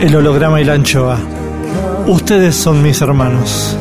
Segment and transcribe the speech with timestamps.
[0.00, 1.18] El holograma y la anchoa.
[2.06, 3.76] Ustedes son mis hermanos.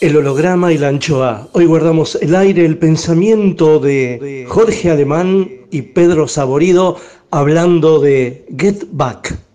[0.00, 1.46] El holograma y la anchoa.
[1.52, 6.96] Hoy guardamos el aire, el pensamiento de Jorge Alemán y Pedro Saborido
[7.30, 9.45] hablando de Get Back.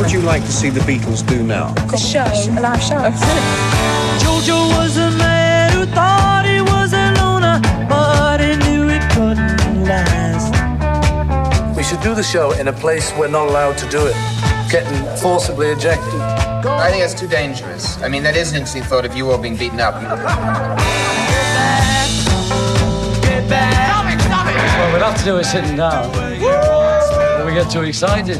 [0.00, 1.74] Would you like to see the Beatles do now?
[1.92, 2.96] A show, a live show.
[4.24, 9.84] Jojo was a man who thought he was a loner, but he knew it couldn't
[9.84, 10.56] last.
[11.76, 14.14] We should do the show in a place we're not allowed to do it.
[14.70, 16.14] Getting forcibly ejected.
[16.14, 18.00] I think that's too dangerous.
[18.00, 20.00] I mean, that is an interesting thought of you all being beaten up.
[23.20, 23.78] Get back.
[23.90, 24.54] Stop it, stop it.
[24.56, 26.10] Well, we'd have to do it sitting down.
[26.40, 28.38] But we get too excited.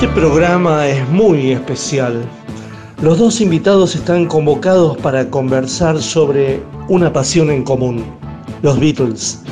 [0.00, 2.22] Este programa es muy especial.
[3.02, 8.04] Los dos invitados están convocados para conversar sobre una pasión en común,
[8.62, 9.42] los Beatles.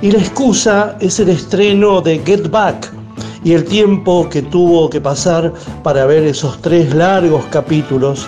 [0.00, 2.90] Y la excusa es el estreno de Get Back
[3.44, 5.52] y el tiempo que tuvo que pasar
[5.82, 8.26] para ver esos tres largos capítulos,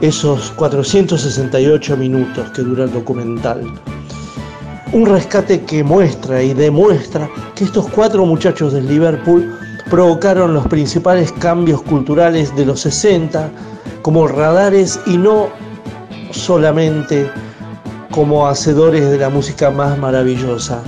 [0.00, 3.60] esos 468 minutos que dura el documental.
[4.94, 9.57] Un rescate que muestra y demuestra que estos cuatro muchachos del Liverpool
[9.90, 13.50] provocaron los principales cambios culturales de los 60
[14.02, 15.48] como radares y no
[16.30, 17.30] solamente
[18.10, 20.82] como hacedores de la música más maravillosa.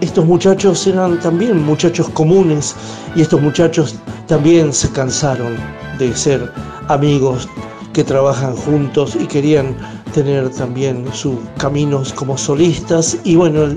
[0.00, 2.74] Estos muchachos eran también muchachos comunes
[3.14, 5.56] y estos muchachos también se cansaron
[5.98, 6.50] de ser
[6.88, 7.48] amigos
[7.92, 9.76] que trabajan juntos y querían
[10.14, 13.76] tener también sus caminos como solistas y bueno,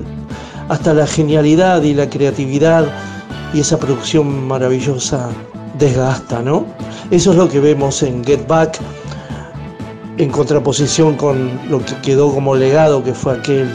[0.68, 2.86] hasta la genialidad y la creatividad
[3.54, 5.30] y esa producción maravillosa
[5.78, 6.66] desgasta, ¿no?
[7.10, 8.78] Eso es lo que vemos en Get Back
[10.18, 13.68] en contraposición con lo que quedó como legado que fue aquel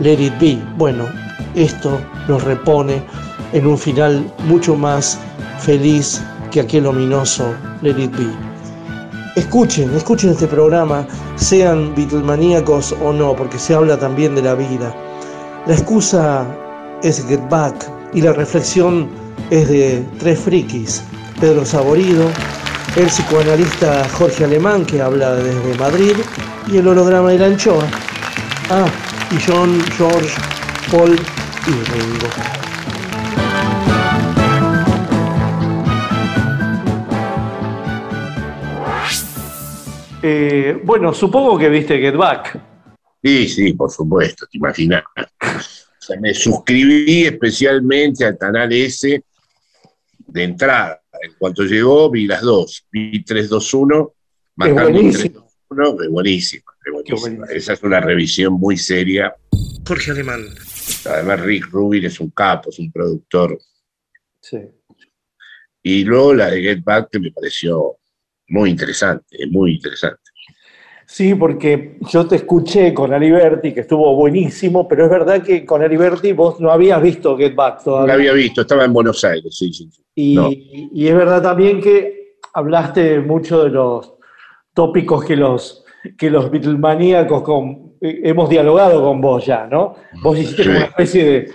[0.00, 0.58] Let It Be.
[0.76, 1.04] Bueno,
[1.54, 3.02] esto nos repone
[3.52, 5.18] en un final mucho más
[5.58, 6.20] feliz
[6.50, 8.30] que aquel ominoso Let It Be.
[9.36, 14.94] Escuchen, escuchen este programa, sean Beatlemaníacos o no, porque se habla también de la vida.
[15.66, 16.46] La excusa
[17.02, 19.08] es Get Back y la reflexión
[19.50, 21.02] es de tres frikis,
[21.40, 22.30] Pedro Saborido,
[22.96, 26.16] el psicoanalista Jorge Alemán que habla desde Madrid
[26.68, 27.86] y el holograma de la anchoa.
[28.70, 28.86] Ah,
[29.30, 30.30] y John, George,
[30.90, 31.18] Paul
[31.66, 32.28] y Ringo.
[40.22, 42.58] Eh, bueno, supongo que viste Get Back.
[43.22, 45.02] Sí, sí, por supuesto, te imaginas.
[46.06, 49.24] Sea, me suscribí especialmente al canal S
[50.18, 51.00] de entrada.
[51.22, 52.86] En cuanto llegó, vi las dos.
[52.90, 54.14] Vi 321,
[54.56, 55.50] marcando buenísimo.
[55.68, 57.46] 321, es buenísima, es buenísima.
[57.46, 59.34] Esa es una revisión muy seria.
[59.86, 60.46] Jorge Alemán.
[61.06, 63.58] Además, Rick Rubin es un capo, es un productor.
[64.40, 64.58] Sí.
[65.82, 67.96] Y luego la de Get Back, que me pareció
[68.48, 70.23] muy interesante, muy interesante.
[71.14, 75.80] Sí, porque yo te escuché con Aliberti, que estuvo buenísimo, pero es verdad que con
[75.80, 78.06] Aliberti vos no habías visto Get Back No todavía.
[78.08, 79.88] la había visto, estaba en Buenos Aires, sí, sí.
[79.92, 80.02] sí.
[80.16, 80.48] Y, No.
[80.50, 84.14] y es verdad también que hablaste mucho de los
[84.72, 85.84] tópicos que los,
[86.18, 87.44] que los Beatlemaníacos
[88.00, 89.94] eh, hemos dialogado con vos ya, ¿no?
[90.20, 90.68] Vos hiciste Sí.
[90.68, 91.52] una especie de,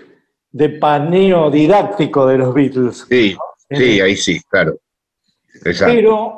[0.51, 3.05] de paneo didáctico de los Beatles.
[3.09, 3.35] Sí,
[3.71, 4.77] sí, ahí sí, claro.
[5.65, 5.93] Exacto.
[5.93, 6.37] Pero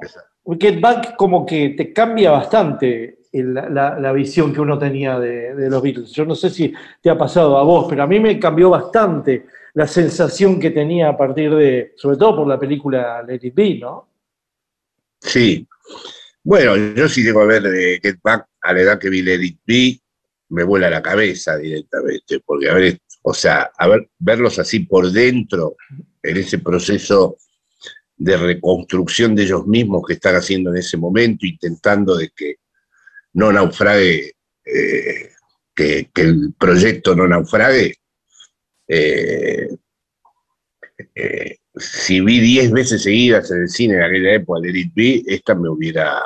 [0.59, 6.11] Get Back como que te cambia bastante la, visión que uno tenía de, los Beatles.
[6.11, 9.45] Yo no sé si te ha pasado a vos, pero a mí me cambió bastante
[9.73, 13.75] la sensación que tenía a partir de, sobre todo por la película Let It Be,
[13.75, 14.09] ¿no?
[15.19, 15.65] Sí.
[16.43, 19.41] Bueno, yo sí tengo que ver de Get Back a la edad que vi Let
[19.41, 19.99] It Be,
[20.49, 25.09] me vuela la cabeza directamente, porque a ver, o sea, a ver, verlos así por
[25.11, 25.77] dentro,
[26.21, 27.37] en ese proceso
[28.23, 32.57] de reconstrucción de ellos mismos que están haciendo en ese momento, intentando de que
[33.33, 34.33] no naufrague,
[34.63, 35.29] eh,
[35.73, 37.95] que, el proyecto no naufrague.
[38.87, 39.69] eh,
[41.15, 45.55] eh, si vi 10 veces seguidas en el cine en aquella época de It esta
[45.55, 46.21] me hubiera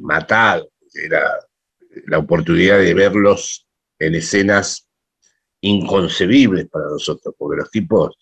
[0.00, 0.70] matado.
[0.94, 1.38] Era
[2.06, 3.66] la oportunidad de verlos
[3.98, 4.88] en escenas
[5.60, 8.16] inconcebibles para nosotros, porque los tipos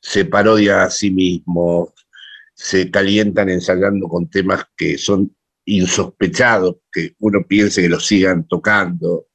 [0.00, 1.90] se parodian a sí mismos,
[2.54, 5.34] se calientan ensayando con temas que son
[5.64, 9.26] insospechados, que uno piense que los sigan tocando.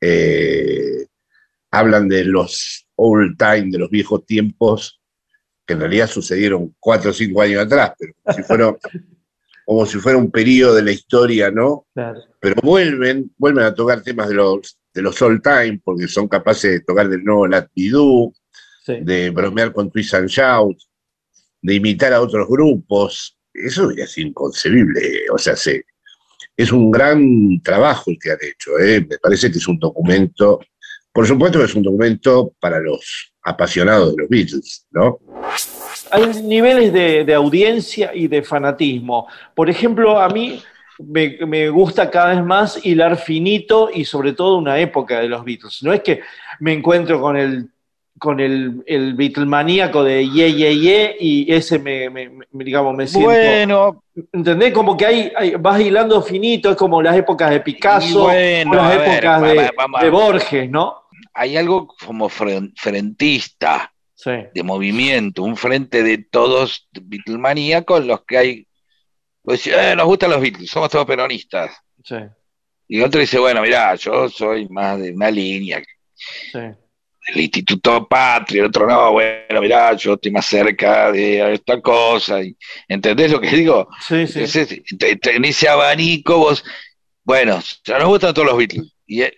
[0.00, 1.06] Eh,
[1.70, 5.00] hablan de los old time, de los viejos tiempos,
[5.66, 8.76] que en realidad sucedieron cuatro o cinco años atrás, pero como si fuera,
[9.64, 11.86] como si fuera un periodo de la historia, ¿no?
[11.94, 12.20] Claro.
[12.40, 16.70] Pero vuelven, vuelven a tocar temas de los, de los old time, porque son capaces
[16.72, 18.32] de tocar del nuevo Do,
[18.86, 18.98] Sí.
[19.02, 20.78] de bromear con Twist and Shout,
[21.60, 23.36] de imitar a otros grupos.
[23.52, 25.24] Eso es inconcebible.
[25.32, 25.84] O sea, se,
[26.56, 28.78] es un gran trabajo el que han hecho.
[28.78, 29.04] ¿eh?
[29.08, 30.60] Me parece que es un documento,
[31.12, 35.18] por supuesto que es un documento para los apasionados de los Beatles, ¿no?
[36.12, 39.26] Hay niveles de, de audiencia y de fanatismo.
[39.54, 40.62] Por ejemplo, a mí
[40.98, 45.44] me, me gusta cada vez más hilar finito y sobre todo una época de los
[45.44, 45.82] Beatles.
[45.82, 46.20] No es que
[46.60, 47.68] me encuentro con el
[48.18, 53.06] con el, el Beatlemaníaco de Ye, Ye, Ye y ese me, me- me- digamos, me
[53.06, 53.28] siento...
[53.30, 54.02] Bueno,
[54.32, 54.72] ¿Entendés?
[54.72, 58.96] Como que hay, hay- vas hilando finito, es como las épocas de Picasso, bueno, las
[58.96, 61.02] ver, épocas va- de, va- de Borges, ¿no?
[61.34, 68.24] hay algo como fren- frentista Sí, de movimiento, un frente de todos Beatlemania con los
[68.24, 68.66] que hay,
[69.42, 71.76] pues, eh, nos gustan los Beatles, somos todos peronistas.
[72.02, 72.16] sí,
[72.88, 75.82] Y otro dice, bueno, mirá, yo soy más de una línea,
[76.14, 76.60] sí.
[77.34, 82.42] El Instituto Patria, el otro no, bueno, mirá, yo estoy más cerca de esta cosa,
[82.42, 82.56] y,
[82.88, 83.88] ¿entendés lo que digo?
[84.06, 84.40] Sí, sí.
[84.40, 86.64] Entonces, te- te- en ese abanico vos,
[87.24, 89.32] bueno, ya nos gustan todos los Beatles, y eh,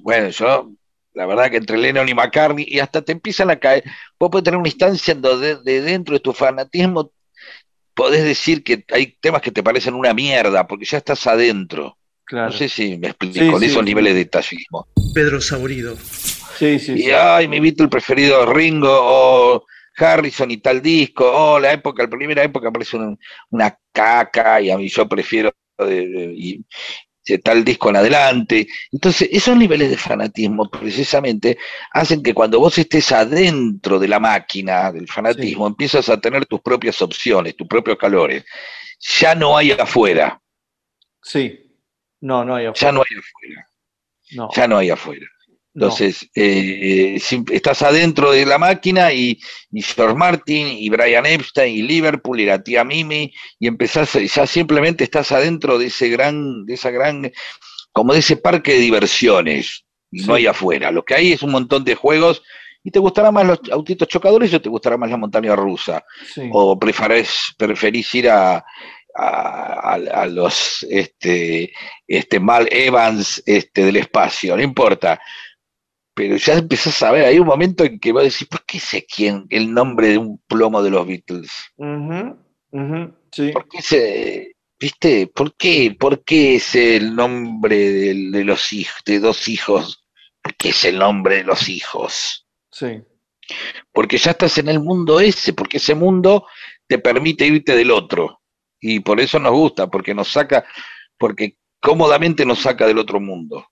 [0.00, 0.72] bueno, yo,
[1.14, 3.84] la verdad que entre Lennon y McCartney, y hasta te empiezan a caer,
[4.18, 7.12] vos podés tener una instancia en donde de dentro de tu fanatismo
[7.94, 11.98] podés decir que hay temas que te parecen una mierda, porque ya estás adentro.
[12.24, 12.50] Claro.
[12.50, 14.86] No sé si me explico, Sí, con sí, esos niveles de detallismo.
[15.12, 15.96] Pedro Saurido.
[16.60, 17.10] Sí, sí, Y sí.
[17.10, 19.64] ay, mi Beatle preferido Ringo o
[19.96, 21.24] Harrison y tal disco,
[21.54, 23.18] o la época, la primera época parece un-
[23.50, 26.64] una caca y a mí yo prefiero de, de- y-
[27.24, 28.66] de tal disco en adelante.
[28.92, 31.56] Entonces, esos niveles de fanatismo precisamente
[31.92, 36.60] hacen que cuando vos estés adentro de la máquina del fanatismo, empiezas a tener tus
[36.60, 38.44] propias opciones, tus propios calores.
[39.20, 40.38] Ya no hay afuera,
[41.22, 41.58] Sí.
[42.20, 42.92] No, no hay ya afuera.
[42.92, 43.66] no hay afuera,
[44.32, 45.26] No, ya no hay afuera.
[45.72, 45.84] No.
[45.86, 47.20] Entonces, eh,
[47.52, 49.38] estás adentro de la máquina y,
[49.70, 54.46] y George Martin y Brian Epstein y Liverpool y la tía Mimi y empezás, ya
[54.46, 57.30] simplemente estás adentro de ese gran, de esa gran,
[57.92, 60.90] como de ese parque de diversiones y no hay afuera.
[60.90, 62.42] Lo que hay es un montón de juegos
[62.82, 66.02] y te gustarán más los autitos chocadores o te gustará más la montaña rusa
[66.34, 66.48] Sí.
[66.52, 68.64] o preferís, preferís ir a, a,
[69.14, 71.72] a- a los este,
[72.08, 75.20] este Mal Evans este, del espacio, no importa.
[76.14, 79.06] Pero ya empezás a ver, hay un momento en que vos decís, ¿por qué sé
[79.06, 81.50] quién el nombre de un plomo de los Beatles?
[83.32, 83.52] Sí.
[83.52, 89.00] ¿Por qué se, viste, por qué, por qué es el nombre del- de, los hijos,
[89.06, 90.04] de dos hijos?
[90.42, 92.46] ¿Por qué es el nombre de los hijos?
[92.72, 93.02] Sí.
[93.92, 96.46] porque ya estás en el mundo ese, porque ese mundo
[96.86, 98.40] te permite irte del otro.
[98.80, 100.64] Y por eso nos gusta, porque nos saca,
[101.18, 103.66] porque cómodamente nos saca del otro mundo.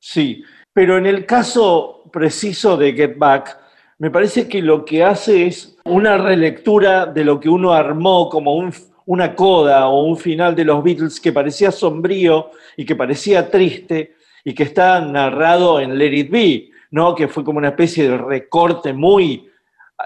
[0.00, 0.42] Sí,
[0.74, 3.58] pero en el caso preciso de Get Back,
[3.98, 8.54] me parece que lo que hace es una relectura de lo que uno armó como
[8.56, 8.72] un,
[9.06, 14.16] una coda o un final de los Beatles que parecía sombrío y que parecía triste
[14.44, 17.14] y que está narrado en Let It Be, ¿no?
[17.14, 19.48] que fue como una especie de recorte muy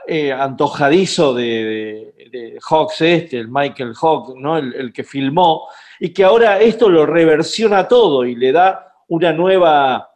[0.07, 2.13] eh, antojadizo de,
[2.61, 4.59] Hawks este, el Michael Hawks, ¿no?
[4.59, 5.67] El, que filmó,
[5.99, 10.08] y que ahora esto lo reversiona todo y le da una nueva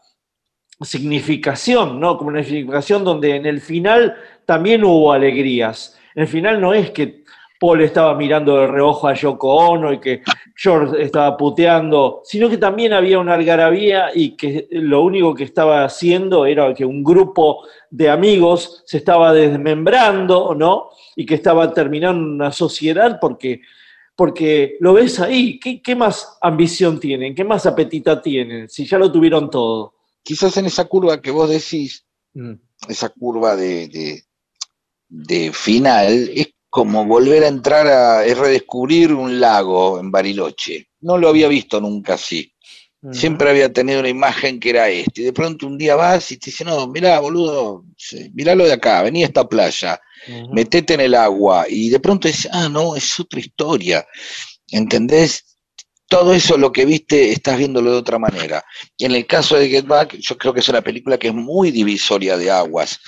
[0.85, 2.17] significación, ¿no?
[2.17, 5.99] Como una significación donde en el final también hubo alegrías.
[6.15, 7.23] En el final no es que
[7.63, 10.23] Paul estaba mirando de reojo a Yoko Ono y que
[10.57, 15.85] George estaba puteando, sino que también había una algarabía y que lo único que estaba
[15.85, 20.89] haciendo era que un grupo de amigos se estaba desmembrando, ¿no?
[21.15, 23.61] Y que estaba terminando una sociedad porque,
[24.17, 25.61] porque lo ves ahí.
[25.61, 27.33] ¿Qué, ¿Qué más ambición tienen?
[27.33, 28.69] ¿Qué más apetita tienen?
[28.69, 29.95] Si ya lo tuvieron todo.
[30.23, 32.53] Quizás en esa curva que vos decís, mm.
[32.89, 34.25] esa curva de, de,
[35.09, 40.89] de final, es como volver a entrar a es redescubrir un lago en Bariloche.
[41.01, 42.51] No lo había visto nunca así.
[43.11, 45.23] Siempre había tenido una imagen que era este.
[45.23, 47.85] Y de pronto un día vas y te dice, no, mirá, boludo,
[48.33, 50.01] miralo de acá, vení a esta playa,
[50.53, 51.67] metete en el agua.
[51.69, 54.07] Y de pronto dices, ah, no, es otra historia.
[54.71, 55.52] ¿Entendés?
[56.13, 58.63] Todo eso lo que viste, estás viéndolo de otra manera.
[58.99, 61.35] Y en el caso de Get Back, yo creo que es una película que es
[61.35, 63.01] muy divisoria de aguas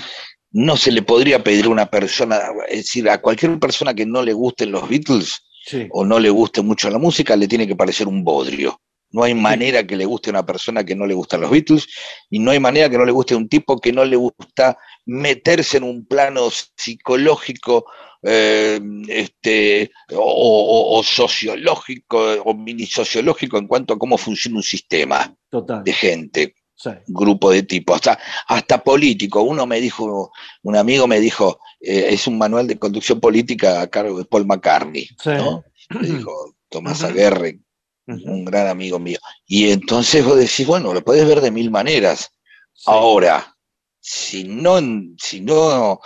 [0.55, 4.23] no se le podría pedir a una persona, es decir, a cualquier persona que no
[4.23, 5.89] le gusten los Beatles sí.
[5.91, 8.81] o no le guste mucho la música, le tiene que parecer un bodrio.
[9.11, 11.89] No hay manera que le guste a una persona que no le gustan los Beatles
[12.31, 14.79] y no hay manera que no le guste a un tipo que no le gusta
[15.07, 17.87] meterse en un plano psicológico
[18.25, 24.63] eh, este, o, o, o, sociológico o mini sociológico en cuanto a cómo funciona un
[24.63, 25.85] sistema Total.
[25.85, 26.91] de gente sí.
[27.07, 29.43] grupo de tipos, hasta, hasta político.
[29.43, 33.87] Uno me dijo, un amigo me dijo, eh, es un manual de conducción política a
[33.89, 35.31] cargo de Paul McCartney, sí.
[35.31, 35.65] ¿no?
[35.91, 37.05] Me dijo Tomás.
[37.05, 37.61] Aguerre,
[38.07, 39.19] un gran amigo mío.
[39.47, 42.33] Y entonces vos decís, bueno, lo podés ver de mil maneras.
[42.73, 42.85] Sí.
[42.87, 43.55] Ahora,
[44.01, 44.81] si no,
[45.17, 46.01] si no,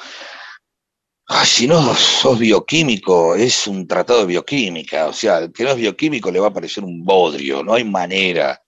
[1.28, 5.70] ah, si no sos bioquímico, es un tratado de bioquímica, o sea, el que no
[5.70, 8.60] es bioquímico le va a parecer un bodrio, no hay manera.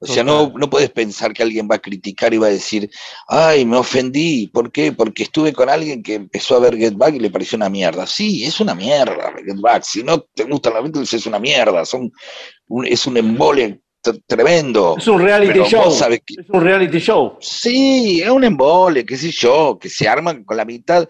[0.00, 2.88] O sea, no, no puedes pensar que alguien va a criticar y va a decir,
[3.26, 4.46] ay, me ofendí.
[4.46, 4.92] ¿Por qué?
[4.92, 8.06] Porque estuve con alguien que empezó a ver Get Back y le pareció una mierda.
[8.06, 9.82] Sí, es una mierda Get Back.
[9.82, 11.84] Si no te gustan los Beatles, es una mierda.
[11.84, 12.12] Son
[12.68, 13.80] un, es un embole
[14.28, 14.94] tremendo.
[14.96, 15.92] Es un reality show.
[16.08, 17.36] Que, es un reality show.
[17.40, 21.08] Sí, es un embole, qué sé yo, que se arman con la mitad.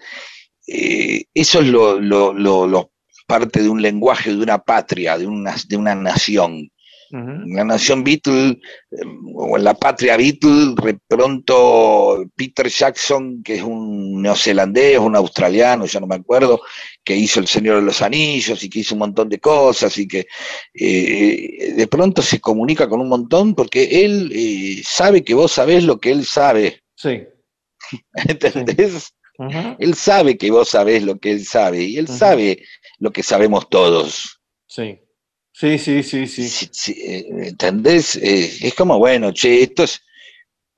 [0.69, 2.93] Eh, eso es lo, lo, lo, lo,
[3.27, 6.71] parte de un lenguaje de una patria, de una, de una nación
[7.11, 7.55] Uh -huh.
[7.55, 8.61] La nación Beatle
[9.35, 15.87] o en la patria Beatle, de pronto Peter Jackson, que es un neozelandés, un australiano,
[15.87, 16.61] ya no me acuerdo,
[17.03, 20.07] que hizo El Señor de los Anillos y que hizo un montón de cosas y
[20.07, 20.27] que
[20.75, 25.85] eh, de pronto se comunica con un montón porque él eh, sabe que vos sabés
[25.85, 26.83] lo que él sabe.
[26.95, 27.23] Sí.
[28.29, 29.15] ¿Entendés?
[29.38, 29.76] Uh -huh.
[29.78, 32.18] Él sabe que vos sabés lo que él sabe y él uh -huh.
[32.18, 32.62] sabe
[32.99, 34.40] lo que sabemos todos.
[34.66, 35.00] Sí.
[35.52, 36.49] Sí, sí, sí, sí.
[36.49, 38.16] sí, sí ¿Entendés?
[38.16, 40.00] Eh, es como, bueno, che, esto es...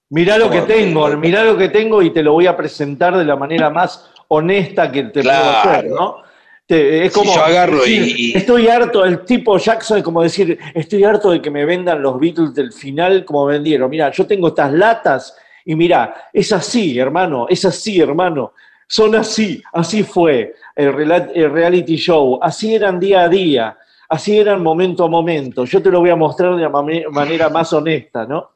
[0.08, 1.16] Mirá lo que tengo, que...
[1.16, 4.90] mirá lo que tengo y te lo voy a presentar de la manera más honesta
[4.90, 5.44] que te claro.
[5.44, 6.16] puedo hacer, ¿no?
[6.66, 10.22] Te, es como si yo agarro decir, y, estoy harto, el tipo Jackson es como
[10.22, 13.90] decir, estoy harto de que me vendan los Beatles del final como vendieron.
[13.90, 18.52] Mira, yo tengo estas latas y mira, es así, hermano, es así, hermano.
[18.88, 23.76] Son así, así fue el, reality show, así eran día a día
[24.10, 25.64] así eran momento a momento.
[25.64, 28.50] Yo te lo voy a mostrar de la manera más honesta, ¿no?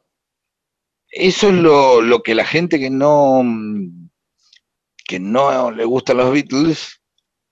[1.09, 3.43] Eso es lo, lo, que la gente que no,
[5.07, 7.01] que no le gustan los Beatles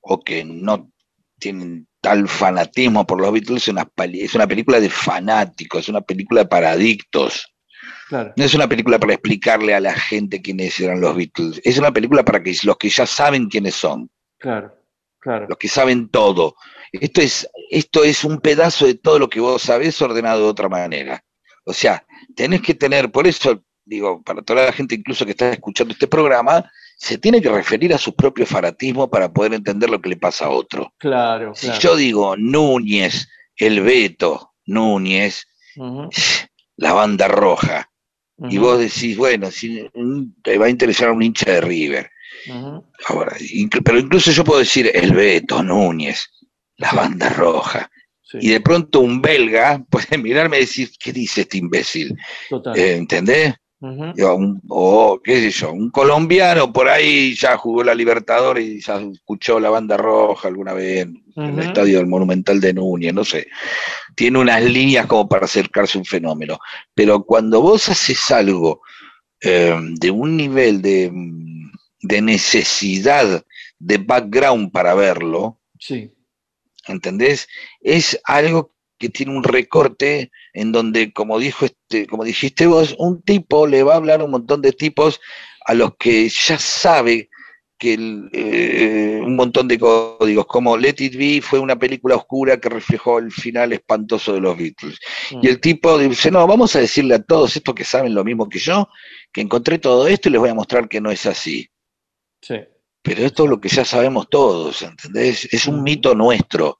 [0.00, 0.90] o que no
[1.38, 6.00] tienen tal fanatismo por los Beatles, es una, es una película de fanáticos, es una
[6.00, 7.51] película para adictos.
[8.12, 8.34] Claro.
[8.36, 11.90] No es una película para explicarle a la gente quiénes eran los Beatles, es una
[11.90, 14.10] película para que los que ya saben quiénes son.
[14.36, 14.76] Claro,
[15.18, 15.46] claro.
[15.48, 16.56] Los que saben todo.
[16.92, 20.68] Esto es, esto es un pedazo de todo lo que vos sabés ordenado de otra
[20.68, 21.24] manera.
[21.64, 22.04] O sea,
[22.36, 26.06] tenés que tener, por eso digo, para toda la gente incluso que está escuchando este
[26.06, 30.18] programa, se tiene que referir a su propio fanatismo para poder entender lo que le
[30.18, 30.92] pasa a otro.
[30.98, 33.26] Claro, Si yo digo Núñez,
[33.56, 36.48] el Beto, Núñez, uh -huh.
[36.76, 37.88] la banda roja,
[38.42, 38.52] uh -huh.
[38.52, 39.88] y vos decís, bueno, si
[40.42, 42.10] te va a interesar a un hincha de River.
[42.48, 42.84] Uh -huh.
[43.06, 46.28] Ahora, inc pero incluso yo puedo decir el Beto, Núñez,
[46.76, 47.90] la banda roja.
[48.22, 48.38] Sí.
[48.40, 52.16] Y de pronto un belga puede mirarme y decir, ¿qué dice este imbécil?
[52.48, 52.76] Total.
[52.78, 53.54] Eh, ¿Entendés?
[54.14, 58.80] Digo, un- o qué sé yo, un colombiano por ahí ya jugó la Libertadores y
[58.80, 63.24] ya escuchó la banda roja alguna vez en el estadio del Monumental de Núñez, no
[63.24, 63.48] sé.
[64.14, 66.58] Tiene unas líneas como para acercarse a un fenómeno.
[66.94, 68.82] Pero cuando vos haces algo
[69.40, 71.10] eh, de un nivel de,
[72.02, 73.44] de necesidad
[73.80, 76.12] de background para verlo, Sí.
[76.86, 77.48] ¿entendés?
[77.80, 78.71] Es algo
[79.02, 83.82] que tiene un recorte en donde, como dijo este, como dijiste vos, un tipo le
[83.82, 85.20] va a hablar a un montón de tipos
[85.64, 87.28] a los que ya sabe
[87.76, 92.60] que el, eh, un montón de códigos, como Let It Be fue una película oscura
[92.60, 95.00] que reflejó el final espantoso de los Beatles.
[95.42, 98.48] Y el tipo dice, no, vamos a decirle a todos estos que saben lo mismo
[98.48, 98.88] que yo,
[99.32, 101.68] que encontré todo esto y les voy a mostrar que no es así.
[102.40, 102.54] Sí.
[103.02, 105.52] Pero esto es lo que ya sabemos todos, ¿entendés?
[105.52, 106.78] Es un mito nuestro,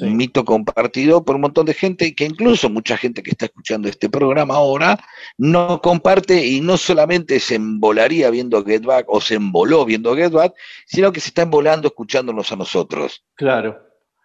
[0.00, 3.46] un mito compartido por un montón de gente y que incluso mucha gente que está
[3.46, 4.98] escuchando este programa ahora
[5.36, 10.32] no comparte y no solamente se embolaría viendo Get Back o se emboló viendo Get
[10.32, 10.54] Back,
[10.86, 13.22] sino que se está embolando escuchándonos a nosotros.
[13.34, 13.78] Claro.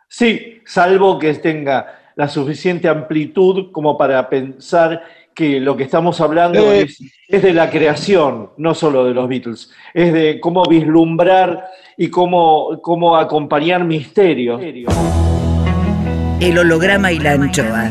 [0.08, 5.04] Sí, salvo que tenga la suficiente amplitud como para pensar
[5.36, 6.84] que lo que estamos hablando Eh.
[6.84, 12.10] es, es de la creación, no solo de los Beatles, es de cómo vislumbrar y
[12.10, 14.60] cómo, cómo acompañar misterios.
[16.39, 17.89] El holograma y la anchoa.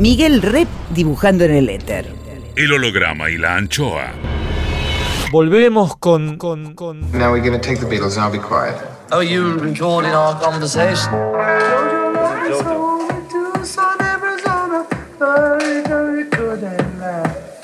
[0.00, 2.06] Miguel Rep dibujando en el éter.
[2.56, 4.14] El holograma y la anchoa.
[5.30, 8.74] Volvemos con, con, con Now we're going to take the Beatles and I'll be quiet.
[9.12, 11.12] Oh, you recording our conversation?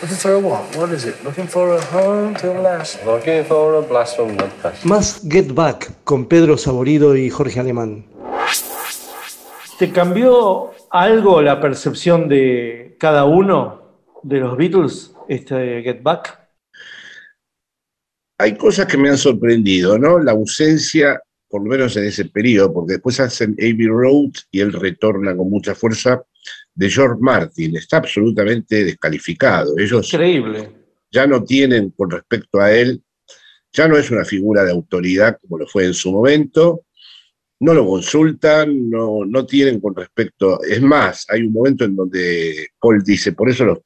[0.03, 0.77] Looking for a what?
[0.77, 1.15] What is it?
[1.25, 3.03] Looking for a home to last.
[3.07, 4.85] Looking for a blast from the past.
[4.85, 8.05] Más Get Back con Pedro Saborido y Jorge Alemán.
[9.79, 16.49] ¿Te cambió algo la percepción de cada uno de los Beatles, este Get Back?
[18.39, 20.19] Hay cosas que me han sorprendido, ¿no?
[20.19, 24.73] La ausencia, por lo menos en ese periodo, porque después hacen Abbey Road y él
[24.73, 26.23] retorna con mucha fuerza,
[26.75, 27.77] de George Martin.
[27.77, 29.79] Está absolutamente descalificado.
[29.79, 30.71] Ellos Increíble.
[31.11, 33.03] ya no tienen con respecto a él,
[33.73, 36.86] ya no es una figura de autoridad como lo fue en su momento,
[37.61, 42.69] no lo consultan, no, no tienen con respecto, es más, hay un momento en donde
[42.79, 43.83] Paul dice, por eso lo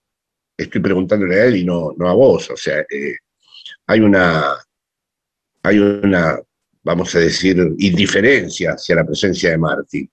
[0.56, 3.16] estoy preguntándole a él y no, no a vos, o sea, eh,
[3.86, 4.54] hay una,
[5.62, 6.38] hay una,
[6.82, 10.10] vamos a decir, indiferencia hacia la presencia de Martin,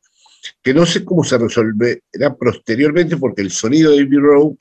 [0.61, 4.55] que no sé cómo se resolverá posteriormente porque el sonido de Abbey Road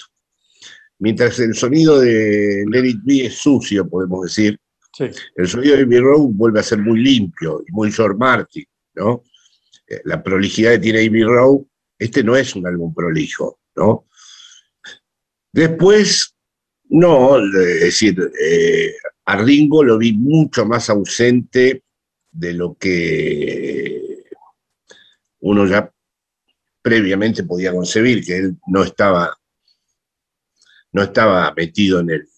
[0.99, 4.59] Mientras el sonido de Let It Be es sucio, podemos decir,
[4.95, 5.05] Sí.
[5.35, 8.65] el sonido de Abbey Road vuelve a ser muy limpio y muy George Martin,
[8.97, 9.23] ¿no?
[9.87, 11.61] Eh, La prolijidad que tiene Abbey Road,
[11.99, 14.07] este no es un álbum prolijo, ¿no?
[15.53, 16.35] Después,
[16.89, 21.83] no, es decir, eh, a Ringo lo vi mucho más ausente
[22.31, 24.25] de lo que
[25.41, 25.91] uno ya
[26.83, 29.37] previamente podía concebir, que él no estaba,
[30.93, 32.29] no estaba metido en el,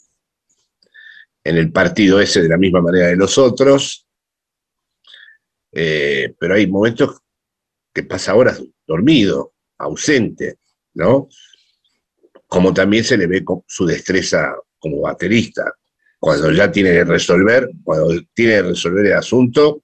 [1.45, 4.08] en el partido ese de la misma manera de los otros,
[5.73, 7.21] eh, pero hay momentos
[7.93, 10.59] que pasa horas dormido, ausente,
[10.95, 11.29] ¿no?
[12.47, 15.73] Como también se le ve con su destreza como baterista.
[16.19, 19.83] Cuando ya tiene que resolver, cuando tiene que resolver el asunto,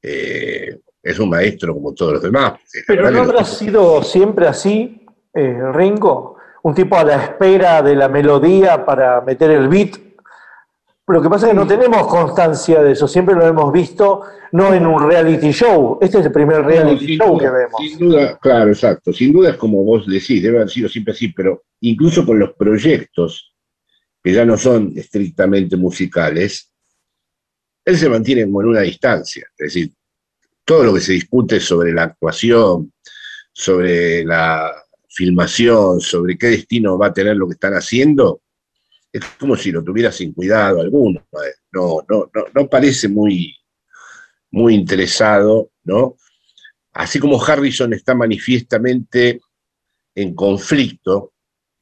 [0.00, 2.60] eh, es un maestro como todos los demás.
[2.86, 8.08] Pero no habrá sido siempre así, eh, Ringo, un tipo a la espera de la
[8.08, 10.07] melodía para meter el beat.
[11.08, 14.74] Lo que pasa es que no tenemos constancia de eso, siempre lo hemos visto no
[14.74, 15.98] en un reality show.
[16.00, 17.80] Este es el primer reality show duda, que vemos.
[17.80, 19.12] Sin duda, claro, exacto.
[19.12, 22.52] Sin duda es como vos decís, debe haber sido siempre así, pero incluso con los
[22.52, 23.54] proyectos
[24.22, 26.72] que ya no son estrictamente musicales,
[27.84, 29.46] él se mantiene como en una distancia.
[29.56, 29.92] Es decir,
[30.64, 32.92] todo lo que se discute sobre la actuación,
[33.50, 34.72] sobre la
[35.08, 38.42] filmación, sobre qué destino va a tener lo que están haciendo,
[39.18, 41.20] es como si lo tuviera sin cuidado alguno.
[41.32, 41.54] eh.
[41.72, 43.54] No, no, no, no parece muy,
[44.50, 46.16] muy interesado, ¿no?
[46.92, 49.40] Así como Harrison está manifiestamente
[50.14, 51.34] en conflicto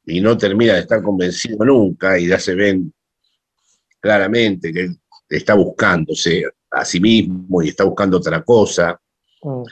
[0.05, 2.93] y no termina de estar convencido nunca, y ya se ven
[3.99, 4.97] claramente que él
[5.29, 8.99] está buscándose a sí mismo y está buscando otra cosa,
[9.43, 9.63] Mm.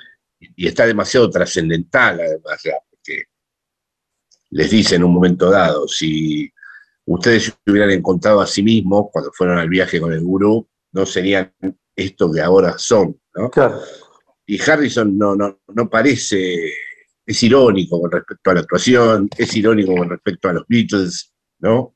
[0.58, 3.24] y está demasiado trascendental además, ya, porque
[4.52, 6.52] les dice en un momento dado, si
[7.06, 11.06] ustedes se hubieran encontrado a sí mismos cuando fueron al viaje con el gurú, no
[11.06, 11.54] serían
[11.96, 13.50] esto que ahora son, ¿no?
[13.50, 13.80] Claro.
[14.46, 16.72] Y Harrison no, no, no parece,
[17.26, 21.96] es irónico con respecto a la actuación, es irónico con respecto a los Beatles, ¿no?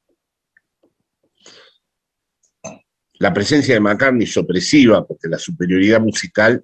[3.20, 6.64] La presencia de McCartney es opresiva porque la superioridad musical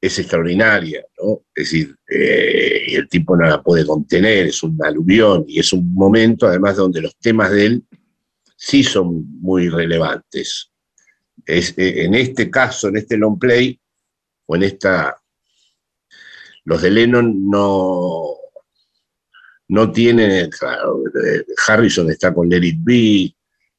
[0.00, 1.42] es extraordinaria, ¿no?
[1.54, 5.72] Es decir, eh, y el tipo no la puede contener, es un aluvión y es
[5.72, 7.84] un momento además donde los temas de él
[8.56, 10.70] sí son muy relevantes.
[11.44, 13.78] Es, eh, en este caso, en este long play,
[14.46, 15.16] o en esta,
[16.64, 18.36] los de Lennon no,
[19.68, 23.34] no tienen, claro, eh, Harrison está con Let It Be,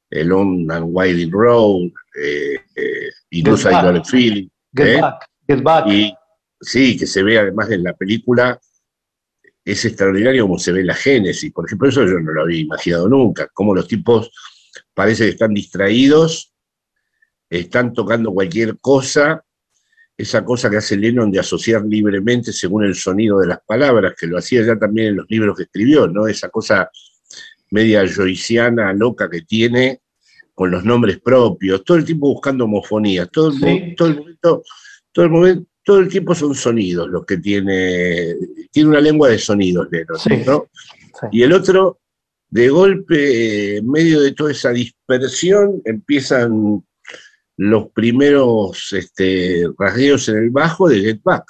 [0.10, 3.84] el On and Winding Road, eh, eh, Back.
[3.84, 4.50] Dollar Feeling.
[4.74, 5.88] Get back, get back.
[5.88, 6.14] Y
[6.62, 8.60] sí, que se ve además en la película,
[9.64, 11.52] es extraordinario como se ve la génesis.
[11.52, 14.32] Por ejemplo, eso yo no lo había imaginado nunca, cómo los tipos
[14.94, 16.54] parece que están distraídos,
[17.50, 19.44] están tocando cualquier cosa,
[20.18, 24.26] esa cosa que hace Lennon de asociar libremente según el sonido de las palabras, que
[24.28, 26.28] lo hacía ya también en los libros que escribió, ¿no?
[26.28, 26.90] Esa cosa
[27.70, 30.02] media joyciana, loca que tiene,
[30.54, 34.64] con los nombres propios, todo el tiempo buscando homofonías, todo el, mo- todo el momento,
[35.12, 38.36] todo el momento, todo el tiempo son sonidos los que tiene,
[38.72, 40.68] tiene una lengua de sonidos, Lennon, ¿no?
[41.32, 42.00] Y el otro,
[42.50, 46.84] de golpe, en medio de toda esa dispersión, empiezan
[47.58, 51.46] los primeros este, rasgueos en el bajo de Get Back,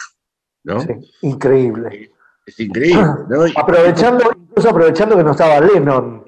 [0.64, 0.86] ¿no?
[1.22, 2.12] Increíble.
[2.46, 3.04] Es increíble,
[3.56, 6.26] Aprovechando, incluso aprovechando que no estaba Lennon.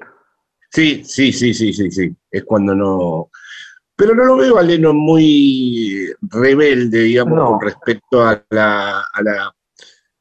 [0.70, 2.14] Sí, sí, sí, sí, sí, sí.
[2.30, 3.30] Es cuando no.
[4.00, 7.46] Pero no lo veo a Lennon muy rebelde, digamos, No.
[7.50, 9.00] con respecto a la.
[9.12, 9.54] A la,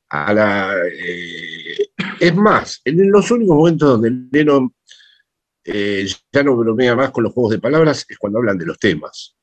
[0.10, 4.74] a la eh, es más, en los únicos momentos donde Lennon
[5.64, 8.78] eh, ya no bromea más con los juegos de palabras es cuando hablan de los
[8.80, 9.36] temas.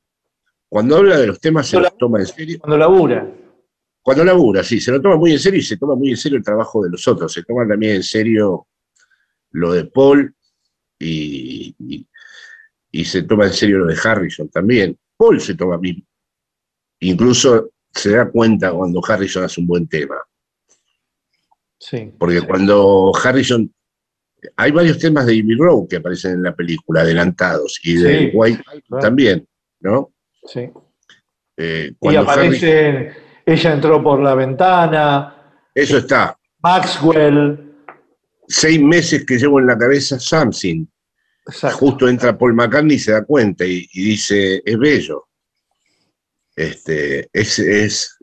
[0.69, 2.59] Cuando habla de los temas se los toma en serio.
[2.59, 3.27] Cuando labura.
[4.03, 6.37] Cuando labura, sí, se lo toma muy en serio y se toma muy en serio
[6.37, 7.31] el trabajo de los otros.
[7.33, 8.67] Se toma también en serio
[9.51, 10.35] lo de Paul
[10.99, 12.07] y, y-
[12.99, 14.97] y se toma en serio lo de Harrison también.
[15.17, 16.03] Paul se toma mi-
[17.01, 20.15] incluso se da cuenta cuando Harrison hace un buen tema.
[21.79, 22.11] Sí.
[22.17, 23.71] Porque cuando Harrison.
[24.55, 28.29] Hay varios temas de Ivy Rowe que aparecen en la película, adelantados, y de Sí,
[28.33, 29.01] White claro.
[29.01, 29.47] también,
[29.79, 30.11] ¿no?
[30.45, 30.69] Sí.
[31.57, 33.13] Eh, Y cuando Harrison- aparece,
[33.45, 36.37] ella entró por la ventana, eso está.
[36.61, 37.63] Maxwell.
[38.47, 40.85] Seis meses que llevo en la cabeza Something.
[41.73, 45.27] Justo entra Paul McCartney y se da cuenta y, y dice, es bello.
[46.55, 48.17] Este, es, es,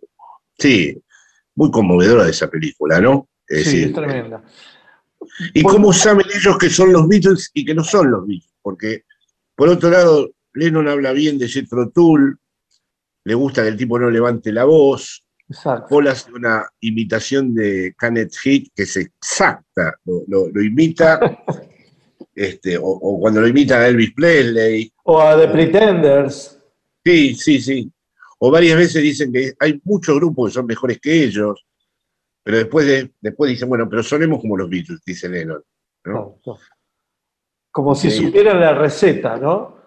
[0.59, 1.01] sí,
[1.55, 3.29] muy conmovedora de esa película, ¿no?
[3.47, 4.43] Es sí, decir, es tremenda.
[5.55, 9.05] y cómo saben ellos que son los Beatles y que no son los Beatles, porque
[9.55, 12.39] por otro lado, Lennon habla bien de Jethro Tull,
[13.25, 15.87] le gusta que el tipo no levante la voz, Exacto.
[15.91, 21.21] Paul hace una imitación de Kenneth Heat que es exacta, lo, lo- lo imita,
[22.35, 24.93] este, o, o cuando lo imita a Elvis Presley.
[25.05, 26.61] O a The Pretenders.
[27.05, 27.91] Sí, sí, sí.
[28.39, 31.65] O varias veces dicen que hay muchos grupos que son mejores que ellos,
[32.43, 35.63] pero después, de- después dicen, bueno, pero sonemos como los Beatles, dice Lennon.
[36.05, 36.39] ¿no?
[37.71, 38.27] Como si Sí.
[38.27, 39.79] supieran la receta, ¿no?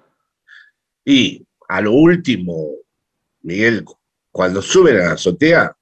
[1.06, 2.72] Y a lo último,
[3.42, 3.86] Miguel,
[4.32, 5.76] cuando suben a la azotea,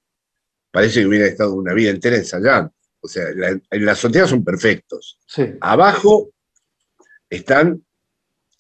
[0.72, 2.72] parece que hubiera estado una vida entera ensayando.
[3.00, 5.18] O sea, la- en la azotea son perfectos.
[5.26, 5.54] Sí.
[5.62, 6.30] Abajo
[7.30, 7.82] están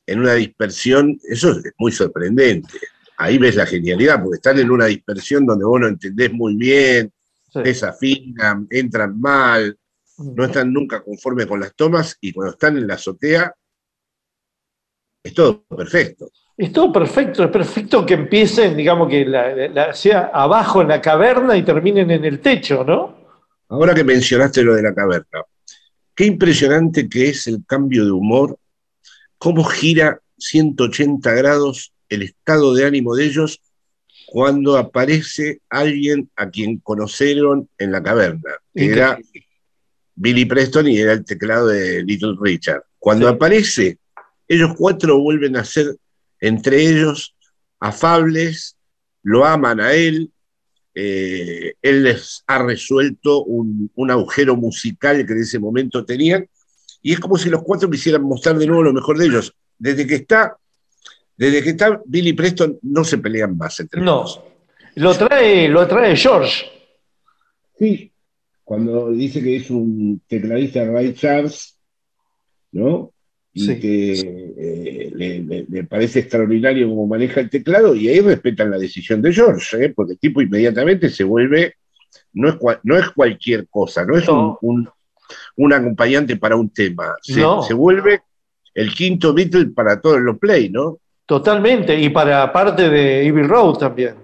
[0.07, 2.77] en una dispersión, eso es muy sorprendente.
[3.17, 7.11] Ahí ves la genialidad, porque están en una dispersión donde vos no entendés muy bien,
[7.63, 9.77] desafinan, entran mal,
[10.17, 13.53] no están nunca conformes con las tomas y cuando están en la azotea
[15.23, 16.29] es todo perfecto.
[16.57, 21.01] Es todo perfecto, es perfecto que empiecen, digamos, que la- la- sea abajo en la
[21.01, 23.17] caverna y terminen en el techo, ¿no?
[23.69, 25.41] Ahora que mencionaste lo de la caverna,
[26.15, 28.57] qué impresionante que es el cambio de humor,
[29.37, 33.61] cómo gira 180 grados el estado de ánimo de ellos
[34.25, 39.19] cuando aparece alguien a quien conocieron en la caverna, que era
[40.15, 42.83] Billy Preston y era el teclado de Little Richard.
[42.97, 43.99] Cuando aparece,
[44.47, 45.95] ellos cuatro vuelven a ser
[46.39, 47.35] entre ellos
[47.79, 48.77] afables,
[49.21, 50.31] lo aman a él,
[50.95, 56.47] eh, él les ha resuelto un, un agujero musical que en ese momento tenían,
[57.01, 59.53] y es como si los cuatro quisieran mostrar de nuevo lo mejor de ellos.
[59.77, 60.57] Desde que está
[61.37, 64.21] Desde que está Billy Preston no se pelean más entre No.
[64.21, 64.39] ellos.
[64.95, 66.65] Lo trae, lo trae George.
[67.77, 68.09] Sí,
[68.63, 71.77] cuando dice que es un tecladista de Ray Charles,
[72.71, 73.11] ¿no?
[73.57, 73.79] Y Sí.
[73.79, 74.11] que
[74.57, 79.21] eh, le, le- le parece extraordinario cómo maneja el teclado, y ahí respetan la decisión
[79.21, 79.93] de George, ¿eh?
[79.95, 81.75] porque el tipo inmediatamente se vuelve,
[82.33, 84.59] no es, no es cualquier cosa, no es No.
[84.61, 84.89] Un, un-
[85.55, 87.63] un acompañante para un tema, se, No.
[87.63, 88.21] se vuelve
[88.73, 90.99] el quinto Beatle para todos los play, ¿no?
[91.25, 91.97] Totalmente.
[91.99, 94.15] Y para parte de Evil Road también.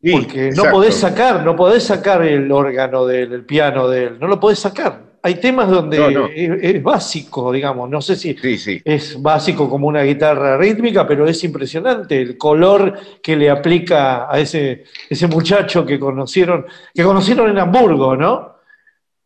[0.00, 4.18] Sí, Porque no podés sacar, no podés sacar el órgano del el piano de él,
[4.20, 5.07] no lo podés sacar.
[5.22, 6.26] Hay temas donde No, no.
[6.26, 8.80] Es, es básico, digamos, no sé si Sí, sí.
[8.84, 14.38] es básico como una guitarra rítmica, pero es impresionante el color que le aplica a
[14.38, 18.56] ese, ese muchacho que conocieron, que conocieron en Hamburgo, ¿no?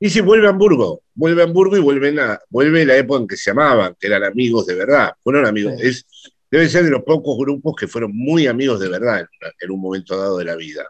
[0.00, 3.28] Y si vuelve a Hamburgo, vuelve a Hamburgo y vuelven a, vuelve la época en
[3.28, 5.12] que se amaban, que eran amigos de verdad.
[5.22, 5.74] Fueron amigos.
[5.78, 5.86] Sí.
[5.86, 6.06] Es,
[6.52, 9.26] debe ser de los pocos grupos que fueron muy amigos de verdad
[9.60, 10.84] en, un momento dado de la vida.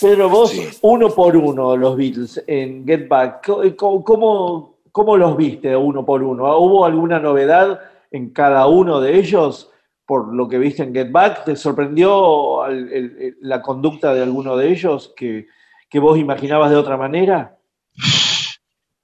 [0.00, 0.66] Pedro, vos Sí.
[0.80, 6.22] uno por uno los Beatles en Get Back, ¿cómo, cómo, cómo los viste uno por
[6.22, 6.56] uno?
[6.58, 7.78] ¿Hubo alguna novedad
[8.10, 9.70] en cada uno de ellos
[10.06, 11.44] por lo que viste en Get Back?
[11.44, 15.46] ¿Te sorprendió el- el- el- la conducta de alguno de ellos que,
[15.90, 17.58] que vos imaginabas de otra manera?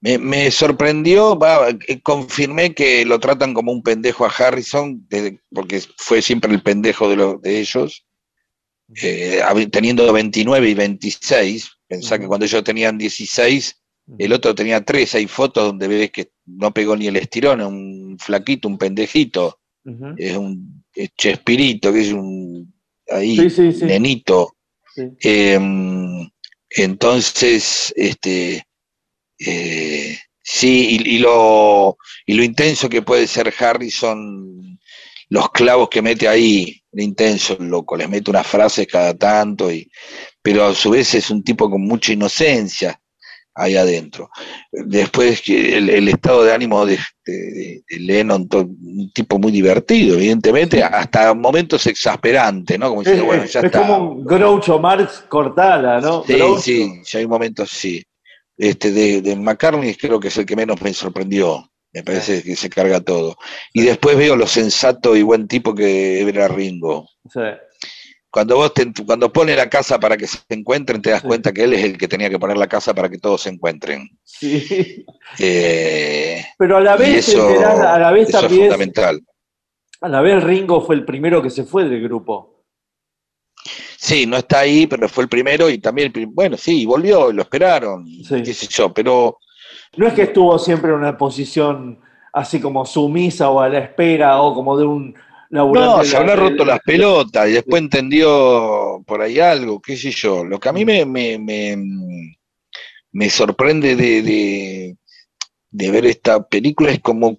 [0.07, 1.37] Me, me sorprendió,
[1.89, 6.63] eh, confirmé que lo tratan como un pendejo a Harrison, desde- porque fue siempre el
[6.63, 8.05] pendejo de, los de ellos,
[9.03, 9.41] eh,
[9.73, 13.83] teniendo 29 y 26, pensá que cuando ellos tenían 16,
[14.19, 18.17] el otro tenía 3, hay fotos donde ves que no pegó ni el estirón, un
[18.21, 19.59] flaquito, un pendejito,
[20.17, 22.73] es un es Chespirito, que es un
[23.11, 23.85] ahí, Sí, sí, sí.
[23.87, 24.55] nenito.
[25.21, 25.59] Eh,
[26.71, 28.66] entonces, este,
[29.39, 31.97] eh, sí, y, y lo,
[32.27, 34.79] y lo intenso que puede ser Harrison,
[35.29, 39.71] los clavos que mete ahí, de intenso, el loco, les mete unas frases cada tanto,
[39.71, 39.91] y,
[40.43, 42.99] pero a su vez es un tipo con mucha inocencia
[43.59, 44.29] ahí adentro.
[44.71, 50.83] Después el, el estado de ánimo de, de- de Lennon, un tipo muy divertido, evidentemente,
[50.83, 52.91] hasta momentos exasperantes, ¿no?
[52.91, 53.81] Como Es, bueno, es- ya es está.
[53.81, 56.23] como un Groucho Marx Cortala, ¿no?
[56.25, 56.61] Sí, Groucho.
[56.63, 58.03] sí, ya hay momentos, sí.
[58.59, 61.71] Este, de, de McCartney creo que es el que menos me sorprendió.
[61.93, 63.37] Me parece que se carga todo.
[63.73, 67.09] Y después veo lo sensato y buen tipo que era Ringo.
[67.33, 67.41] Sí.
[68.31, 71.65] Cuando vos te- cuando pone la casa para que se encuentren, te das cuenta que
[71.65, 74.09] él es el que tenía que poner la casa para que todos se encuentren.
[74.25, 75.05] Sí.
[75.39, 79.21] Eh, Pero a la vez, eso, enterás, a la vez eso es también, fundamental.
[80.03, 82.56] a la vez Ringo fue el primero que se fue del grupo.
[83.97, 87.43] Sí, no está ahí, pero fue el primero y también, el bueno, sí, volvió, lo
[87.43, 89.39] esperaron, qué sé yo, pero
[89.97, 92.01] No es que estuvo siempre en una posición
[92.33, 95.15] así como sumisa o a la espera o como de un
[95.51, 95.89] laburante.
[95.89, 100.45] No, se habrá roto las pelotas y después entendió por ahí algo, qué sé yo.
[100.45, 101.77] Lo que a mí me, me, me,
[103.13, 104.97] me sorprende de, de,
[105.71, 107.39] de ver esta película es como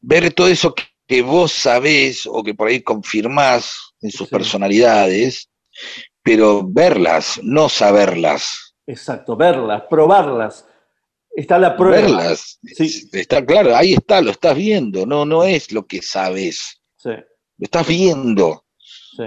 [0.00, 5.48] ver todo eso que, que vos sabés o que por ahí confirmás en sus personalidades,
[6.22, 8.74] pero verlas, no saberlas.
[8.86, 10.66] Exacto, verlas, probarlas.
[11.34, 11.96] Está la prueba.
[11.96, 12.58] Verlas.
[12.62, 17.64] Está claro, ahí está, lo estás viendo, no, no es lo que sabes, Sí, lo
[17.64, 18.64] estás viendo.
[18.78, 19.24] sí.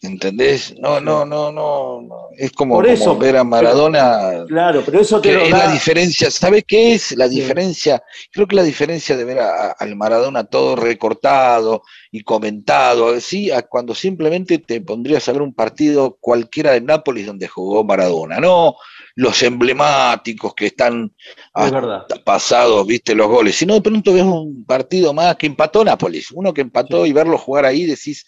[0.00, 0.74] ¿Entendés?
[0.78, 2.28] No, no, no, no, no.
[2.36, 4.44] Es como, Por como eso, ver a Maradona.
[4.46, 6.30] Claro, pero eso te que lo es da- la diferencia.
[6.30, 8.00] ¿Sabes qué es la diferencia?
[8.30, 11.82] Creo que la diferencia de ver a- a- al Maradona todo recortado
[12.12, 13.50] y comentado, ¿sí?
[13.50, 18.38] A cuando simplemente te pondrías a ver un partido cualquiera de Nápoles donde jugó Maradona,
[18.38, 18.76] no
[19.18, 21.12] los emblemáticos que están
[21.56, 26.30] Es pasados, viste, los goles, sino de pronto ves un partido más que empató Nápoles,
[26.30, 28.24] uno que empató y verlo jugar ahí decís,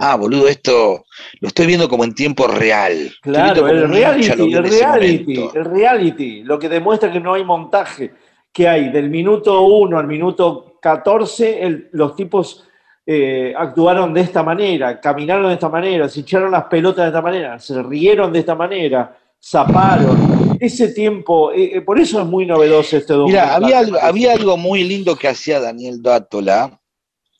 [0.00, 1.04] ah, boludo, esto
[1.40, 3.12] lo estoy viendo como en tiempo real.
[3.20, 8.14] Claro, el reality, el reality, el reality, lo que demuestra que no hay montaje,
[8.50, 8.88] que hay.
[8.88, 12.64] Del minuto 1 al minuto 14, el- los tipos
[13.04, 17.20] eh, actuaron de esta manera, caminaron de esta manera, se echaron las pelotas de esta
[17.22, 20.56] manera, se rieron de esta manera, zaparon.
[20.60, 23.18] Ese tiempo, eh, eh, por eso es muy novedoso este Mira,
[23.56, 23.64] documental.
[23.64, 26.80] había algo, había algo muy lindo que hacía Daniel Dátola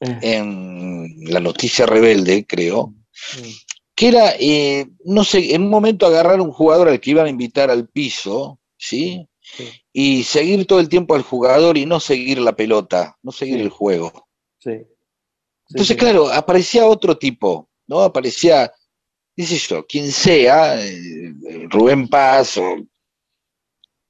[0.01, 0.19] Eh.
[0.23, 3.49] en La Noticia Rebelde, creo, Mm.
[3.95, 7.31] que era, eh, no sé, en un momento agarrar un jugador al que iban a
[7.31, 9.27] invitar al piso, ¿sí?
[9.93, 13.61] Y seguir todo el tiempo al jugador y no seguir la pelota, no seguir Sí.
[13.63, 14.27] el juego.
[14.59, 14.71] Sí.
[15.69, 18.01] Entonces, claro, aparecía otro tipo, ¿no?
[18.01, 18.73] Aparecía,
[19.41, 21.33] qué sé yo, quien sea, eh,
[21.71, 22.77] Rubén Paz o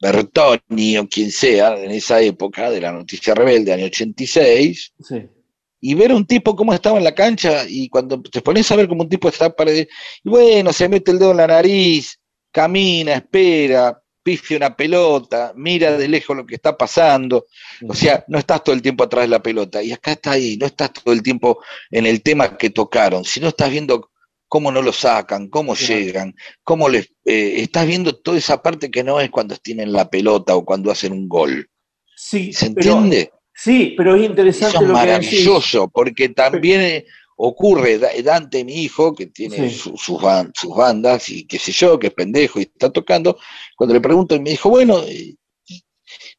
[0.01, 5.29] Bertoni o quien sea en esa época de la noticia rebelde, año 86, Sí.
[5.81, 8.77] y ver a un tipo cómo estaba en la cancha y cuando te pones a
[8.77, 9.87] ver cómo un tipo está para y
[10.25, 12.19] bueno, se mete el dedo en la nariz,
[12.51, 17.47] camina, espera, pifia una pelota, mira de lejos lo que está pasando,
[17.89, 20.57] o sea, no estás todo el tiempo atrás de la pelota y acá está ahí,
[20.57, 24.10] no estás todo el tiempo en el tema que tocaron, sino estás viendo
[24.51, 26.35] cómo no lo sacan, cómo llegan,
[26.65, 30.57] cómo les eh, estás viendo toda esa parte que no es cuando tienen la pelota
[30.57, 31.71] o cuando hacen un gol.
[32.17, 33.31] Sí, ¿Se pero- entiende?
[33.55, 35.09] Sí, pero es interesante Eso es lo que decís.
[35.23, 39.77] maravilloso, porque también eh, ocurre, Da- Dante, mi hijo, que tiene Sí.
[39.79, 43.39] su- sus, ban- sus bandas y qué sé yo, que es pendejo y está tocando,
[43.77, 45.37] cuando le pregunto, y me dijo, bueno, eh,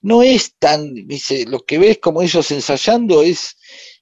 [0.02, 3.56] no es tan, dice, lo que ves como ellos ensayando es,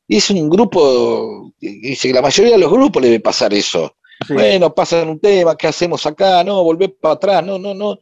[0.08, 3.95] es un grupo, dice que la mayoría de los grupos le debe pasar eso.
[4.28, 4.34] Sí.
[4.34, 6.44] Bueno, pasan un tema, ¿qué hacemos acá?
[6.44, 8.00] No, volver para atrás, no, no, no.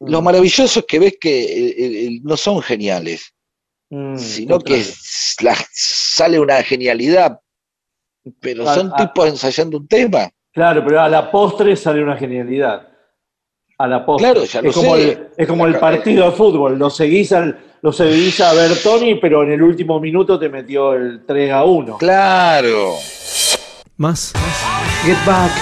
[0.00, 3.32] Lo maravilloso es que ves que eh, eh, no son geniales
[3.88, 4.82] Mm, sino que
[5.42, 7.38] la- sale una genialidad,
[8.40, 10.28] pero son tipos ensayando un tema.
[10.52, 12.88] Claro, pero a la postre sale una genialidad.
[13.78, 14.32] A la postre.
[14.32, 15.02] Claro, ya lo es como sé.
[15.12, 16.76] El, es como el partido de fútbol.
[16.76, 21.24] Lo seguís, al, lo seguís a Bertoni, pero en el último minuto te metió el
[21.24, 21.98] 3 a 1.
[21.98, 22.94] Claro.
[23.98, 24.32] Más.
[25.06, 25.52] Get Back.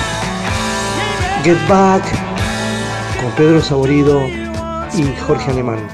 [1.45, 2.03] Get Back.
[3.21, 4.21] Con Pedro Saborido
[4.97, 5.87] y Jorge Alemán.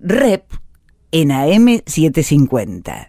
[0.00, 0.44] Rep
[1.12, 3.08] en AM750.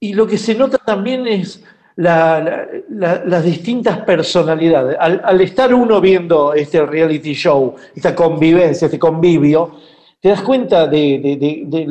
[0.00, 1.62] Y lo que se nota también es
[1.96, 4.96] la- la- la- las distintas personalidades.
[4.98, 9.76] Al, al estar uno viendo este reality show, esta convivencia, este convivio,
[10.22, 11.86] te das cuenta de, de-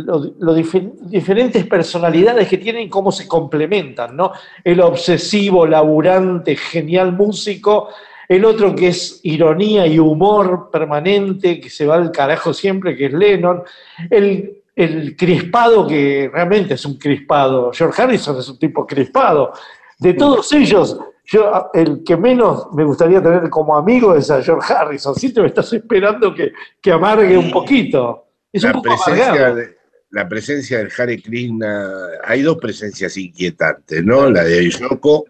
[0.55, 4.31] difer- diferentes personalidades que tienen y cómo se complementan, ¿no?
[4.63, 7.89] El obsesivo, laburante, genial músico,
[8.29, 13.07] el otro que es ironía y humor permanente, que se va al carajo siempre, que
[13.07, 13.63] es Lennon,
[14.09, 19.51] el, el crispado, que realmente es un crispado, George Harrison es un tipo crispado.
[19.99, 20.97] De todos ellos,
[21.31, 25.15] yo el que menos me gustaría tener como amigo es a George Harrison.
[25.15, 28.25] Si te me estás esperando que, que amargue un poquito.
[28.51, 29.55] Es un la poco presencia, amargado.
[29.55, 29.77] de,
[30.09, 31.89] la presencia del Hare Krishna,
[32.25, 34.29] hay dos presencias inquietantes, ¿no?
[34.29, 35.25] La de Yoko,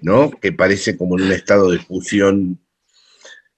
[0.00, 0.30] ¿no?
[0.30, 2.58] Que parece como en un estado de fusión,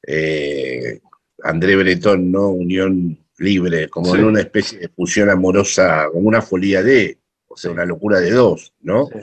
[0.04, 0.98] eh,
[1.44, 2.48] André Breton, ¿no?
[2.48, 4.18] Unión libre, como Sí.
[4.18, 8.32] en una especie de fusión amorosa, como una folía de, o sea, una locura de
[8.32, 9.06] dos, ¿no?
[9.06, 9.18] Sí.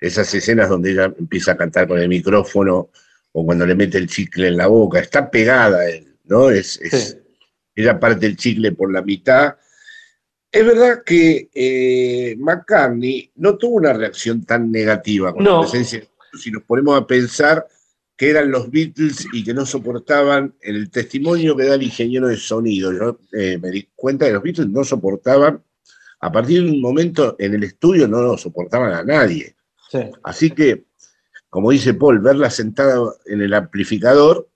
[0.00, 2.90] Esas escenas donde ella empieza a cantar con el micrófono
[3.32, 6.50] o cuando le mete el chicle en la boca, está pegada a él, ¿no?
[6.50, 7.16] Es, es- Sí.
[7.76, 9.56] ella parte el chicle por la mitad.
[10.50, 15.56] Es verdad que eh, McCartney no tuvo una reacción tan negativa con No.
[15.56, 16.02] la presencia.
[16.40, 17.66] Si nos ponemos a pensar
[18.16, 22.36] que eran los Beatles y que no soportaban el testimonio que da el ingeniero de
[22.36, 22.92] sonido.
[22.92, 25.62] Yo eh, me di cuenta que los Beatles no soportaban,
[26.20, 29.54] a partir de un momento en el estudio no lo soportaban a nadie.
[29.90, 29.98] Sí.
[30.22, 30.84] Así que,
[31.50, 34.48] como dice Paul, verla sentada en el amplificador,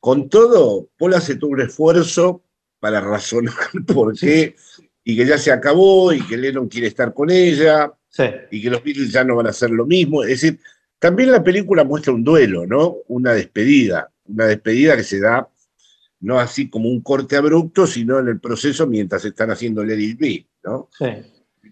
[0.00, 2.42] con todo, Paul hace todo un esfuerzo
[2.80, 3.54] para razonar
[3.94, 4.56] por qué,
[5.04, 8.24] y que ya se acabó, y que Lennon quiere estar con ella, Sí.
[8.50, 10.22] y que los Beatles ya no van a hacer lo mismo.
[10.22, 10.60] Es decir,
[10.98, 12.96] también la película muestra un duelo, ¿no?
[13.08, 15.48] Una despedida, una despedida que se da
[16.20, 20.46] no así como un corte abrupto, sino en el proceso mientras están haciendo It Be,
[20.62, 20.88] ¿no?
[20.96, 21.06] Sí.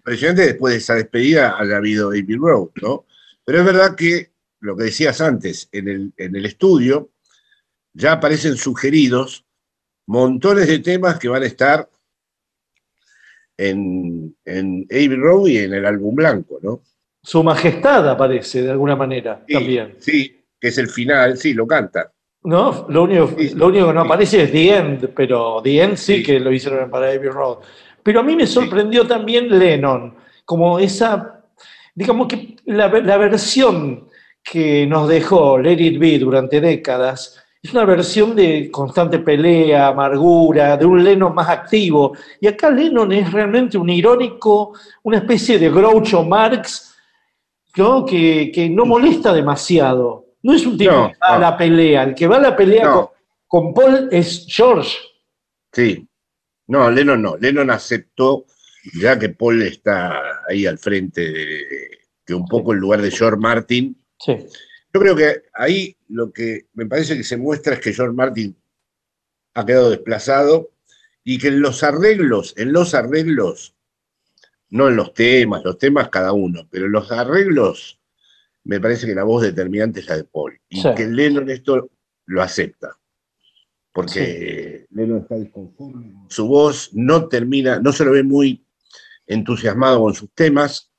[0.01, 3.05] Impresionante después de esa despedida haya habido Abbey Road, ¿no?
[3.45, 7.11] Pero es verdad que lo que decías antes, en el, en el estudio
[7.93, 9.45] ya aparecen sugeridos
[10.07, 11.87] montones de temas que van a estar
[13.57, 16.81] en, en Abbey Road y en el álbum blanco, ¿no?
[17.21, 19.97] Su majestad aparece de alguna manera también.
[19.99, 22.11] Sí, que es el final, sí, lo canta.
[22.43, 22.87] ¿No?
[22.89, 26.39] Lo único, lo único que no aparece es The End, pero The End sí, que
[26.39, 27.59] lo hicieron para Abbey Road.
[28.03, 31.43] Pero a mí me sorprendió también Lennon, como esa,
[31.93, 34.07] digamos que la, la versión
[34.43, 40.75] que nos dejó Let It Be durante décadas es una versión de constante pelea, amargura,
[40.77, 42.13] de un Lennon más activo.
[42.39, 46.95] Y acá Lennon es realmente un irónico, una especie de Groucho Marx,
[47.77, 48.03] ¿no?
[48.03, 50.25] Que, que no molesta demasiado.
[50.41, 52.01] No es un tipo No, que va a la pelea.
[52.01, 53.11] El que va a la pelea No.
[53.47, 54.97] con, con Paul es George.
[55.71, 56.07] Sí.
[56.71, 57.35] No, Lennon no.
[57.35, 58.45] Lennon aceptó,
[58.93, 63.37] ya que Paul está ahí al frente, de, que un poco en lugar de George
[63.37, 64.01] Martin.
[64.17, 64.37] Sí.
[64.93, 68.55] Yo creo que ahí lo que me parece que se muestra es que George Martin
[69.53, 70.71] ha quedado desplazado
[71.25, 73.75] y que en los arreglos, en los arreglos,
[74.69, 77.99] no en los temas, los temas cada uno, pero en los arreglos
[78.63, 80.57] me parece que la voz determinante es la de Paul.
[80.69, 80.87] Y Sí.
[80.95, 81.89] que Lennon esto
[82.27, 82.97] lo acepta.
[83.93, 86.13] Porque Lennon está disconforme.
[86.13, 88.65] con Su voz no termina, no se lo ve muy
[89.27, 90.91] entusiasmado con sus temas.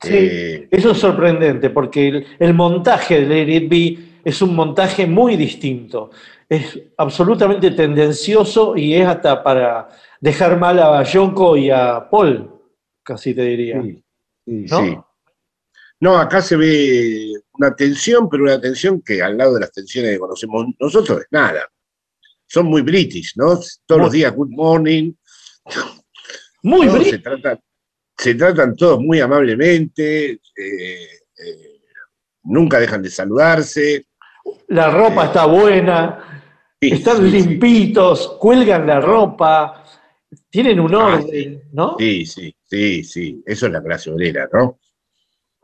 [0.00, 4.54] Sí, Eh, eso es sorprendente porque el, el montaje de Let It Be es un
[4.54, 6.10] montaje muy distinto.
[6.48, 9.88] Es absolutamente tendencioso y es hasta para
[10.20, 12.50] dejar mal a Yoko y a Paul,
[13.02, 13.82] casi te diría.
[13.82, 14.02] Sí,
[14.46, 14.78] ¿No?
[14.78, 14.96] sí.
[16.00, 20.12] No, acá se ve una tensión, pero una tensión que al lado de las tensiones
[20.12, 21.66] que conocemos nosotros es nada.
[22.46, 23.58] Son muy british, ¿no?
[23.86, 25.12] Todos los días, good morning.
[26.62, 27.22] Muy se british.
[27.22, 27.60] tratan,
[28.16, 31.80] se tratan todos muy amablemente, eh, eh,
[32.44, 34.06] nunca dejan de saludarse.
[34.68, 36.42] La ropa está buena,
[36.80, 37.48] están sí, sí.
[37.48, 39.84] limpitos, cuelgan la ropa,
[40.50, 41.96] tienen un Ah, orden, ¿no?
[41.98, 43.42] Sí, sí, sí, sí.
[43.46, 44.78] Eso es la clase obrera, ¿no?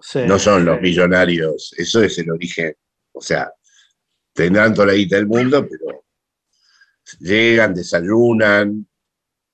[0.03, 2.75] Sí, no son los millonarios, eso es el origen.
[3.13, 3.53] O sea,
[4.33, 6.05] tendrán toda la guita del mundo, pero
[7.21, 8.87] llegan, desayunan,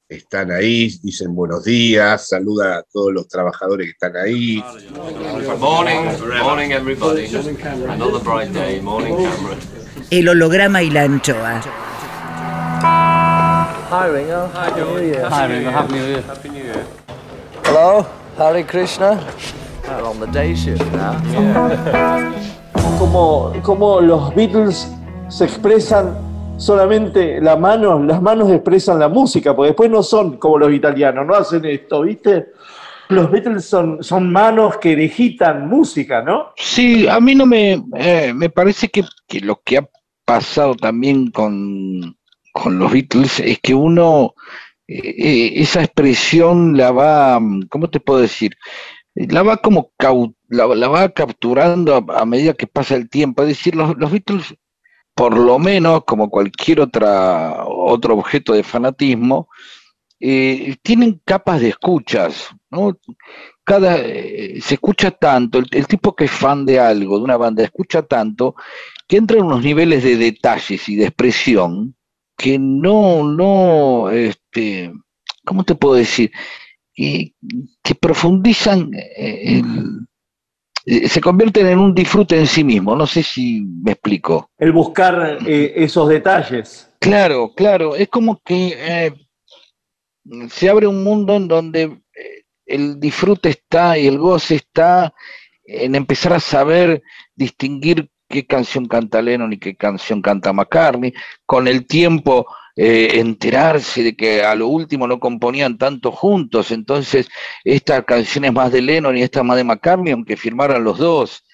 [0.09, 4.65] están ahí, dicen buenos días, saludan a todos los trabajadores que están ahí.
[5.59, 6.07] Morning,
[6.43, 7.27] morning everybody.
[7.27, 8.81] Another bright day.
[8.81, 9.59] Morning, Cameron.
[10.11, 11.61] El holograma y la anchoa.
[13.91, 14.51] Hi, Ringo.
[14.55, 15.29] Happy New Year.
[15.31, 15.71] Hi, Ringo.
[15.71, 16.85] Happy New Year.
[17.65, 18.07] Hello,
[18.39, 19.21] Hare Krishna.
[19.89, 21.15] On the day shift now.
[22.99, 24.93] Como, como los Beatles
[25.29, 26.17] se expresan
[26.59, 31.25] solamente la mano, las manos expresan la música, porque después no son como los italianos,
[31.25, 32.49] no hacen esto, ¿viste?
[33.09, 36.53] Los Beatles son, son manos que digitan música, ¿no?
[36.57, 39.89] Sí, a mí no me, eh, me parece que, que lo que ha
[40.25, 42.17] pasado también con,
[42.53, 44.35] con los Beatles es que uno,
[44.89, 48.57] eh, eh, esa expresión la va, ¿cómo te puedo decir?
[49.15, 49.93] La va como
[50.49, 53.43] la, va capturando a, medida que pasa el tiempo.
[53.43, 54.55] Es decir, los, los Beatles,
[55.15, 59.49] por lo menos, como cualquier otra, otro objeto de fanatismo,
[60.21, 62.99] eh, tienen capas de escuchas, ¿no?
[63.65, 67.37] Cada, eh, se escucha tanto, el, el tipo que es fan de algo, de una
[67.37, 68.55] banda, escucha tanto,
[69.07, 71.97] que entra en unos niveles de detalles y de expresión
[72.39, 74.93] que no, no, este,
[75.45, 76.31] ¿cómo te puedo decir?
[77.01, 77.37] Y
[77.81, 80.07] que profundizan, eh, el-
[80.85, 84.51] eh, se convierten en un disfrute en sí mismo, no sé si me explico.
[84.59, 86.91] El buscar eh, esos detalles.
[86.99, 89.13] Claro, claro, es como que eh,
[90.51, 95.15] se abre un mundo en donde eh, el disfrute está y el goce está
[95.65, 97.01] en empezar a saber
[97.37, 101.15] distinguir qué canción canta Lennon y qué canción canta McCartney,
[101.47, 102.47] con el tiempo
[102.81, 107.29] eh, enterarse de que a lo último no componían tanto juntos, entonces
[107.65, 111.45] esta canción es más de Lennon y esta más de McCartney, aunque firmaran los dos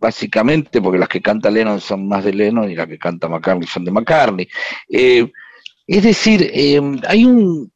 [0.00, 3.68] básicamente porque las que canta Lennon son más de Lennon y las que canta McCartney
[3.68, 4.48] son de McCartney.
[4.88, 5.30] Eh,
[5.86, 7.72] es decir, eh, hay un,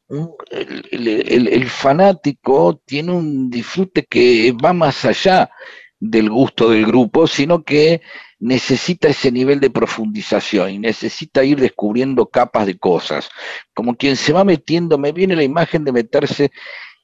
[0.91, 5.49] el fanático tiene un disfrute que va más allá
[5.97, 8.01] del gusto del grupo, sino que
[8.43, 13.29] necesita ese nivel de profundización y necesita ir descubriendo capas de cosas.
[13.73, 16.51] Como quien se va metiendo, me viene la imagen de meterse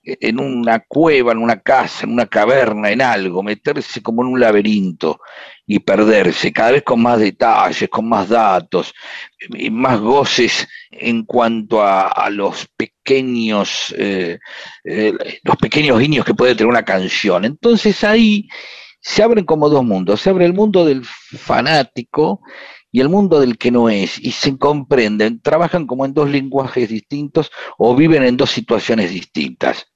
[0.04, 4.40] en una cueva, en una casa, en una caverna, en algo, meterse como en un
[4.40, 5.22] laberinto
[5.66, 8.94] y perderse, cada vez con más detalles, con más datos,
[9.50, 14.40] y más goces en cuanto a, los pequeños, eh,
[14.84, 15.14] eh,
[15.44, 17.46] los pequeños guiños que puede tener una canción.
[17.46, 18.50] Entonces ahí
[19.02, 22.41] se abren como dos mundos, se abre el mundo del fanático
[22.91, 26.89] y el mundo del que no es, y se comprenden, trabajan como en dos lenguajes
[26.89, 29.89] distintos o viven en dos situaciones distintas.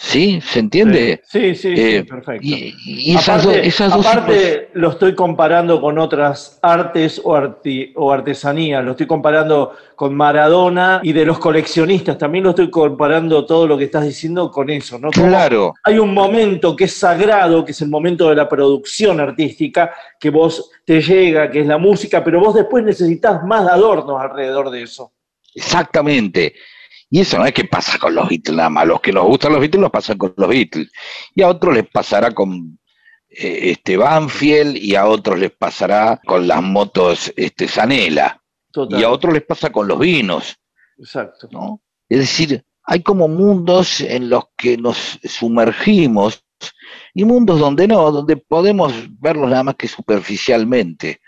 [0.00, 0.40] ¿Sí?
[0.40, 1.22] ¿Se entiende?
[1.26, 2.46] Sí, sí, sí, Eh, perfecto.
[2.46, 7.34] Y, y esas, aparte, do- esas dos aparte, lo estoy comparando con otras artes o,
[7.34, 12.70] arti- o artesanías, lo estoy comparando con Maradona y de los coleccionistas, también lo estoy
[12.70, 15.10] comparando todo lo que estás diciendo con eso, ¿no?
[15.10, 15.74] Como Claro.
[15.82, 20.30] Hay un momento que es sagrado, que es el momento de la producción artística, que
[20.30, 24.82] vos te llega, que es la música, pero vos después necesitas más adornos alrededor de
[24.82, 25.10] eso.
[25.56, 26.54] Exactamente.
[27.10, 28.86] Y eso no es que pasa con los Beatles nada más.
[28.86, 30.90] Los que nos gustan los Beatles los pasan con los Beatles.
[31.34, 32.78] Y a otros les pasará con
[33.30, 38.42] eh, este Banfield y a otros les pasará con las motos este Zanela.
[38.70, 39.00] Total.
[39.00, 40.58] Y a otros les pasa con los vinos.
[40.98, 41.48] Exacto.
[41.50, 41.80] ¿no?
[42.08, 46.44] Es decir, hay como mundos en los que nos sumergimos
[47.14, 51.20] y mundos donde no, donde podemos verlos nada más que superficialmente.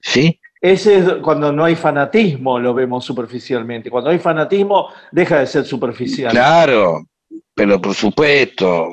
[0.00, 0.40] ¿Sí?
[0.62, 3.90] Ese es cuando no hay fanatismo, lo vemos superficialmente.
[3.90, 6.30] Cuando hay fanatismo, deja de ser superficial.
[6.30, 7.04] Claro,
[7.52, 8.86] pero por supuesto.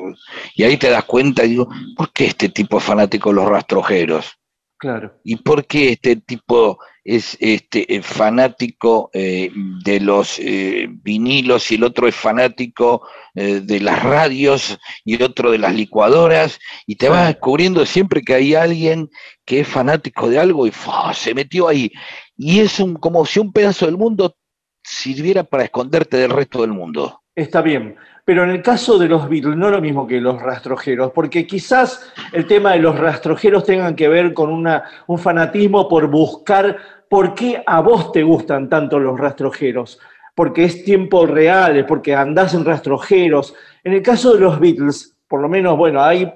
[0.55, 4.35] Y ahí te das cuenta, digo, ¿por qué este tipo es fanático de los rastrojeros?
[4.79, 5.13] Claro.
[5.23, 9.51] ¿Y por qué este tipo es este, eh, fanático eh,
[9.83, 15.23] de los eh, vinilos y el otro es fanático eh, de las radios y el
[15.23, 19.09] otro de las licuadoras y te vas descubriendo siempre que hay alguien
[19.49, 20.71] que es fanático de algo y
[21.13, 21.91] se metió ahí.
[22.37, 24.35] Y es un, como si un pedazo del mundo
[24.83, 27.23] sirviera para esconderte del resto del mundo.
[27.33, 27.95] Está bien.
[28.25, 31.47] Pero en el caso de los Beatles, no es lo mismo que los rastrojeros, porque
[31.47, 36.77] quizás el tema de los rastrojeros tengan que ver con una, un fanatismo por buscar
[37.09, 39.99] por qué a vos te gustan tanto los rastrojeros.
[40.35, 43.55] Porque es tiempo real, porque andás en rastrojeros.
[43.83, 46.31] En el caso de los Beatles, por lo menos, bueno, ahí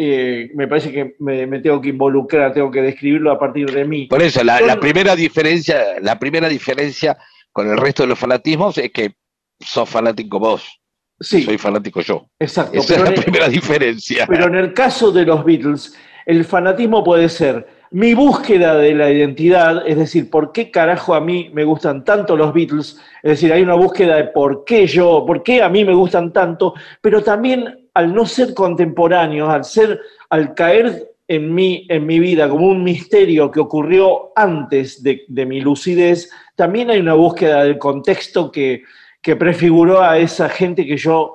[0.00, 3.84] eh, me parece que me, me tengo que involucrar, tengo que describirlo a partir de
[3.84, 4.06] mí.
[4.06, 7.18] Por eso, la, primera diferencia, la primera diferencia
[7.50, 9.14] con el resto de los fanatismos es que
[9.58, 10.80] sos fanático vos.
[11.18, 11.42] Sí.
[11.42, 12.28] Soy fanático yo.
[12.38, 12.78] Exacto.
[12.78, 14.24] Esa es la el- primera diferencia.
[14.28, 15.96] Pero en el caso de los Beatles,
[16.26, 21.20] el fanatismo puede ser mi búsqueda de la identidad, es decir, por qué carajo a
[21.20, 25.24] mí me gustan tanto los Beatles, es decir, hay una búsqueda de por qué yo,
[25.26, 30.00] por qué a mí me gustan tanto, pero también al no ser contemporáneos, al ser,
[30.30, 35.60] al caer en mí, en mi vida como un misterio que ocurrió antes de, mi
[35.60, 38.84] lucidez, también hay una búsqueda del contexto que,
[39.20, 41.34] que prefiguró a esa gente que yo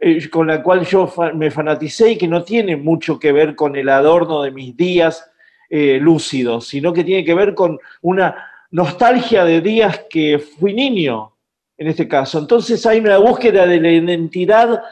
[0.00, 3.76] eh, con la cual yo me fanaticé y que no tiene mucho que ver con
[3.76, 5.30] el adorno de mis días
[5.70, 8.34] eh, lúcidos, sino que tiene que ver con una
[8.72, 11.36] nostalgia de días que fui niño,
[11.78, 12.40] en este caso.
[12.40, 14.82] Entonces hay una búsqueda de la identidad,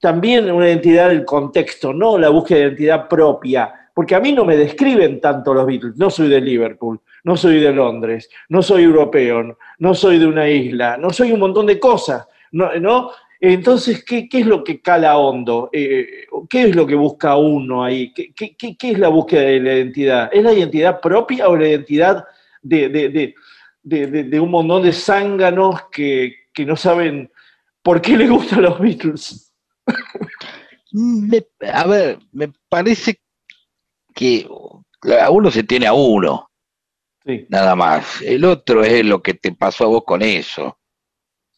[0.00, 4.44] también una identidad del contexto, no la búsqueda de identidad propia, porque a mí no
[4.44, 8.82] me describen tanto los Beatles, no soy de Liverpool, no soy de Londres, no soy
[8.82, 12.74] europeo, no soy de una isla, no soy un montón de cosas, ¿no?
[12.80, 13.10] ¿no?
[13.40, 15.68] Entonces, ¿qué, qué es lo que cala hondo?
[15.72, 18.12] Eh, ¿Qué es lo que busca uno ahí?
[18.12, 20.30] ¿Qué, qué- qué- es la búsqueda de la identidad?
[20.32, 22.24] ¿Es la identidad propia o la identidad
[22.62, 23.34] de, de- de-
[23.82, 27.30] de- de- de un montón de zánganos que, que no saben
[27.82, 29.43] por qué les gustan los Beatles?
[30.92, 33.20] Me- a ver, me parece
[34.14, 34.46] que
[35.20, 36.48] a uno se tiene a uno,
[37.24, 37.46] Sí.
[37.48, 38.20] nada más.
[38.22, 40.78] El otro es lo que te pasó a vos con eso.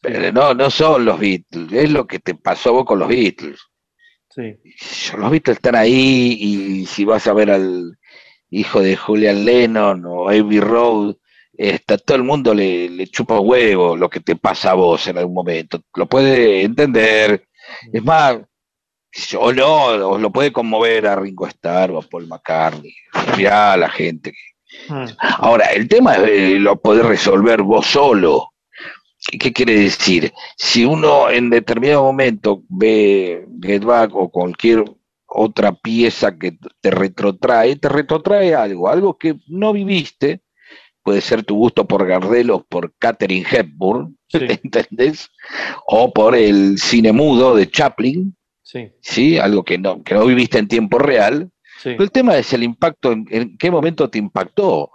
[0.01, 3.07] Pero no, no son los Beatles, es lo que te pasó a vos con los
[3.09, 3.59] Beatles.
[4.29, 4.55] Sí.
[5.17, 7.97] Los Beatles están ahí y si vas a ver al
[8.49, 11.15] hijo de Julian Lennon o Abbey Road,
[11.53, 15.17] está, todo el mundo le, le chupa huevo lo que te pasa a vos en
[15.17, 15.81] algún momento.
[15.95, 17.46] Lo puede entender.
[17.91, 18.37] Es más,
[19.39, 22.93] o no, o lo puede conmover a Ringo Starr o a Paul McCartney.
[23.37, 24.33] Mirá a la gente.
[25.39, 28.53] Ahora, el tema es, eh, lo podés resolver vos solo.
[29.31, 30.33] ¿Qué, qué quiere decir?
[30.55, 34.83] Si uno en determinado momento ve Get Back o cualquier
[35.25, 40.41] otra pieza que te retrotrae, te retrotrae algo, algo que no viviste,
[41.07, 45.29] puede ser tu gusto por Gardel o por Catherine Hepburn, ¿entendés?
[45.85, 48.91] O por el cine mudo de Chaplin, Sí.
[48.99, 49.37] ¿sí?
[49.37, 51.49] Algo que no, que no viviste en tiempo real.
[51.81, 51.91] Sí.
[51.91, 54.91] Pero el tema es el impacto, en, en qué momento te impactó.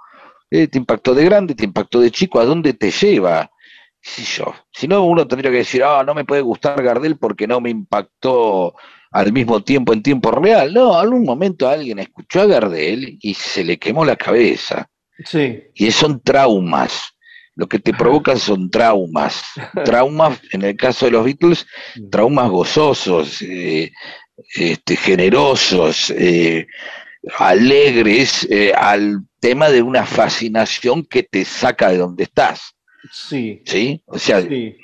[0.51, 1.55] Eh, ¿Te impactó de grande?
[1.55, 2.39] ¿Te impactó de chico?
[2.39, 3.51] ¿A dónde te lleva?
[4.03, 7.47] Si yo, si no, uno tendría que decir, ah, no me puede gustar Gardel porque
[7.47, 8.75] no me impactó
[9.13, 10.75] al mismo tiempo en tiempo real.
[10.75, 14.91] No, en algún momento alguien escuchó a Gardel y se le quemó la cabeza.
[15.27, 15.62] Sí.
[15.75, 17.14] Y son traumas.
[17.55, 19.43] Lo que te provocan son traumas.
[19.85, 21.66] Traumas, en el caso de los Beatles,
[22.11, 23.93] traumas gozosos, eh,
[24.55, 26.66] este, generosos, eh,
[27.39, 32.75] alegres, eh, al tema de una fascinación que te saca de donde estás.
[33.11, 33.62] Sí.
[33.66, 34.03] ¿Sí?
[34.07, 34.77] O sea, Sí.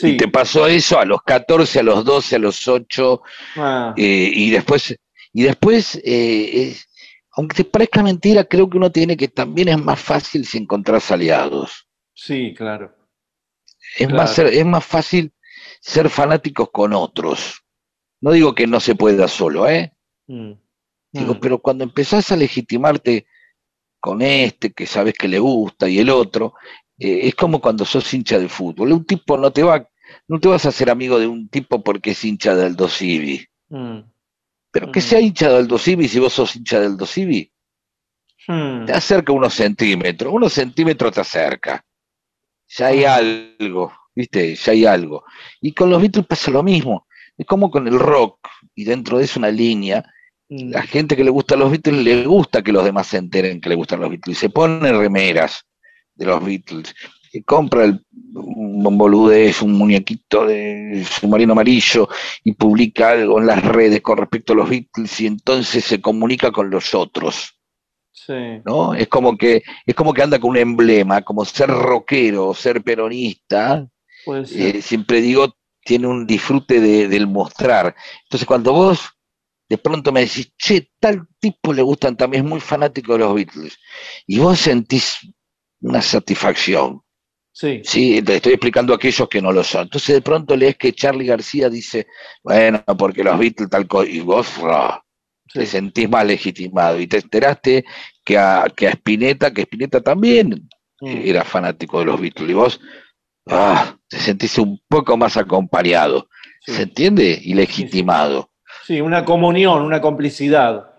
[0.00, 3.22] y te pasó eso a los 14, a los 12, a los 8,
[3.56, 4.96] Ah, eh, y después,
[5.32, 6.88] y después eh, es-
[7.34, 11.10] aunque te parezca mentira, creo que uno tiene que también es más fácil si encontrás
[11.10, 11.88] aliados.
[12.14, 12.94] sí, claro.
[13.98, 14.16] Es, Claro.
[14.22, 15.32] más, ser- es más fácil
[15.80, 17.62] ser fanáticos con otros.
[18.20, 19.92] No digo que no se pueda solo, ¿eh?
[20.28, 20.52] Mm.
[21.12, 23.26] Digo, pero cuando empezás a legitimarte
[24.00, 26.54] con este que sabes que le gusta y el otro,
[26.98, 28.92] eh, es como cuando sos hincha de fútbol.
[28.92, 29.86] Un tipo no te va,
[30.28, 33.44] no te vas a hacer amigo de un tipo porque es hincha del Dosivi.
[33.68, 33.98] Mm.
[34.72, 37.52] Pero que sea hincha del Dosivi si vos sos hincha del Dosivi,
[38.48, 38.86] Mm.
[38.86, 41.84] te acerca unos centímetros, unos centímetros te acerca.
[42.68, 44.54] Ya hay algo, ¿viste?
[44.54, 45.24] Ya hay algo.
[45.60, 47.06] Y con los Beatles pasa lo mismo.
[47.36, 50.04] Es como con el rock, y dentro de eso una línea.
[50.48, 50.70] Mm.
[50.70, 53.68] La gente que le gusta los Beatles le gusta que los demás se enteren que
[53.68, 54.36] le gustan los Beatles.
[54.36, 55.64] Y se ponen remeras
[56.14, 56.94] de los Beatles.
[57.40, 58.04] Compra el,
[58.34, 62.08] un boludez, un muñequito de submarino amarillo
[62.44, 66.50] y publica algo en las redes con respecto a los Beatles y entonces se comunica
[66.52, 67.58] con los otros.
[68.12, 68.34] Sí.
[68.64, 68.94] ¿no?
[68.94, 73.88] Es como que, es como que anda con un emblema, como ser rockero, ser peronista,
[74.54, 77.94] eh, siempre digo, tiene un disfrute de- del mostrar.
[78.24, 79.00] Entonces, cuando vos
[79.68, 83.34] de pronto me decís, che, tal tipo le gustan también, es muy fanático de los
[83.34, 83.78] Beatles,
[84.26, 85.16] y vos sentís
[85.80, 87.00] una satisfacción.
[87.52, 87.82] Sí.
[87.84, 89.82] Sí, te estoy explicando a aquellos que no lo son.
[89.82, 92.06] Entonces, de pronto lees que Charlie García dice,
[92.42, 94.48] bueno, porque los Beatles tal cosa, y vos
[95.52, 97.84] te sentís más legitimado, y te enteraste
[98.24, 100.68] que a, que a Spinetta, que Spinetta también
[101.02, 101.22] Mm.
[101.24, 102.80] era fanático de los Beatles, y vos
[103.48, 106.28] ah, te sentís un poco más acompañado,
[106.64, 107.40] ¿se entiende?
[107.42, 108.52] Y legitimado.
[108.86, 110.91] Sí, una comunión, una complicidad.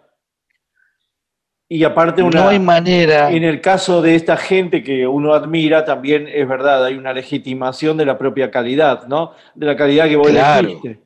[1.74, 2.44] Y aparte una...
[2.44, 3.32] No hay manera.
[3.32, 7.98] En el caso de esta gente que uno admira, también es verdad, hay una legitimación
[7.98, 9.32] de la propia calidad, ¿no?
[9.56, 10.68] De la calidad que vos Claro.
[10.68, 11.00] elegiste.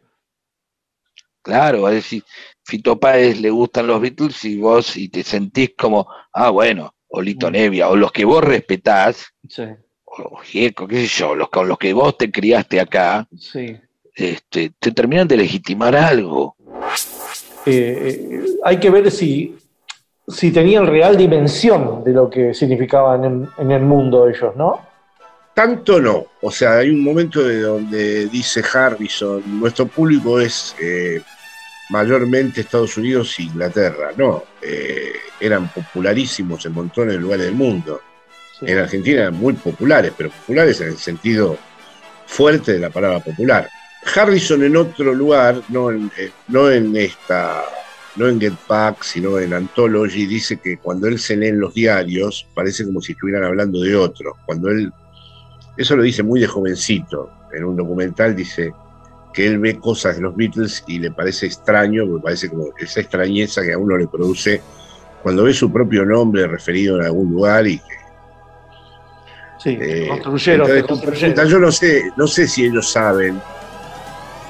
[1.41, 2.23] Claro, es decir,
[2.65, 7.21] Fito Páez le gustan los Beatles y vos y te sentís como, ah, bueno, o
[7.21, 9.63] Lito Nevia, o los que vos respetás, Sí,
[10.03, 13.77] o Gieco, qué sé yo, los con los que vos te criaste acá, sí.
[14.15, 16.57] este, te terminan de legitimar algo.
[17.65, 19.55] Eh, eh, hay que ver si,
[20.27, 24.85] si tenían real dimensión de lo que significaban en, en el mundo ellos, ¿no?
[25.53, 26.27] Tanto no.
[26.41, 31.21] O sea, hay un momento de donde dice Harrison, nuestro público es eh,
[31.89, 34.11] mayormente Estados Unidos e Inglaterra.
[34.15, 38.01] No, eh, eran popularísimos en montones de lugares del mundo.
[38.61, 41.57] En Argentina eran muy populares, pero populares en el sentido
[42.25, 43.69] fuerte de la palabra popular.
[44.15, 47.63] Harrison en otro lugar, no en, eh, no en esta,
[48.17, 51.73] no en Get Back, sino en Anthology, dice que cuando él se lee en los
[51.73, 54.35] diarios, parece como si estuvieran hablando de otro.
[54.45, 54.91] Cuando él,
[55.77, 58.73] eso lo dice muy de jovencito, en un documental dice
[59.33, 63.01] que él ve cosas de los Beatles y le parece extraño, porque parece como esa
[63.01, 64.61] extrañeza que a uno le produce
[65.21, 67.97] cuando ve su propio nombre referido en algún lugar y que
[69.59, 71.19] Sí, eh, construyeron, entonces, construyeron.
[71.19, 73.39] pregunta, yo no sé, no sé si ellos saben,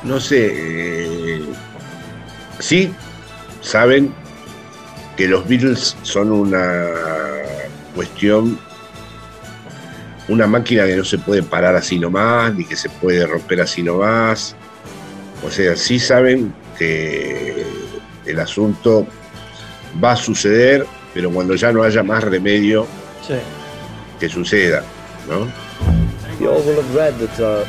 [0.03, 1.41] no sé, eh,
[2.59, 2.93] sí
[3.67, 4.13] saben
[5.15, 6.85] que los Beatles son una
[7.95, 8.57] cuestión,
[10.27, 13.83] una máquina que no se puede parar así nomás, ni que se puede romper así
[13.83, 14.55] nomás.
[15.45, 17.65] O sea, sí saben que
[18.25, 19.05] el asunto
[20.03, 22.85] va a suceder, pero cuando ya no haya más remedio
[23.27, 23.35] Sí.
[24.19, 24.83] que suceda,
[25.27, 25.47] ¿no?
[26.39, 27.65] You all will have read that uh,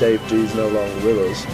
[0.00, 1.44] Dave G's no longer with us.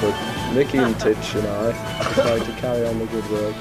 [0.00, 0.14] But
[0.54, 1.72] Mickey and Titch and I
[2.14, 3.54] decided to carry on the good work.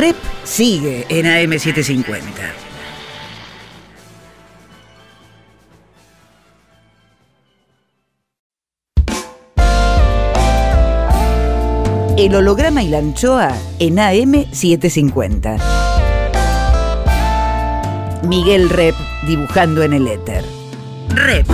[0.00, 2.32] Rep sigue en AM750.
[12.16, 15.58] El holograma y la anchoa en AM750.
[18.24, 18.96] Miguel Rep
[19.28, 20.44] dibujando en el éter.
[21.10, 21.46] Rep.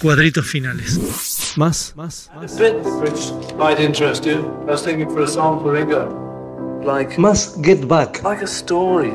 [0.00, 1.54] Cuadritos finales.
[1.56, 2.30] Más, más.
[2.34, 4.38] A bit which might interest you.
[4.68, 6.08] I was thinking for a song for Ringo.
[6.84, 8.22] Like Más Get Back.
[8.22, 9.12] like a story.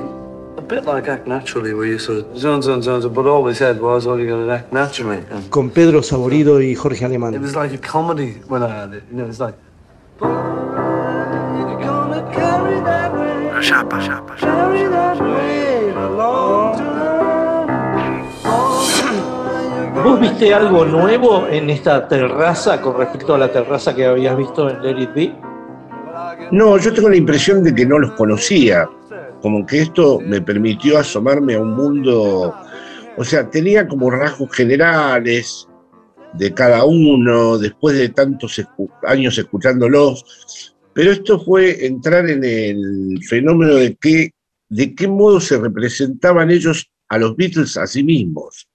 [0.57, 3.43] A bit like Act Naturally, where you sort of zone, zone, zone, zone, but all
[3.43, 5.23] they said was, oh, you got to act naturally.
[5.31, 7.39] And Con Pedro Saborido y Jorge it Alemán.
[7.39, 9.03] was like a comedy when I had it.
[9.09, 9.55] You know, it's like.
[20.03, 24.69] ¿Vos viste algo nuevo en esta terraza con respecto a la terraza que habías visto
[24.69, 25.31] en Let It?
[26.51, 28.89] No, yo tengo la impresión de que no los conocía.
[29.41, 32.53] Como que esto me permitió asomarme a un mundo.
[33.15, 35.69] O sea, tenía como rasgos generales
[36.33, 38.61] de cada uno, después de tantos
[39.03, 40.75] años escuchándolos.
[40.93, 44.31] Pero esto fue entrar en el fenómeno de que,
[44.67, 48.67] de qué modo se representaban ellos a los Beatles a sí mismos.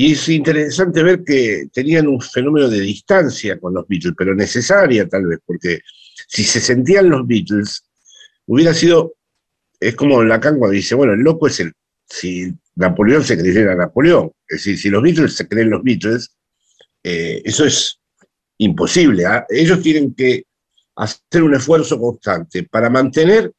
[0.00, 5.06] Y es interesante ver que tenían un fenómeno de distancia con los Beatles, pero necesaria
[5.06, 5.80] tal vez, porque
[6.26, 7.84] si se sentían los Beatles,
[8.46, 9.12] hubiera sido,
[9.78, 11.74] es como Lacan cuando dice, bueno, el loco es el,
[12.06, 16.34] si Napoleón se creyera Napoleón, es decir, si los Beatles se creen los Beatles,
[17.04, 18.00] eh, eso es
[18.56, 19.26] imposible.
[19.26, 19.44] ¿ah?
[19.50, 20.44] Ellos tienen que
[20.96, 23.52] hacer un esfuerzo constante para mantener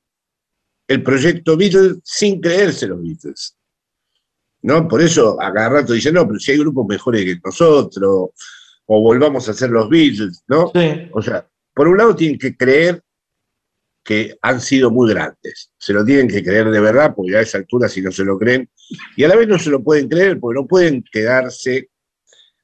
[0.87, 3.55] el proyecto Beatles sin creerse los Beatles.
[4.63, 4.87] ¿No?
[4.87, 8.29] Por eso a cada rato dicen, no, pero si hay grupos mejores que nosotros,
[8.85, 10.71] o volvamos a ser los Beatles, ¿no?
[11.13, 13.01] O sea, por un lado tienen que creer
[14.03, 17.59] que han sido muy grandes, se lo tienen que creer de verdad, porque a esa
[17.59, 18.69] altura si no se lo creen,
[19.15, 21.89] y a la vez no se lo pueden creer, porque no pueden quedarse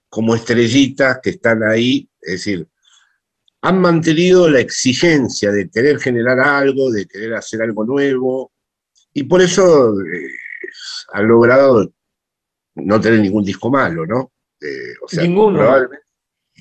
[0.10, 2.68] como estrellitas que están ahí, es decir,
[3.62, 8.52] han mantenido la exigencia de querer generar algo, de querer hacer algo nuevo,
[9.14, 10.30] y por eso eh,
[11.14, 11.92] han logrado
[12.76, 14.32] no tener ningún disco malo, ¿no?
[14.62, 15.60] Eh, o sea, Ninguno.
[15.60, 16.06] probablemente-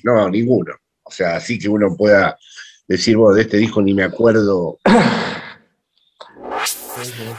[0.03, 0.75] no, ninguno.
[1.03, 2.37] O sea, así que uno pueda
[2.87, 4.79] decir, vos, de este disco ni me acuerdo.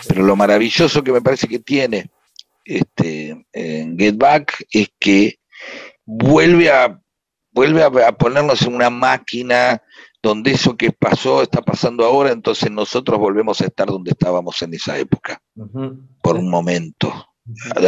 [0.08, 2.10] Pero lo maravilloso que me parece que tiene
[2.64, 5.38] este, en Get Back es que
[6.04, 7.00] vuelve a,
[7.50, 9.82] vuelve a, a ponernos en una máquina
[10.22, 14.74] donde eso que pasó está pasando ahora, entonces nosotros volvemos a estar donde estábamos en
[14.74, 15.40] esa época,
[16.22, 17.27] por un momento,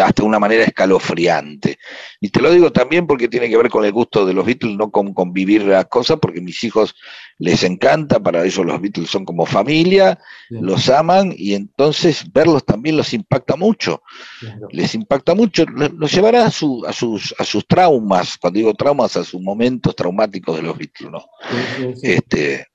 [0.03, 1.79] hasta una manera escalofriante.
[2.21, 4.77] Y te lo digo también porque tiene que ver con el gusto de los Beatles,
[4.77, 6.95] no con convivir las cosas, porque mis hijos
[7.39, 10.19] les encanta, para ellos los Beatles son como familia,
[10.63, 14.03] los aman y entonces verlos también los impacta mucho.
[14.71, 18.75] Les impacta mucho, lo- los llevará a, su- a sus, a sus traumas, cuando digo
[18.75, 21.25] traumas, a sus momentos traumáticos de los Beatles, ¿no?
[22.03, 22.67] Este,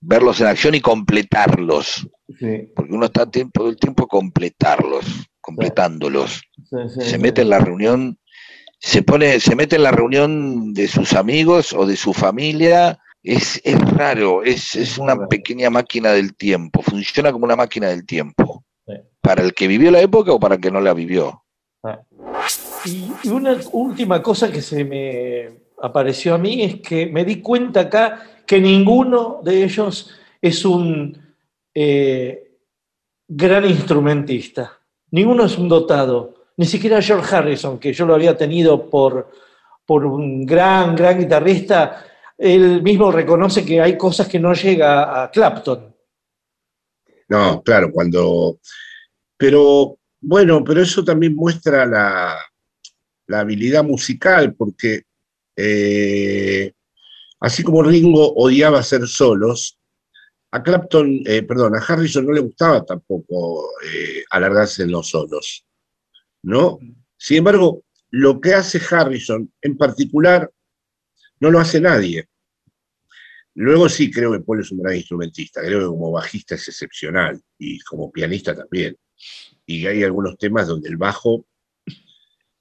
[0.00, 2.08] verlos en acción y completarlos,
[2.74, 5.04] porque uno está tiempo, todo el tiempo completarlos,
[5.42, 6.42] completándolos.
[6.98, 8.18] Se mete en la reunión,
[8.78, 12.98] se pone, se mete en la reunión de sus amigos o de su familia.
[13.22, 18.06] Es, es raro, es, es una pequeña máquina del tiempo, funciona como una máquina del
[18.06, 18.64] tiempo.
[19.20, 21.44] Para el que vivió la época o para el que no la vivió.
[22.84, 27.40] Y, y una última cosa que se me apareció a mí es que me di
[27.40, 31.16] cuenta acá que ninguno de ellos es un
[31.74, 32.58] eh,
[33.28, 34.80] gran instrumentista.
[35.12, 36.34] Ninguno es un dotado.
[36.56, 39.30] Ni siquiera George Harrison, que yo lo había tenido por,
[39.86, 42.04] por un gran, gran guitarrista,
[42.36, 45.94] él mismo reconoce que hay cosas que no llega a Clapton.
[47.28, 48.58] No, claro, cuando.
[49.36, 52.36] Pero bueno, pero eso también muestra la,
[53.26, 55.02] la habilidad musical, porque
[55.56, 56.72] eh,
[57.40, 59.78] así como Ringo odiaba hacer solos,
[60.54, 65.66] a Clapton, eh, perdón, a Harrison no le gustaba tampoco eh, alargarse en los solos,
[66.42, 66.78] ¿no?
[67.16, 70.50] Sin embargo, lo que hace Harrison en particular
[71.40, 72.28] no lo hace nadie.
[73.54, 77.40] Luego sí creo que Paul es un gran instrumentista, creo que como bajista es excepcional
[77.58, 78.96] y como pianista también.
[79.64, 81.46] Y hay algunos temas donde el bajo,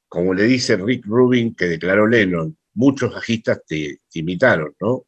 [0.08, 5.06] como le dice Rick Rubin, que declaró Lennon, muchos bajistas te, te imitaron, ¿no?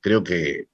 [0.00, 0.69] Creo que...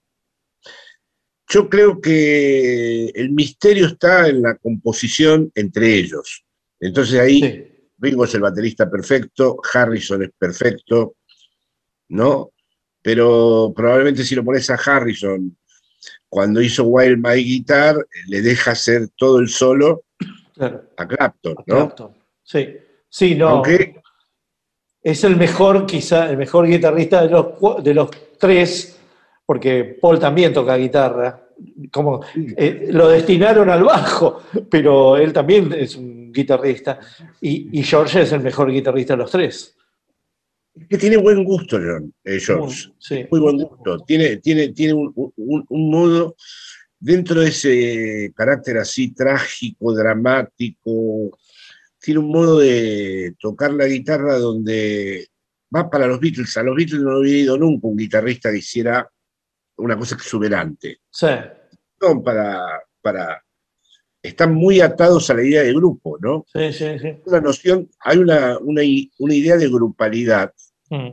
[1.48, 6.44] Yo creo que el misterio está en la composición entre ellos.
[6.80, 11.16] Entonces ahí Ringo es el baterista perfecto, Harrison es perfecto,
[12.08, 12.50] ¿no?
[13.00, 15.56] Pero probablemente si lo pones a Harrison
[16.28, 20.04] cuando hizo Wild My Guitar, le deja hacer todo el solo
[20.54, 20.82] Claro.
[20.96, 21.64] a Clapton, ¿no?
[21.64, 22.14] Clapton.
[22.42, 22.76] Sí,
[23.08, 23.48] sí, no.
[23.48, 24.00] Aunque-
[25.02, 28.95] Es el mejor, quizá, el mejor guitarrista de los, de los tres,
[29.46, 31.42] porque Paul también toca guitarra.
[31.90, 32.20] Como,
[32.56, 37.00] eh, lo destinaron al bajo, pero él también es un guitarrista.
[37.40, 39.74] Y, y George es el mejor guitarrista de los tres.
[40.90, 42.90] que tiene buen gusto, John, eh, George.
[42.98, 43.24] Sí.
[43.30, 44.00] Muy buen gusto.
[44.00, 46.36] Tiene, tiene, tiene un, un- un modo,
[47.00, 51.38] dentro de ese carácter así trágico, dramático,
[51.98, 55.28] tiene un modo de tocar la guitarra donde
[55.74, 56.54] va para los Beatles.
[56.58, 59.10] A los Beatles no había ido nunca un guitarrista que hiciera
[59.78, 61.00] una cosa exuberante.
[61.10, 61.26] Sí.
[62.00, 62.60] Son para,
[63.02, 63.42] para.
[64.22, 66.44] Están muy atados a la idea de grupo, ¿no?
[66.52, 67.20] Sí, sí, sí.
[67.26, 68.82] Una noción, hay una, una,
[69.18, 70.52] una idea de grupalidad
[70.90, 71.08] Mm.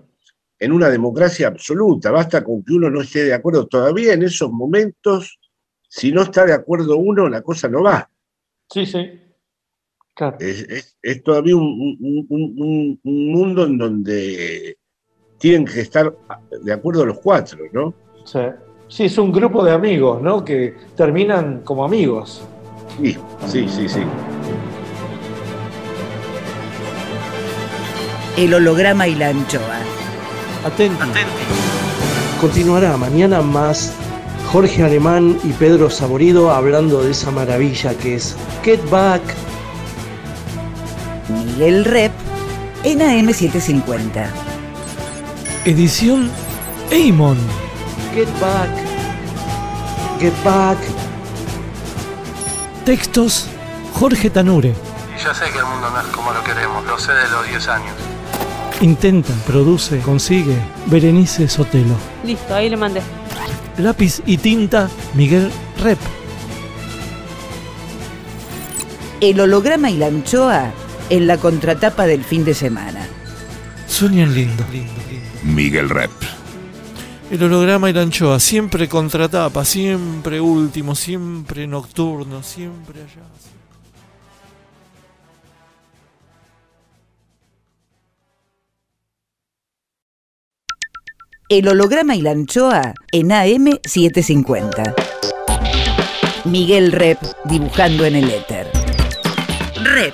[0.59, 2.11] en una democracia absoluta.
[2.11, 3.65] Basta con que uno no esté de acuerdo.
[3.67, 5.39] Todavía en esos momentos,
[5.89, 8.07] si no está de acuerdo uno, la cosa no va.
[8.71, 9.19] Sí, sí.
[10.15, 10.37] Claro.
[10.39, 14.77] Es, es- es todavía un- un- un- un mundo en donde
[15.39, 16.15] tienen que estar
[16.63, 17.93] de acuerdo los cuatro, ¿no?
[18.25, 18.39] Sí.
[18.87, 20.45] Sí, es un grupo de amigos, ¿no?
[20.45, 22.43] Que terminan como amigos.
[23.01, 23.17] Sí,
[23.47, 24.01] sí, sí, sí.
[28.37, 29.79] El holograma y la anchoa.
[30.63, 31.03] Atenti.
[32.39, 33.95] Continuará mañana más
[34.51, 39.21] Jorge Alemán y Pedro Saborido hablando de esa maravilla que es Get Back.
[41.29, 42.11] Miguel Rep
[42.83, 44.27] en AM750.
[45.65, 46.29] Edición
[46.91, 47.62] Eimon.
[48.13, 48.69] Get Back.
[50.19, 50.77] Get Back.
[52.85, 53.47] Textos
[53.93, 54.69] Jorge Tanure.
[54.69, 57.47] Y ya sé que el mundo no es como lo queremos, lo sé de los
[57.47, 57.95] 10 años.
[58.81, 60.55] Intenta, produce, consigue
[60.85, 61.95] Berenice Sotelo.
[62.23, 63.01] Listo, ahí le mandé.
[63.79, 65.51] Lápiz y tinta Miguel
[65.81, 65.97] Rep.
[69.21, 70.71] El holograma y la anchoa
[71.09, 73.07] en la contratapa del fin de semana.
[73.87, 74.63] Sueñan lindo.
[75.43, 76.11] Miguel Rep.
[77.33, 83.23] El holograma y la anchoa, siempre contratapa, siempre último, siempre nocturno, siempre allá.
[91.49, 94.93] El holograma y la anchoa en AM750.
[96.45, 98.69] Miguel Rep dibujando en el éter.
[99.83, 100.13] Rep.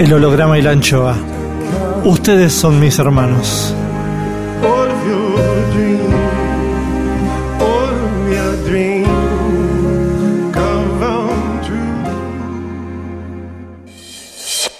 [0.00, 1.14] El holograma y la anchoa.
[2.04, 3.74] Ustedes son mis hermanos.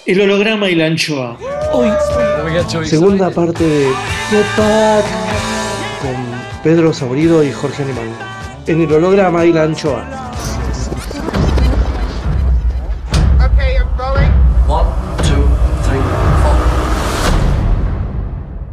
[0.06, 1.36] El holograma y la anchoa.
[1.74, 1.90] Hoy,
[2.84, 3.88] segunda parte de
[4.56, 5.04] Back
[6.00, 8.08] con Pedro Saurido y Jorge Animal.
[8.66, 10.29] En el holograma y la anchoa.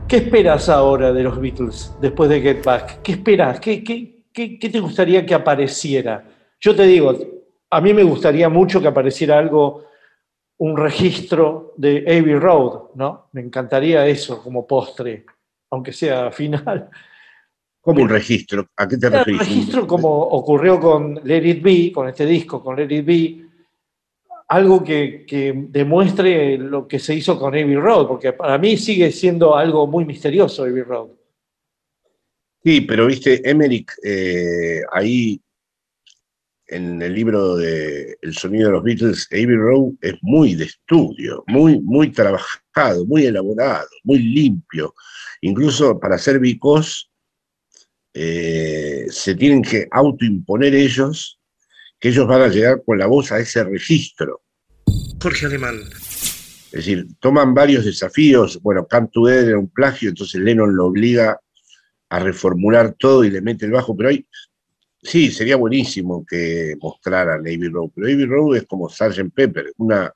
[0.07, 3.01] ¿Qué esperas ahora de los Beatles después de Get Back?
[3.01, 3.59] ¿Qué esperas?
[3.59, 6.23] ¿Qué, qué, qué, qué te gustaría que apareciera?
[6.61, 7.13] Yo te digo,
[7.69, 9.83] a mí me gustaría mucho que apareciera algo,
[10.59, 13.27] un registro de Abbey Road, ¿no?
[13.33, 15.25] Me encantaría eso como postre,
[15.71, 16.89] aunque sea final.
[17.81, 18.67] Como un registro.
[18.77, 19.39] ¿A qué te Un referís?
[19.39, 23.46] registro como ocurrió con Let It Be, con este disco, con Let It Be,
[24.47, 25.25] algo que,
[25.69, 30.05] demuestre lo que se hizo con Abbey Road, porque para mí sigue siendo algo muy
[30.05, 31.09] misterioso Abbey Road.
[32.63, 35.41] Sí, pero viste, Emmerich, eh, ahí
[36.67, 41.43] en el libro de El sonido de los Beatles, Abbey Road es muy de estudio,
[41.47, 44.93] muy, muy trabajado, muy elaborado, muy limpio.
[45.41, 47.09] Incluso para hacer bicos
[48.13, 51.39] eh, se tienen que autoimponer ellos,
[51.99, 54.41] que ellos van a llegar con la voz a ese registro.
[55.21, 55.81] Jorge Alemán.
[55.85, 58.61] Es decir, toman varios desafíos.
[58.61, 61.39] Bueno, Come Together era un plagio, entonces Lennon lo obliga
[62.09, 64.25] a reformular todo y le mete el bajo, pero hay,
[65.01, 69.33] sí, sería buenísimo que mostraran Abbey Road, pero Abbey Road es como Sgt.
[69.33, 70.11] Pepper, una,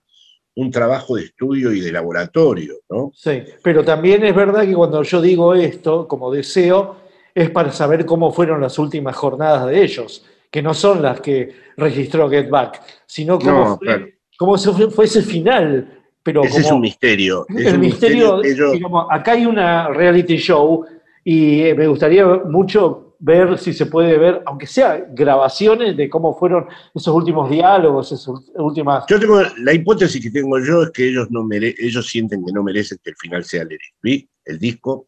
[0.56, 3.12] un trabajo de estudio y de laboratorio, ¿no?
[3.16, 6.98] Sí, pero también es verdad que cuando yo digo esto, como deseo,
[7.34, 11.50] es para saber cómo fueron las últimas jornadas de ellos, que no son las que
[11.78, 14.06] registró Get Back, sino cómo, No, fue, claro.
[14.38, 15.98] cómo fue, ese final.
[16.24, 17.48] Pero Ese es un misterio.
[17.50, 20.86] es el un misterio, que ellos- digamos, acá hay una reality show
[21.24, 26.38] y eh, me gustaría mucho ver si se puede ver, aunque sea grabaciones de cómo
[26.38, 29.06] fueron esos últimos diálogos, esas últimas...
[29.08, 32.52] Yo tengo, la hipótesis que tengo yo es que ellos, no mere- ellos sienten que
[32.52, 33.64] no merecen que el final sea
[34.04, 35.08] Be, el disco,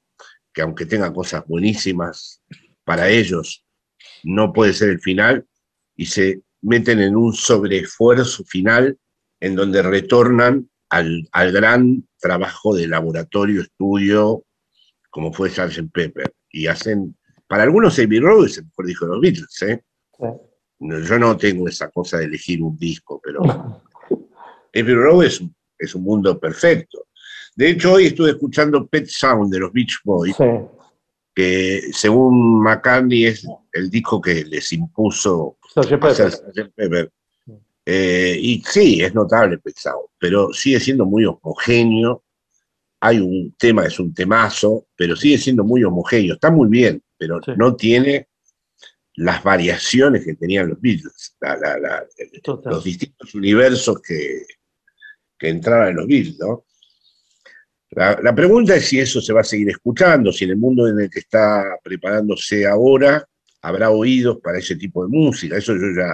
[0.53, 2.41] que aunque tenga cosas buenísimas,
[2.83, 3.63] para ellos
[4.23, 5.45] no puede ser el final,
[5.95, 8.97] y se meten en un sobreesfuerzo final
[9.39, 14.43] en donde retornan al, al gran trabajo de laboratorio, estudio,
[15.09, 15.91] como fue Sgt.
[15.91, 17.17] Pepper, y hacen,
[17.47, 19.81] para algunos Abbey Road es el mejor disco de los Beatles, ¿eh?
[20.79, 23.41] No, Yo no tengo esa cosa de elegir un disco, pero
[24.73, 27.05] Abbey Road es, un- es un mundo perfecto.
[27.55, 30.35] De hecho, hoy estuve escuchando Pet Sound de los Beach Boys,
[31.35, 35.57] que según McCartney es el disco que les impuso
[36.75, 37.11] Pepper.
[37.85, 42.23] Eh, y sí, es notable Sound, pero sigue siendo muy homogéneo.
[43.01, 46.35] Hay un tema, es un temazo, pero sigue siendo muy homogéneo.
[46.35, 48.29] Está muy bien, pero no tiene
[49.15, 52.05] las variaciones que tenían los Beatles, la- la- la-
[52.71, 54.43] los distintos universos que,
[55.37, 56.65] que entraban en los Beatles, ¿no?
[57.91, 60.87] La, la pregunta es si eso se va a seguir escuchando, si en el mundo
[60.87, 63.27] en el que está preparándose ahora
[63.63, 65.57] habrá oídos para ese tipo de música.
[65.57, 66.13] Eso yo ya,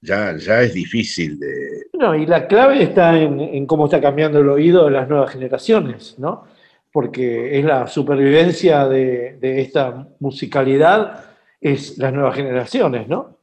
[0.00, 1.86] ya, ya es difícil de...
[1.92, 5.30] No, y la clave está en, en cómo está cambiando el oído de las nuevas
[5.30, 6.44] generaciones, ¿no?
[6.92, 11.24] Porque es la supervivencia de, de esta musicalidad,
[11.60, 13.36] es las nuevas generaciones, ¿no?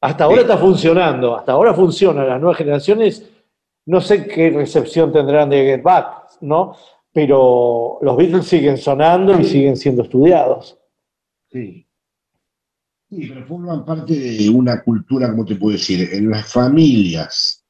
[0.00, 2.24] Hasta ahora está funcionando, hasta ahora funciona.
[2.24, 3.28] Las nuevas generaciones,
[3.86, 6.76] no sé qué recepción tendrán de Get Back, ¿no?
[7.12, 10.78] Pero los Beatles siguen sonando y siguen siendo estudiados.
[11.50, 11.85] Sí.
[13.08, 16.08] Sí, pero forman parte de una cultura, ¿cómo te puedo decir?
[16.12, 17.62] En las familias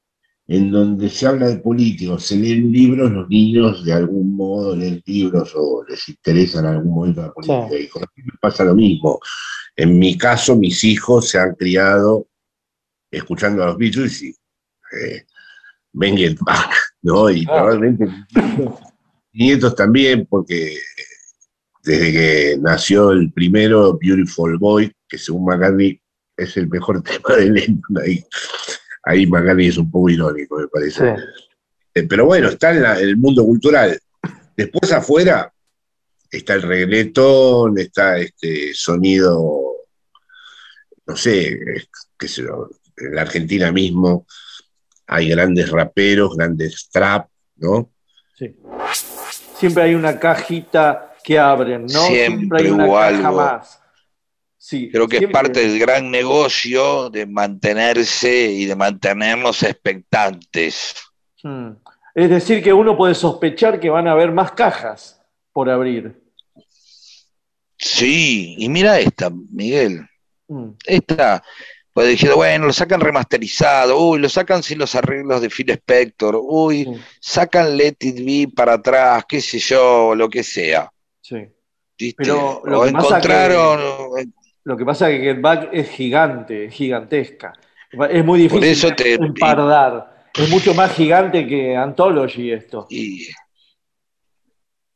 [0.47, 5.03] en donde se habla de políticos, se leen libros, los niños de algún modo leen
[5.05, 7.77] libros o les interesa en algún momento la política.
[7.79, 8.03] Y con
[8.41, 9.19] pasa lo mismo.
[9.75, 12.27] En mi caso, mis hijos se han criado
[13.11, 15.25] escuchando a los Beatles y eh,
[17.01, 17.29] ¿no?
[17.29, 18.79] Y probablemente mis nietos-
[19.33, 20.77] mis nietos también, porque
[21.83, 25.99] desde que nació el primero, Beautiful Boy, que según McCartney
[26.35, 28.23] es el mejor tema de Lennon, ahí,
[29.03, 31.15] ahí McCartney es un poco irónico, me parece.
[31.95, 33.99] Eh, Pero bueno, está en, la- en el mundo cultural.
[34.55, 35.51] Después afuera
[36.29, 39.61] está el reggaetón, está este sonido,
[41.05, 41.57] no sé,
[42.17, 44.25] qué sé yo, en la Argentina mismo
[45.07, 47.91] hay grandes raperos, grandes trap, ¿no?
[49.57, 52.07] Siempre hay una cajita que abren, ¿no?
[52.07, 52.87] Siempre hay una
[53.17, 53.79] caja más.
[54.67, 60.93] Sí, Creo que es parte del gran negocio de mantenerse y de mantenernos expectantes.
[61.41, 61.69] Hmm.
[62.13, 65.21] Es decir, que uno puede sospechar que van a haber más cajas
[65.53, 66.21] por abrir.
[67.77, 70.05] Sí, y mira esta, Miguel.
[70.49, 70.71] Mm.
[70.85, 71.41] Esta,
[71.93, 76.37] pues dijeron, bueno, lo sacan remasterizado, uy, lo sacan sin los arreglos de Phil Spector,
[76.43, 76.89] uy,
[77.21, 80.91] sacan Let It Be para atrás, qué sé yo, lo que sea.
[81.21, 81.37] Sí.
[81.97, 82.15] ¿viste?
[82.17, 84.33] Pero lo o que encontraron,
[84.67, 87.53] Lo que pasa es que Get Back es gigante, es gigantesca.
[88.09, 90.25] Es muy difícil Por eso te- empardar.
[90.37, 92.85] Es mucho más gigante que Anthology esto.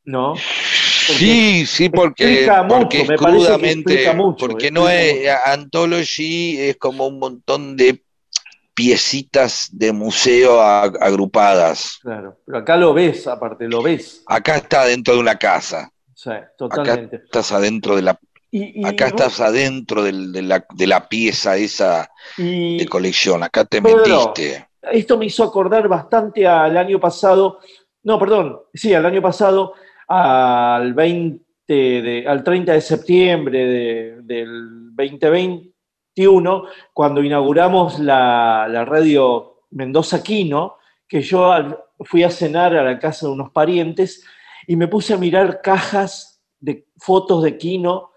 [0.04, 0.36] ¿No?
[0.36, 5.36] Sí, sí, porque, explica mucho, porque me parece que crudamente, explica mucho, porque no explica
[5.36, 8.04] es Anthology, es como un montón de
[8.74, 11.98] piecitas de museo a- agrupadas.
[12.02, 12.40] Claro.
[12.46, 14.22] Pero acá lo ves, aparte, lo ves.
[14.28, 17.16] Acá está dentro de una casa, Sí, acá totalmente.
[17.24, 18.20] estás adentro de la,
[18.52, 23.44] Y- y- acá estás adentro del- de, la, de la pieza esa Y- de colección,
[23.44, 24.68] acá te metiste.
[24.92, 27.60] Esto me hizo acordar bastante al año pasado,
[28.04, 29.74] no, perdón, sí, al año pasado,
[30.08, 39.62] al 20 de, al 30 de septiembre de- del 2021, cuando inauguramos la, la radio
[39.72, 40.76] Mendoza Quino,
[41.08, 44.24] que yo al- fui a cenar a la casa de unos parientes
[44.68, 48.11] y me puse a mirar cajas de fotos de Quino,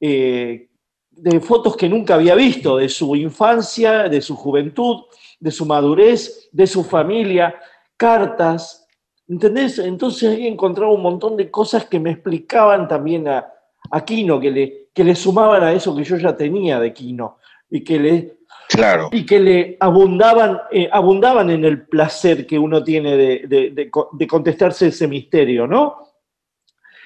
[0.00, 0.68] eh,
[1.10, 5.02] de fotos que nunca había visto, de su infancia, de su juventud,
[5.38, 7.54] de su madurez, de su familia,
[7.96, 8.86] cartas,
[9.28, 9.78] ¿entendés?
[9.78, 13.46] Entonces ahí encontraba un montón de cosas que me explicaban también a,
[13.90, 17.38] a Quino, que le, que le sumaban a eso que yo ya tenía de Quino,
[17.70, 18.36] y que le,
[18.68, 19.08] Claro.
[19.12, 23.90] y que le abundaban, eh, abundaban en el placer que uno tiene de, de- de
[24.12, 25.96] de contestarse ese misterio, ¿no?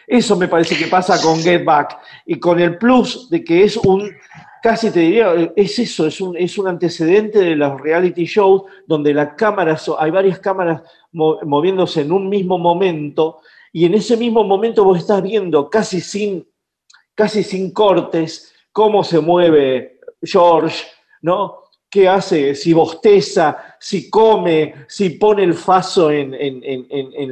[0.07, 3.76] Eso me parece que pasa con Get Back y con el plus de que es
[3.76, 4.11] un,
[4.62, 9.14] casi te diría, es eso, es un, es un antecedente de los reality shows donde
[9.14, 10.82] las cámaras, hay varias cámaras
[11.12, 13.40] mo- moviéndose en un mismo momento
[13.72, 16.46] y en ese mismo momento vos estás viendo casi sin,
[17.14, 20.84] casi sin cortes cómo se mueve George,
[21.22, 21.61] ¿no?
[21.90, 22.55] ¿Qué hace?
[22.57, 26.87] Si bosteza, si come, si pone el faso en, en- en-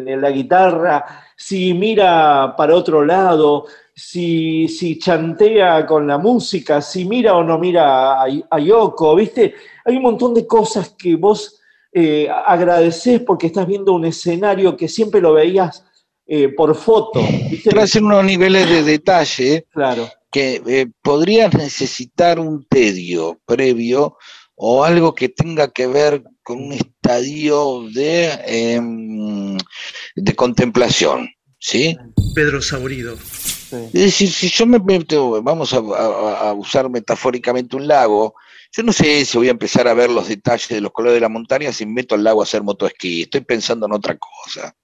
[0.07, 1.03] en- la guitarra,
[1.35, 7.59] si mira para otro lado, si, si chantea con la música, si mira o no
[7.59, 9.55] mira a, a Yoko, ¿viste?
[9.87, 11.59] Hay un montón de cosas que vos
[11.91, 15.83] eh, agradeces porque estás viendo un escenario que siempre lo veías
[16.27, 17.19] eh, por foto.
[17.65, 20.07] Traen unos niveles de detalle Claro.
[20.31, 24.19] que eh, podrías necesitar un tedio previo
[24.55, 29.57] o algo que tenga que ver con un estadio de, em,
[30.16, 31.28] de contemplación,
[31.59, 31.97] ¿sí?
[32.34, 33.16] Pedro Saborido.
[33.86, 38.34] Es decir, si yo me meto, vamos a, a- a usar metafóricamente un lago,
[38.74, 41.20] yo no sé si voy a empezar a ver los detalles de los colores de
[41.20, 44.74] la montaña si me meto al lago a hacer motoesquí, estoy pensando en otra cosa.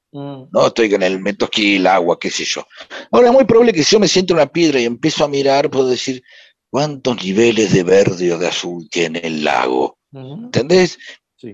[0.53, 2.67] No estoy con el meto esquí, el agua, qué sé yo.
[3.11, 5.29] Ahora es muy probable que si yo me siento en una piedra y empiezo a
[5.29, 6.23] mirar, puedo decir,
[6.71, 9.99] cuántos niveles de verde o de azul tiene el lago.
[10.45, 10.99] ¿Entendés?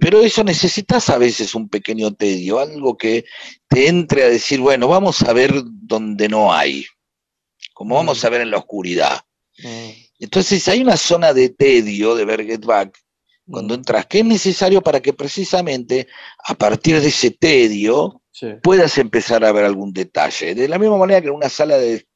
[0.00, 3.26] Pero eso necesitas a veces un pequeño tedio, algo que
[3.68, 6.86] te entre a decir, bueno, vamos a ver donde no hay,
[7.74, 9.20] como vamos a ver en la oscuridad.
[10.18, 12.98] Entonces hay una zona de tedio de ver Get Back
[13.46, 16.08] cuando entras, que es necesario para que precisamente
[16.44, 18.22] a partir de ese tedio
[18.62, 20.54] puedas empezar a ver algún detalle.
[20.54, 22.06] De la misma manera que en una sala de,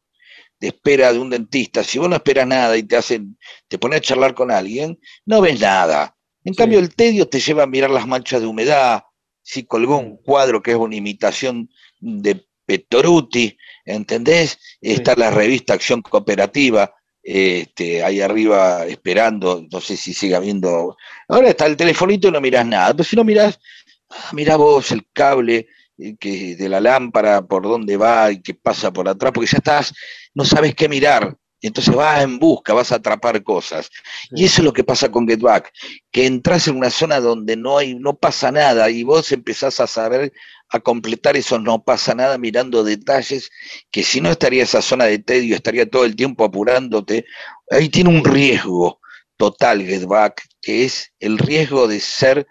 [0.58, 3.38] de espera de un dentista, si vos no esperas nada y te hacen,
[3.68, 6.16] te pones a charlar con alguien, no ves nada.
[6.48, 9.02] En cambio, el tedio te lleva a mirar las manchas de humedad.
[9.42, 11.68] Si colgó un cuadro que es una imitación
[12.00, 14.58] de Pettoruti, ¿entendés?
[14.80, 16.90] Está la revista Acción Cooperativa,
[17.22, 20.96] este, ahí arriba esperando, no sé si sigue habiendo.
[21.28, 23.60] Ahora está el telefonito y no mirás nada, pero si no mirás,
[24.08, 25.68] ah, mirá vos el cable
[25.98, 29.58] eh, que de la lámpara, por dónde va y qué pasa por atrás, porque ya
[29.58, 29.92] estás,
[30.32, 31.36] no sabes qué mirar.
[31.60, 33.90] Y entonces vas en busca, vas a atrapar cosas.
[34.30, 35.72] Y eso es lo que pasa con Get Back,
[36.12, 39.88] que entras en una zona donde no hay, no pasa nada, y vos empezás a
[39.88, 40.32] saber,
[40.68, 43.50] a completar eso no pasa nada, mirando detalles,
[43.90, 47.26] que si no estaría esa zona de tedio, estaría todo el tiempo apurándote.
[47.70, 49.00] Ahí tiene un riesgo
[49.36, 52.46] total Get Back, que es el riesgo de ser,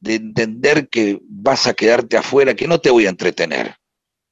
[0.00, 3.76] de entender que vas a quedarte afuera, que no te voy a entretener.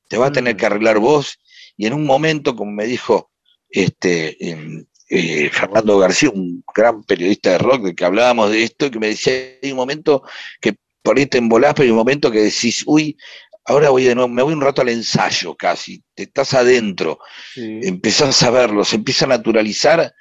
[0.09, 1.39] Te va a tener que arreglar vos,
[1.79, 3.31] y en un momento, como me dijo
[3.71, 8.91] este, em, eh, Fernando García, un gran periodista de rock, de que hablábamos de esto,
[8.91, 10.23] que me decía, hay un momento
[10.61, 13.16] que por ahí te embolás, pero hay un momento que decís, uy,
[13.64, 17.19] ahora voy de nuevo, me voy un rato al ensayo casi, te estás adentro,
[17.55, 20.12] empezás a verlo, se empieza a naturalizar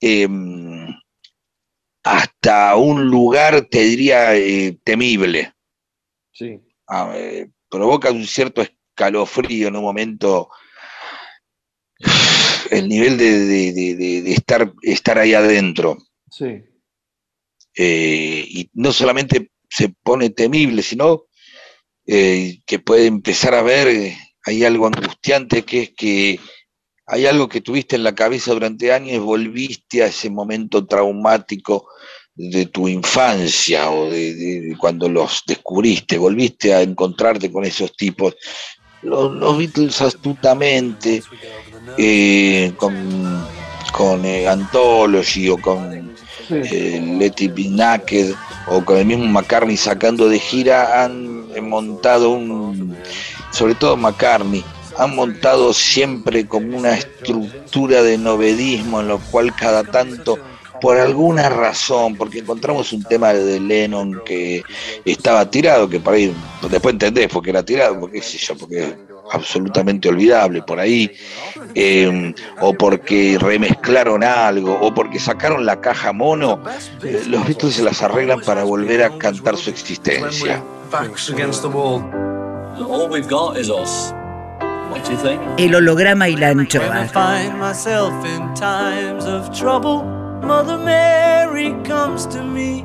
[0.00, 0.88] em,
[2.02, 5.54] hasta un lugar, te diría, eh, temible.
[6.32, 6.60] Sí.
[6.88, 10.48] Ah, eh, provoca un cierto escalofrío en un momento
[12.72, 15.98] el nivel de, estar, estar ahí adentro.
[16.30, 16.64] Sí.
[17.76, 21.26] Eh, y no solamente se pone temible, sino
[22.06, 26.40] eh, que puede empezar a ver, eh, hay algo angustiante que es que
[27.06, 31.88] hay algo que tuviste en la cabeza durante años, volviste a ese momento traumático
[32.34, 38.34] de tu infancia o de, cuando los descubriste, volviste a encontrarte con esos tipos.
[39.02, 41.22] Los, los Beatles astutamente
[41.96, 43.46] eh, con,
[43.92, 46.14] con eh, Anthology o con
[46.50, 48.34] eh, Let It Be Naked
[48.68, 52.96] o con el mismo McCartney sacando de gira han montado un,
[53.50, 54.64] sobre todo McCartney,
[54.98, 60.38] han montado siempre como una estructura de novedismo en lo cual cada tanto
[60.80, 64.64] por alguna razón, porque encontramos un tema de Lennon que
[65.04, 66.34] estaba tirado, que por ahí
[66.68, 68.96] después entendés porque era tirado, porque qué sé yo, porque
[69.32, 71.10] absolutamente olvidable por ahí,
[71.74, 76.62] eh, o porque remezclaron algo, o porque sacaron la caja mono,
[77.02, 80.62] eh, los Beatles se las arreglan para volver a cantar su existencia.
[85.56, 87.08] El holograma y la anchoa.
[90.42, 92.84] Mother Mary comes to me,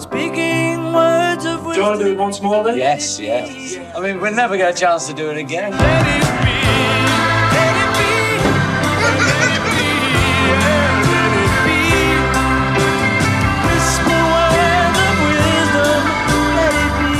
[0.00, 1.72] speaking words of wisdom.
[1.74, 2.76] Do you want to do it once more then?
[2.78, 3.76] Yes, yes.
[3.96, 5.72] I mean, we'll never get a chance to do it again.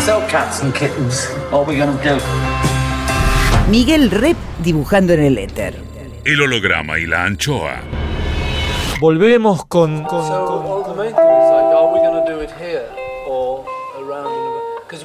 [0.04, 1.26] Sell cats and kittens.
[1.50, 2.18] What are we gonna do?
[3.70, 5.76] Miguel Rep dibujando en el éter.
[6.24, 7.80] El holograma y la anchoa.
[9.00, 11.69] Volvemos con, con, So con-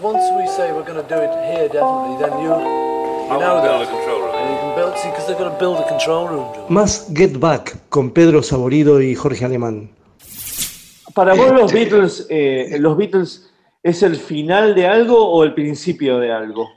[0.06, 2.52] once we say we're going to do it here, definitely, then you
[3.26, 3.82] you know that.
[3.82, 6.48] And you can build, see, because they're going to build a control room.
[6.54, 6.66] Joe.
[6.70, 9.90] Más Get Back con Pedro Saborido y Jorge Alemán.
[11.16, 13.50] Para vos los Beatles, eh, los Beatles
[13.82, 16.70] es el final de algo o el principio de algo.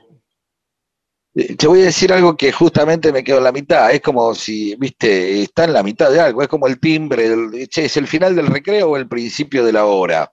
[1.35, 3.91] Eh, Te voy a decir algo que justamente me quedo en la mitad.
[3.91, 6.41] Es como si, viste, está en la mitad de algo.
[6.41, 7.67] Es como el timbre.
[7.67, 10.31] che, ¿Es el final del recreo o el principio de la hora?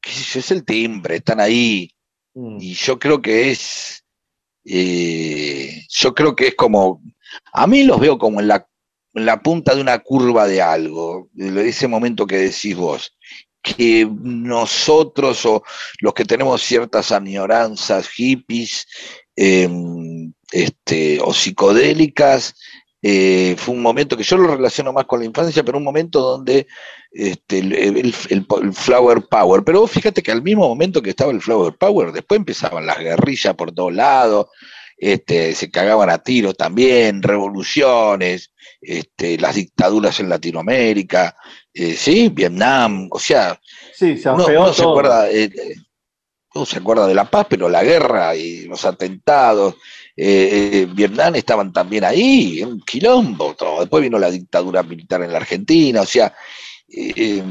[0.00, 0.40] ¿Qué sé yo?
[0.40, 1.90] Es el timbre, están ahí.
[2.34, 4.04] Y yo creo que es.
[4.64, 7.02] eh, yo creo que es como.
[7.52, 8.66] A mí los veo como en la,
[9.14, 11.28] en la punta de una curva de algo.
[11.32, 13.16] De ese momento que decís vos.
[13.62, 15.62] Que nosotros o
[16.00, 18.86] los que tenemos ciertas añoranzas hippies
[19.36, 19.68] eh,
[20.50, 22.54] este, o psicodélicas.
[23.02, 26.20] eh, fue un momento que yo lo relaciono más con la infancia, pero un momento
[26.20, 26.66] donde
[27.14, 27.96] este, el, el-
[28.30, 29.62] el- el Flower Power.
[29.64, 33.54] Pero fíjate que al mismo momento que estaba el Flower Power, después empezaban las guerrillas
[33.54, 34.46] por todos lados.
[35.04, 41.34] este, se cagaban a tiros también, revoluciones, este, las dictaduras en Latinoamérica,
[41.74, 43.60] eh, sí, Vietnam, o sea,
[43.96, 44.90] Sí, se uno se todo.
[44.92, 45.50] acuerda, eh,
[46.54, 49.74] uno se acuerda de la paz, pero la guerra y los atentados,
[50.16, 53.80] eh, eh, Vietnam estaban también ahí, un quilombo, todo.
[53.80, 56.32] después vino la dictadura militar en la Argentina, o sea,
[56.94, 57.42] eh,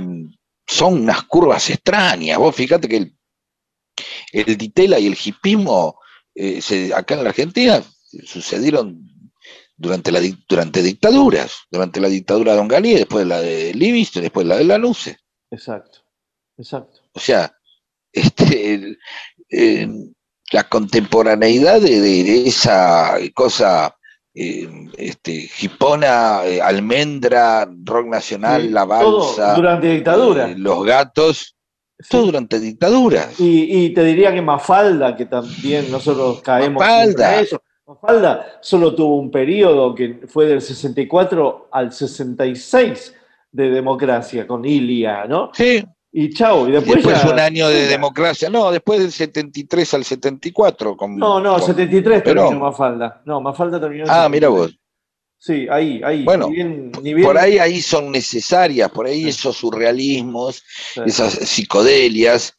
[0.68, 2.38] son unas curvas extrañas.
[2.38, 3.18] Vos fíjate que el,
[4.32, 6.00] el Ditela y el hipismo
[6.36, 7.84] eh, se- acá en la Argentina
[8.26, 9.08] sucedieron
[9.76, 14.46] durante, la, durante dictaduras, durante la dictadura de Don Galí, después la de Livingston, después
[14.46, 15.18] la de Lanusse.
[15.50, 16.00] Exacto,
[16.58, 17.02] exacto.
[17.14, 17.54] O sea,
[18.14, 19.00] este, el-
[19.50, 19.88] eh,
[20.54, 23.96] la contemporaneidad de, de- de esa cosa
[24.34, 24.68] eh,
[24.98, 30.50] este, hipona, eh, almendra, rock nacional, Sí, la balsa, durante dictadura.
[30.50, 31.56] eh, los gatos,
[32.10, 33.40] todo durante dictaduras.
[33.40, 37.36] Y, y te diría que Mafalda, que también nosotros caemos Mafalda.
[37.38, 37.62] en eso.
[37.86, 43.16] Mafalda solo tuvo un periodo que fue del 64 al 66
[43.52, 45.52] de democracia con Ilia, ¿no?
[45.54, 45.84] Sí.
[46.14, 50.04] Y chau, y Y después, ya- un año de democracia, no, después del 73 al
[50.04, 50.98] 74.
[50.98, 52.48] Con, No, no, con 73 Perón.
[52.50, 53.22] terminó Mafalda.
[53.26, 54.52] No, Mafalda terminó Ah, mira 73.
[54.52, 54.78] vos.
[55.38, 56.24] Sí, ahí, ahí.
[56.24, 60.64] Bueno, ni bien- ni bien- Por ahí, ahí son necesarias, por ahí esos surrealismos,
[61.06, 62.54] esas psicodelias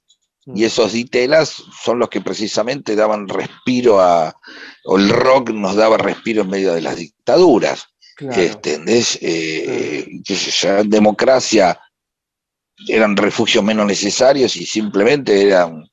[0.46, 0.56] Mm.
[0.56, 4.34] y esos ditelas son los que precisamente daban respiro a,
[4.84, 7.86] o el rock nos daba respiro en medio de las dictaduras.
[8.16, 8.40] Claro.
[8.42, 9.18] ¿Entendés?
[9.22, 10.08] Eh,
[10.84, 11.78] democracia
[12.88, 15.84] eran refugios menos necesarios y simplemente eran,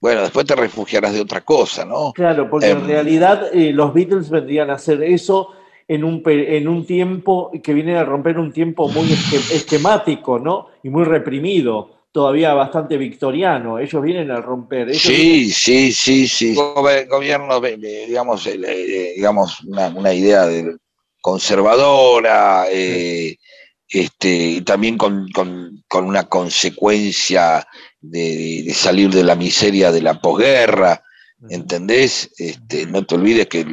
[0.00, 2.12] bueno, después te refugiarás de otra cosa, ¿no?
[2.12, 5.48] Claro, porque en Em, realidad eh, los Beatles vendrían a hacer eso
[5.88, 10.68] en un, en un tiempo que viene a romper un tiempo muy esque- esquemático, ¿no?
[10.84, 13.78] Y muy reprimido, todavía bastante victoriano.
[13.80, 14.90] Ellos vienen a romper.
[14.90, 16.54] ellos Sí, sí, sí, sí.
[16.54, 18.44] Gobierno, eh, eh, digamos,
[19.16, 20.76] digamos una, una idea de-
[21.20, 23.36] conservadora, eh,
[23.94, 27.66] este, y también con, con- con una consecuencia
[28.00, 31.02] de, de salir de la miseria de la posguerra,
[31.48, 32.30] ¿entendés?
[32.38, 33.64] Este, no te olvides que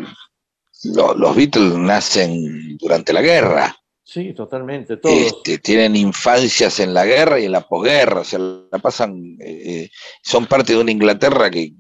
[0.84, 3.76] lo- los Beatles nacen durante la guerra.
[4.04, 5.16] Sí, totalmente, todos.
[5.18, 9.62] Este, tienen infancias en la guerra y en la posguerra, o sea, la pasan, eh,
[9.66, 9.90] eh,
[10.22, 11.74] son parte de una Inglaterra que,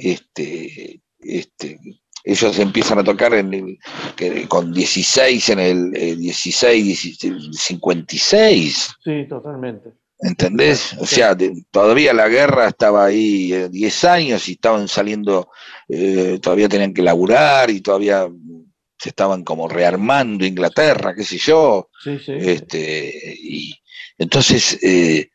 [0.00, 1.78] este, este,
[2.24, 3.78] ellos empiezan a tocar en el-
[4.16, 9.90] que- con 16 en el eh, 16, 16, 56, Sí, totalmente.
[10.18, 10.92] ¿entendés?
[10.98, 15.48] O sea, de- todavía la guerra estaba ahí eh, 10 años y estaban saliendo,
[15.88, 18.28] eh, todavía tenían que laburar y todavía
[18.98, 21.88] se estaban como rearmando Inglaterra, qué sé yo.
[22.04, 22.32] Sí, sí.
[22.38, 23.74] Este, y
[24.18, 25.29] entonces eh,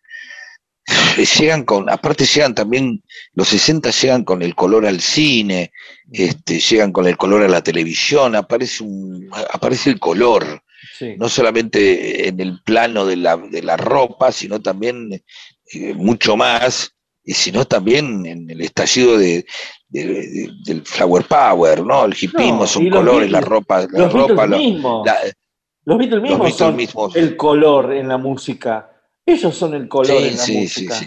[1.40, 3.04] llegan con, aparte llegan también,
[3.34, 5.72] los 60 llegan con el color al cine,
[6.12, 10.62] este, llegan con el color a la televisión, aparece un, aparece el color,
[11.00, 11.16] Sí.
[11.18, 15.12] no solamente en el plano de la, de la ropa, sino también
[15.74, 16.92] eh, mucho más,
[17.24, 19.46] y sino también en el estallido de,
[19.90, 22.06] de- de- del flower power, ¿no?
[22.06, 25.06] El hipismo No, son los colores, la ropa, la los ropa, Beatles lo- mismos.
[25.08, 25.18] la-
[25.86, 27.16] Los Beatles mismos Beatles son mismos.
[27.16, 28.92] el color en la música.
[29.26, 30.96] Ellos son el color Sí, en la sí, música.
[30.96, 31.06] sí.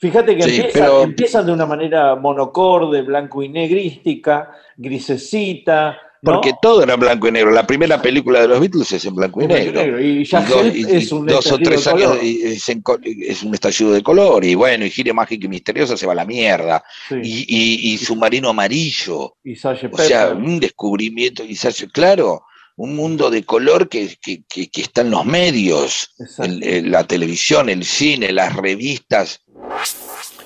[0.00, 5.98] Fíjate que empiezan, pero- empiezan de una manera monocorde, blanco y negrística, grisecita.
[6.20, 6.32] ¿no?
[6.32, 7.50] Porque todo era blanco y negro.
[7.50, 9.80] La primera película de los Beatles es en blanco y blanco y negro.
[9.82, 10.00] negro.
[10.02, 12.24] Y ya y- es un dos o tres de años color.
[12.24, 14.42] y es, en co- es un estallido de color.
[14.44, 16.82] Y bueno, y Gire Mágica y Misteriosa se va a la mierda.
[17.10, 19.34] Y, y- y Submarino Amarillo.
[19.44, 19.54] Y.
[19.54, 22.42] O sea, un descubrimiento, quizás, claro,
[22.76, 27.06] un mundo de color que, que- que- que está en los medios, el- el- la
[27.06, 29.40] televisión, el cine, las revistas.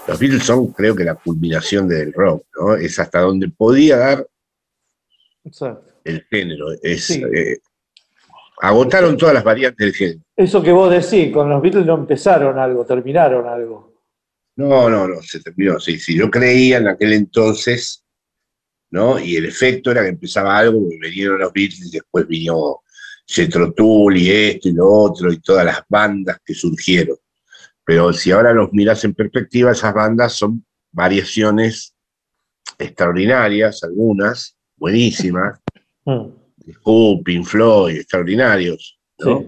[0.06, 2.74] Los Beatles son, creo que, la culminación del rock, ¿no?
[2.76, 4.26] Es hasta donde podía dar
[5.44, 5.90] Exacto.
[6.04, 6.66] el género.
[6.82, 7.22] Es, Sí.
[7.34, 7.58] eh,
[8.60, 10.20] agotaron todas las variantes del género.
[10.36, 13.88] Eso que vos decís, con los Beatles no empezaron algo, terminaron algo.
[14.56, 15.78] No, no, no, se terminó.
[15.78, 18.02] Sí, sí, yo creía en aquel entonces,
[18.90, 19.18] ¿no?
[19.18, 22.80] Y el efecto era que empezaba algo, vinieron los Beatles después vino
[23.26, 23.74] Jethro
[24.14, 27.16] y esto y lo otro y todas las bandas que surgieron.
[27.84, 31.94] Pero si ahora los miras en perspectiva, esas bandas son variaciones
[32.78, 35.58] extraordinarias, algunas, buenísimas,
[36.08, 36.32] Mm.
[36.84, 39.44] Who, Pink Floyd, extraordinarios, ¿no?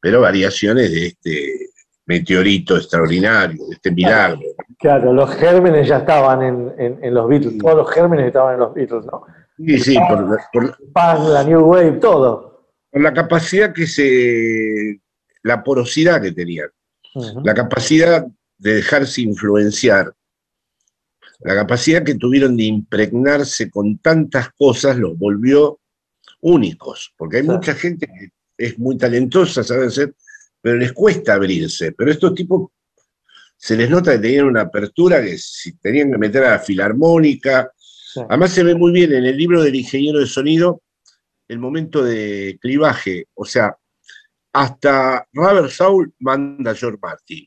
[0.00, 1.69] Pero variaciones de este
[2.14, 4.40] meteorito extraordinario, de este milagro.
[4.78, 8.60] Claro, los gérmenes ya estaban en, en- en los Beatles, todos los gérmenes estaban en
[8.60, 9.22] los Beatles, ¿no?
[9.56, 12.64] Sí, sí, por, por- Punk, la New Wave, todo.
[12.90, 15.00] por la capacidad que se.
[15.44, 16.68] la porosidad que tenían,
[17.44, 18.26] la capacidad
[18.58, 20.12] de dejarse influenciar
[21.40, 25.78] La capacidad que tuvieron de impregnarse con tantas cosas los volvió
[26.42, 28.30] únicos, porque hay mucha gente que
[28.66, 30.14] es muy talentosa, sabe hacer,
[30.60, 31.92] pero les cuesta abrirse.
[31.92, 32.70] Pero estos tipos
[33.56, 37.70] se les nota que tenían una apertura que si tenían que meter a la filarmónica.
[38.28, 40.82] Además se ve muy bien en el libro del ingeniero de sonido
[41.50, 43.76] el momento de clivaje, o sea,
[44.52, 47.44] hasta Robert Saul manda a George Martin.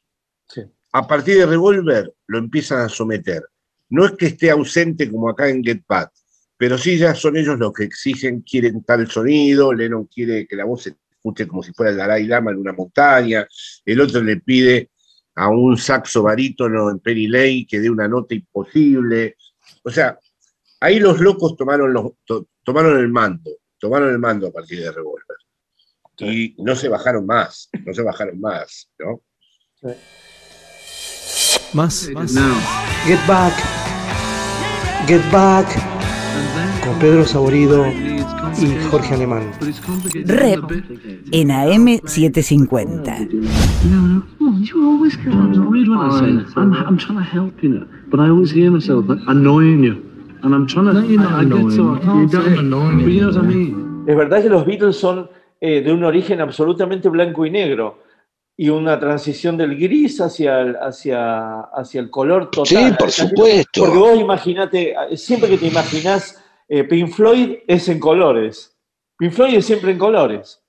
[0.92, 3.42] A partir de Revolver lo empiezan a someter.
[3.90, 6.12] No es que esté ausente como acá en Get Back,
[6.58, 10.66] pero sí ya son ellos los que exigen, quieren tal sonido, Lennon quiere que la
[10.66, 13.48] voz se escuche como si fuera el Dalai Lama en una montaña,
[13.86, 14.90] el otro le pide
[15.36, 19.38] a un saxo barítono en Penny Lane que dé una nota imposible.
[19.84, 20.20] O sea,
[20.82, 24.92] ahí los locos tomaron, los, to- tomaron el mando, tomaron el mando a partir de
[24.92, 25.38] Revolver.
[26.20, 29.22] Y no se bajaron más, no se bajaron más, ¿no?
[31.74, 32.34] Más, más.
[33.06, 33.54] Get Back.
[35.08, 35.68] Get Back.
[36.84, 37.86] Con Pedro Saborido
[38.62, 39.52] y Jorge Alemán.
[40.26, 40.72] Rep
[41.32, 43.30] en AM750.
[43.86, 46.58] No, no, you're always annoyed when I say that.
[46.58, 50.04] I'm, I'm trying to help you know, but I always hear myself annoying you,
[50.44, 50.94] and I'm trying to.
[50.94, 53.38] No, you're not I, I get so I can't say it, but you know what
[53.38, 54.06] I mean.
[54.08, 55.30] Es verdad que los Beatles son
[55.62, 58.00] eh, de un origen absolutamente blanco y negro
[58.56, 62.90] y una transición del gris hacia el, hacia, hacia el color total.
[62.90, 63.82] Sí, por supuesto.
[63.82, 66.43] Porque vos imaginate, siempre que te imaginás
[66.80, 68.76] eh, Pink Floyd es en colores.
[69.18, 70.62] Pink Floyd es siempre en colores.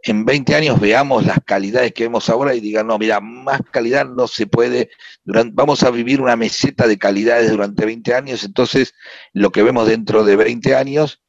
[0.05, 4.07] en 20 años veamos las calidades que vemos ahora y digan, no, mira, más calidad
[4.07, 4.91] no se puede,
[5.25, 8.95] duran- vamos a vivir una meseta de calidades durante 20 años, entonces
[9.33, 11.21] lo que vemos dentro de 20 años,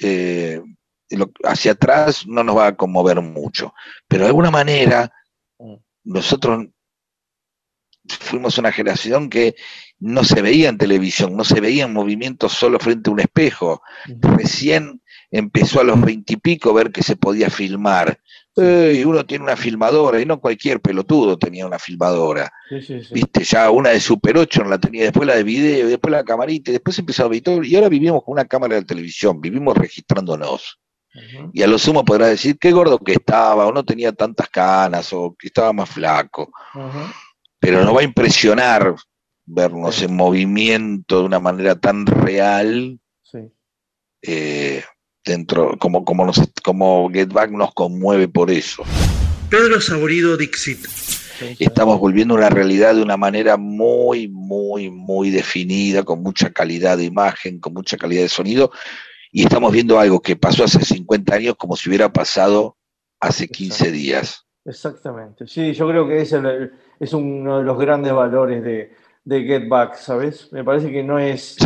[0.00, 0.60] eh,
[1.10, 3.72] lo- hacia atrás no nos va a conmover mucho.
[4.08, 5.12] Pero de alguna manera,
[6.04, 6.66] nosotros
[8.08, 9.56] fuimos una generación que
[9.98, 13.82] no se veía en televisión, no se veía en movimiento solo frente a un espejo.
[14.20, 18.18] Recién empezó a los veintipico ver que se podía filmar.
[18.58, 22.50] Eh, y uno tiene una filmadora, y no cualquier pelotudo tenía una filmadora.
[22.70, 23.12] Sí, sí, sí.
[23.12, 26.24] Viste, ya una de Super 8 no la tenía, después la de video, después la
[26.24, 29.76] camarita, y después empezó a editar, y ahora vivimos con una cámara de televisión, vivimos
[29.76, 30.80] registrándonos.
[31.54, 35.12] Y a lo sumo podrás decir qué gordo que estaba, o no tenía tantas canas,
[35.12, 36.50] o que estaba más flaco.
[37.58, 38.94] Pero nos va a impresionar
[39.44, 43.38] vernos en movimiento de una manera tan real Sí.
[44.22, 44.82] eh,
[45.26, 48.84] dentro, como, como, nos, como Get Back nos conmueve por eso.
[49.50, 50.86] Pedro Saborido Dixit.
[51.58, 56.96] Estamos volviendo a una realidad de una manera muy, muy, muy definida, con mucha calidad
[56.96, 58.70] de imagen, con mucha calidad de sonido,
[59.30, 62.78] y estamos viendo algo que pasó hace 50 años como si hubiera pasado
[63.20, 64.46] hace 15 días.
[64.64, 65.46] Exactamente.
[65.46, 66.40] Sí, yo creo que ese
[66.98, 68.94] es uno de los grandes valores de,
[69.24, 70.50] de Get Back, ¿sabes?
[70.52, 71.56] Me parece que no es,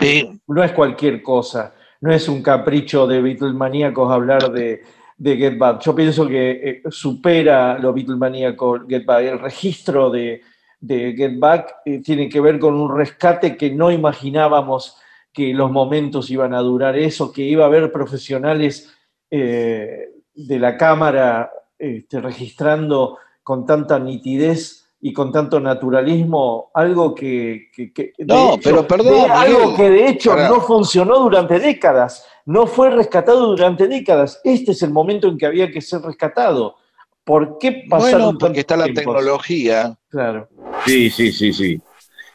[0.48, 4.82] no es cualquier cosa, no es un capricho de Beatlemaníacos hablar de,
[5.16, 5.82] de Get Back.
[5.82, 9.24] Yo pienso que eh, supera lo Beatlemaníaco Get Back.
[9.24, 10.42] El registro de,
[10.80, 14.96] de Get Back eh, tiene que ver con un rescate que no imaginábamos
[15.32, 18.92] que los momentos iban a durar eso, que iba a haber profesionales
[19.30, 27.68] eh, de la cámara este, registrando con tanta nitidez y con tanto naturalismo algo que,
[27.74, 31.58] que- que- de No, hecho- pero perdón, de- algo que de hecho no funcionó durante
[31.58, 34.40] décadas, no fue rescatado durante décadas.
[34.44, 36.76] Este es el momento en que había que ser rescatado
[37.22, 39.04] ¿Por qué pasaron Bueno, porque está la tiempos?
[39.04, 39.96] tecnología.
[40.08, 40.48] Claro.
[40.86, 41.78] Sí, sí, sí, sí.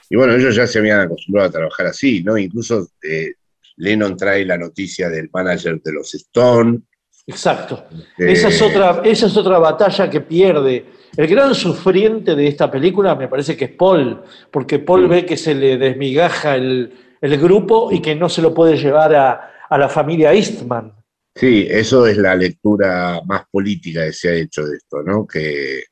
[0.10, 2.38] Y bueno, ellos ya se habían acostumbrado a trabajar así, ¿no?
[2.38, 3.34] Incluso eh,
[3.78, 6.82] Lennon trae la noticia del manager de los Stone.
[7.28, 7.86] Exacto.
[8.20, 10.86] Eh, Esa, es otra, esa es otra batalla que pierde.
[11.18, 14.22] El gran sufriente de esta película me parece que es Paul,
[14.52, 18.54] porque Paul ve que se le desmigaja el, el grupo y que no se lo
[18.54, 20.94] puede llevar a, a la familia Eastman.
[21.34, 25.28] Sí, eso es la lectura más política que se ha hecho de esto, ¿no?
[25.28, 25.84] Que,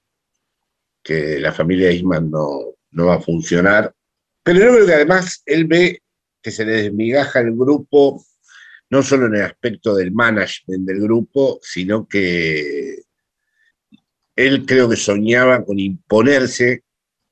[1.03, 3.93] que la familia Eastman no, no va a funcionar.
[4.41, 6.01] Pero yo creo que además él ve
[6.41, 8.23] que se le desmigaja el grupo,
[8.89, 13.02] no solo en el aspecto del management del grupo, sino que
[14.35, 16.83] él creo que soñaba con imponerse,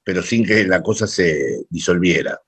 [0.04, 2.40] pero sin que la cosa se disolviera,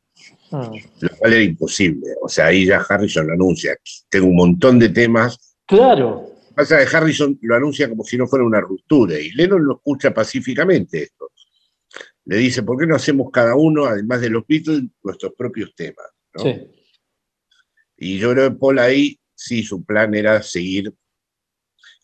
[0.51, 2.07] lo cual era imposible.
[2.21, 3.75] O sea, ahí ya Harrison lo anuncia.
[4.09, 5.55] Tengo un montón de temas.
[5.65, 6.29] Claro.
[6.55, 10.13] Pasa que Harrison lo anuncia como si no fuera una ruptura, y Lennon lo escucha
[10.13, 11.31] pacíficamente esto.
[12.25, 16.05] Le dice, ¿por qué no hacemos cada uno, además de los Beatles, nuestros propios temas?
[16.33, 16.43] ¿no?
[16.43, 16.61] Sí.
[17.97, 20.93] Y yo creo que Paul ahí, sí, su plan era seguir.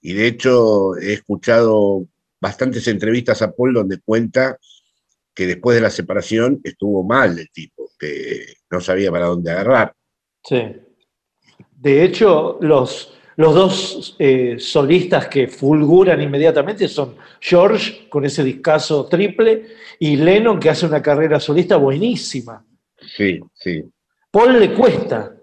[0.01, 2.07] Y de hecho, he escuchado
[2.39, 4.57] bastantes entrevistas a Paul donde cuenta
[5.33, 9.93] que después de la separación estuvo mal el tipo, que no sabía para dónde agarrar.
[10.43, 10.75] Sí.
[11.71, 19.05] De hecho, los, los dos eh, solistas que fulguran inmediatamente son George, con ese discazo
[19.05, 19.67] triple,
[19.99, 22.65] y Lennon, que hace una carrera solista buenísima.
[22.97, 23.83] Sí, sí.
[24.29, 25.35] Paul le cuesta.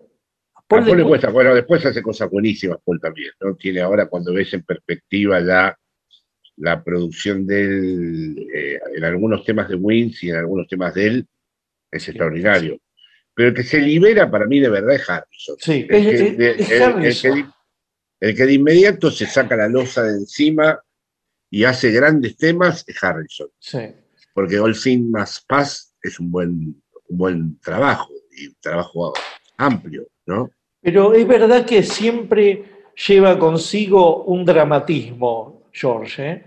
[0.54, 3.54] A Paul le cuesta, bueno, después hace cosas buenísimas Paul también, ¿no?
[3.54, 5.76] Tiene ahora, cuando ves en perspectiva ya
[6.58, 11.06] la producción de él, eh, en algunos temas de Wins y en algunos temas de
[11.06, 11.26] él,
[11.90, 12.78] es extraordinario.
[13.34, 15.56] Pero el que se libera para mí de verdad es Harrison.
[15.58, 17.34] Sí, el, es- que, es- de, es el- el Harrison.
[17.34, 17.50] que de-
[18.30, 20.80] el que de inmediato se saca la losa de encima
[21.50, 23.48] y hace grandes temas es Harrison.
[23.58, 23.78] Sí.
[24.32, 29.12] Porque All Things Must Pass es un buen, un buen trabajo, y un trabajo
[29.58, 30.50] amplio, ¿no?
[30.80, 32.64] Pero es verdad que siempre
[33.06, 36.44] lleva consigo un dramatismo, George, ¿eh?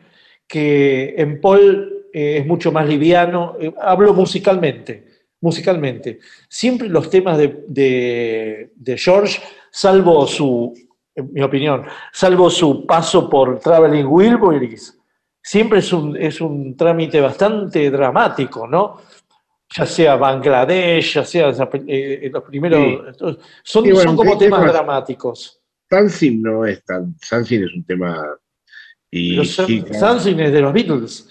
[0.48, 3.56] que en Paul eh, es mucho más liviano.
[3.60, 5.06] Eh, hablo musicalmente,
[5.42, 6.20] musicalmente.
[6.48, 9.40] Siempre los temas de, de- de George,
[9.72, 10.74] salvo su,
[11.16, 14.98] en mi opinión, salvo su paso por Traveling Wilburys,
[15.42, 18.98] siempre es un, es un trámite bastante dramático, ¿no?
[19.78, 21.54] Ya sea Bangladesh, ya sea
[21.88, 23.16] eh, los primeros.
[23.18, 23.38] Son,
[23.86, 25.62] Sí, bueno, son como temas dramáticos.
[25.88, 27.16] Sansin no es tan.
[27.22, 28.26] Sansin es un tema.
[29.12, 29.44] Y.
[29.46, 31.28] Samson es de los Beatles.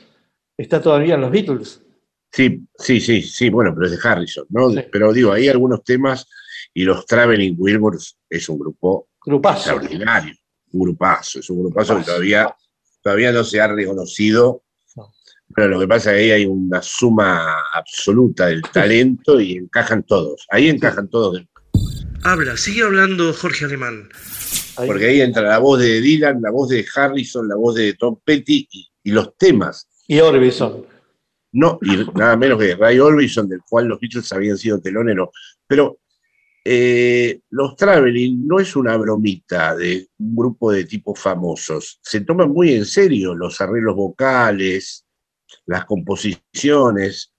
[0.56, 1.82] Está todavía en los Beatles.
[2.32, 4.70] sí, sí, sí, sí, bueno, pero es de Harrison, ¿no?
[4.90, 6.26] Pero digo, hay algunos temas
[6.74, 9.70] y los Traveling Wilburys es un grupo Grupazo.
[9.72, 10.34] extraordinario,
[10.72, 12.55] un grupazo, es un grupazo que todavía,
[13.02, 14.62] todavía no se ha reconocido.
[15.55, 20.02] Pero lo que pasa es que ahí hay una suma absoluta del talento y encajan
[20.02, 20.46] todos.
[20.50, 21.42] Ahí encajan todos.
[22.22, 24.10] Habla, sigue hablando Jorge Alemán.
[24.86, 28.18] Porque ahí entra la voz de Dylan, la voz de Harrison, la voz de Tom
[28.24, 29.88] Petty y, y los temas.
[30.06, 30.86] Y Orbison.
[31.52, 35.30] No, y nada menos que Ray Orbison, del cual los Beatles habían sido teloneros.
[35.66, 35.98] Pero
[36.64, 41.98] eh, los Traveling no es una bromita de un grupo de tipos famosos.
[42.02, 45.06] Se toman muy en serio los arreglos vocales,
[45.66, 47.32] las composiciones,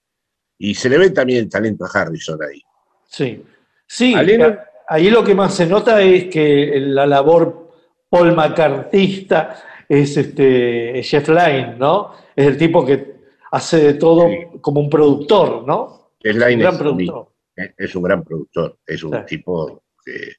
[0.58, 2.60] y se le ve también el talento a Harrison ahí.
[3.08, 3.42] Sí.
[3.86, 4.58] Sí, A Lennon-
[4.90, 7.70] ahí lo que más se nota es que la labor
[8.08, 12.12] Paul McCarthyista es este Jeff Lynne, ¿no?
[12.36, 13.14] Es el tipo que
[13.52, 14.28] hace de todo
[14.60, 16.10] como un productor, ¿no?
[16.22, 17.28] Slaine Un gran es, productor.
[17.56, 20.34] es- es un gran productor, es un tipo que...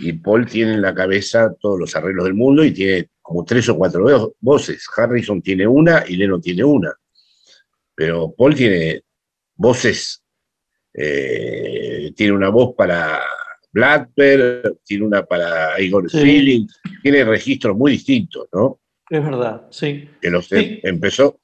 [0.00, 3.68] Y Paul tiene en la cabeza todos los arreglos del mundo y tiene como tres
[3.68, 4.86] o cuatro vo- voces.
[4.96, 6.92] Harrison tiene una y Lennon tiene una.
[7.94, 9.02] Pero Paul tiene
[9.54, 10.22] voces,
[10.94, 13.20] eh, tiene una voz para
[13.74, 16.20] Blackbird, tiene una para Igor Sí.
[16.20, 16.66] Feeling,
[17.02, 18.78] tiene registros muy distintos, ¿no?
[19.10, 20.08] Es verdad, sí.
[20.22, 20.80] Que los Sí.
[20.84, 21.38] empezó,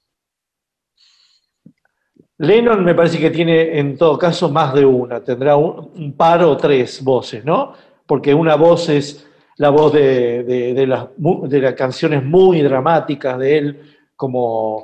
[2.38, 6.42] Lennon me parece que tiene en todo caso más de una, tendrá un, un par
[6.42, 7.74] o tres voces, ¿no?
[8.06, 13.38] Porque una voz es la voz de, de- de las, de las canciones muy dramáticas
[13.38, 13.80] de él,
[14.16, 14.82] como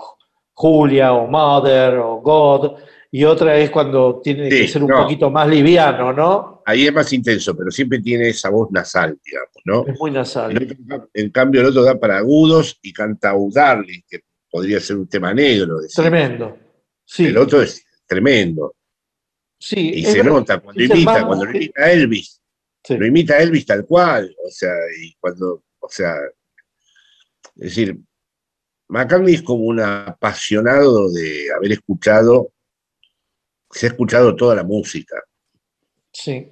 [0.53, 2.73] Julia o Mother o God,
[3.19, 5.03] y otra es cuando tiene que ser un no.
[5.03, 6.63] poquito más liviano, ¿no?
[6.67, 9.87] ahí es más intenso, pero siempre tiene esa voz nasal, digamos, ¿no?
[9.87, 10.57] Es muy nasal.
[10.57, 14.21] Otro- en cambio, el otro da para agudos y canta Darling, que
[14.51, 15.81] podría ser un tema negro.
[15.81, 16.03] decir.
[16.03, 16.59] Tremendo.
[17.05, 17.27] Sí.
[17.27, 18.75] El otro es tremendo.
[19.59, 20.31] Sí, Y se verdad.
[20.33, 22.41] nota cuando imita, cuando lo imita a Elvis.
[22.91, 24.35] Lo imita a Elvis tal cual.
[24.47, 26.15] O sea, y cuando, o sea,
[27.57, 27.97] es decir,
[28.89, 32.53] McCartney es como un apasionado de haber escuchado,
[33.77, 35.23] se ha escuchado toda la música.
[36.13, 36.49] Sí.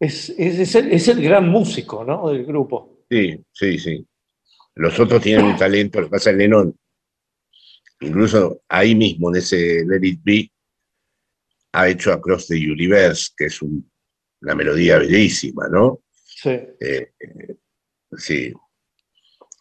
[0.00, 2.28] Es, es- es el, es el gran músico, ¿no?
[2.30, 3.04] Del grupo.
[3.08, 4.06] Sí, sí, sí.
[4.74, 6.76] Los otros tienen un talento, lo que pasa es Lennon,
[8.00, 10.50] incluso ahí mismo, en ese Let It Be,
[11.72, 13.88] ha hecho Across the Universe, que es un-
[14.42, 16.02] una melodía bellísima, ¿no?
[16.14, 16.50] Sí.
[16.50, 17.56] Eh, eh,
[18.16, 18.52] sí.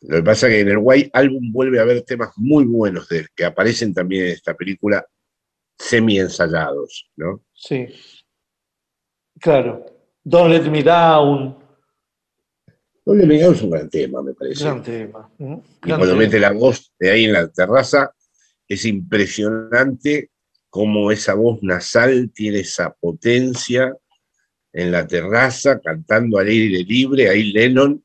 [0.02, 3.08] Lo que pasa es que en el White Album vuelve a haber temas muy buenos
[3.08, 5.06] de que aparecen también en esta película
[5.84, 7.42] semi-ensayados, ¿no?
[7.54, 7.88] Sí.
[9.40, 9.86] Claro.
[10.24, 11.58] Don't Let Me Down.
[13.06, 14.64] Doble Miguel es un gran tema, me parece.
[14.64, 15.30] Gran tema.
[15.38, 15.56] ¿Mm?
[15.56, 16.20] Y cuando tema.
[16.20, 18.14] mete la voz de ahí en la terraza,
[18.68, 20.30] es impresionante
[20.70, 23.94] cómo esa voz nasal tiene esa potencia
[24.72, 28.04] en la terraza, cantando al aire libre, ahí Lennon,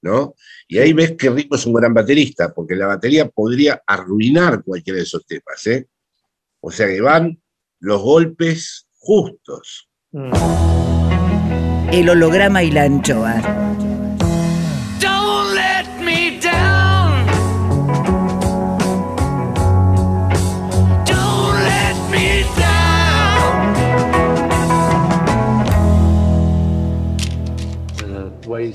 [0.00, 0.34] ¿no?
[0.66, 4.96] Y ahí ves que Rico es un gran baterista, porque la batería podría arruinar cualquiera
[4.96, 5.86] de esos temas, ¿eh?
[6.64, 7.42] O sea que van
[7.80, 9.90] los golpes justos.
[11.92, 13.71] El holograma y la anchoa.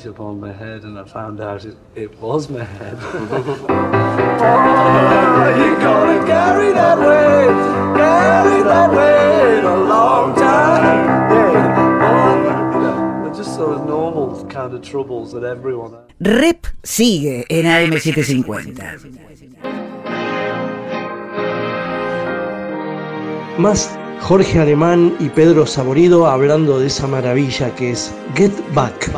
[0.08, 2.98] Upon my head, and I found out it, it was my head.
[5.60, 7.58] you gonna carry that weight,
[7.96, 11.30] carry that weight a long time.
[12.74, 16.04] You know, they're just sort of normal kind of troubles that everyone has.
[16.20, 19.28] Rep sigue en AM750.
[23.60, 29.10] Más Jorge Alemán y Pedro Saborido hablando de esa maravilla que es Get Back.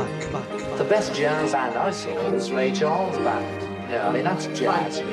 [0.90, 3.46] The best jazz band I saw was Ray Charles Band.
[3.92, 5.04] Yeah, I mean that's jazz.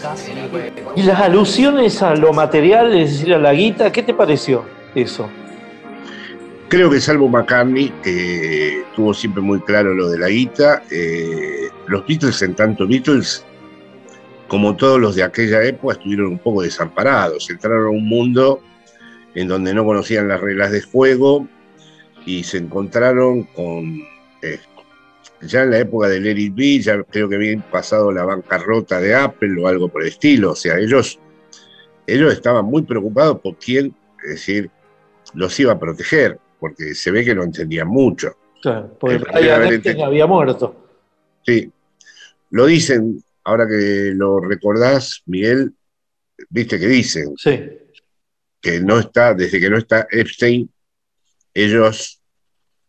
[0.00, 0.72] That's anyway.
[0.94, 4.64] Y las alusiones a lo material, es decir, a la guita, ¿qué te pareció
[4.94, 5.28] eso?
[6.68, 12.06] Creo que salvo McCartney, que tuvo siempre muy claro lo de la guita, eh, los
[12.06, 13.44] Beatles, en tanto Beatles,
[14.46, 17.50] como todos los de aquella época, estuvieron un poco desamparados.
[17.50, 18.60] Entraron a un mundo
[19.34, 21.48] en donde no conocían las reglas de juego
[22.24, 24.19] y se encontraron con.
[24.42, 24.58] Eh,
[25.42, 29.14] ya en la época Let It Be, ya creo que habían pasado la bancarrota de
[29.14, 30.52] Apple o algo por el estilo.
[30.52, 31.18] O sea, ellos,
[32.06, 33.94] ellos estaban muy preocupados por quién,
[34.24, 34.70] es decir,
[35.34, 38.36] los iba a proteger, porque se ve que no entendían mucho.
[38.62, 40.04] Claro, porque entendido.
[40.04, 40.76] había muerto.
[41.46, 41.72] Sí,
[42.50, 45.72] lo dicen, ahora que lo recordás, Miguel,
[46.50, 47.60] viste que dicen Sí.
[48.60, 50.70] que no está, desde que no está Epstein,
[51.54, 52.19] ellos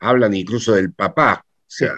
[0.01, 1.95] hablan incluso del papá, o sea,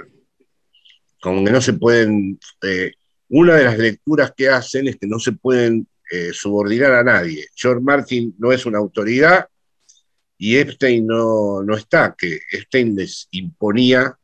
[1.21, 2.91] como que no se pueden, eh,
[3.29, 7.47] una de las lecturas que hacen es que no se pueden eh, subordinar a nadie.
[7.55, 9.47] George Martin no es una autoridad
[10.37, 14.15] y Epstein no, no está, que Epstein les imponía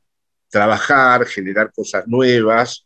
[0.49, 2.85] trabajar, generar cosas nuevas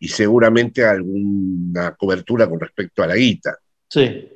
[0.00, 3.56] y seguramente alguna cobertura con respecto a la guita.
[3.88, 4.28] Sí.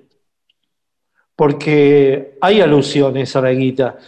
[1.35, 3.99] Porque hay alusiones a la guita.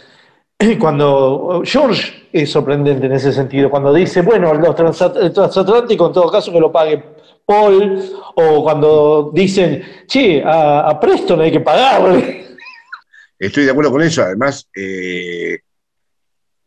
[0.79, 6.13] Cuando George es sorprendente en ese sentido, cuando dice, bueno, los transat- el transatlántico en
[6.13, 7.01] todo caso que lo pague
[7.45, 8.01] Paul,
[8.35, 12.45] o cuando dicen, che, a, a Preston hay que pagarle.
[13.39, 14.23] Estoy de acuerdo con eso.
[14.23, 15.59] Además, eh,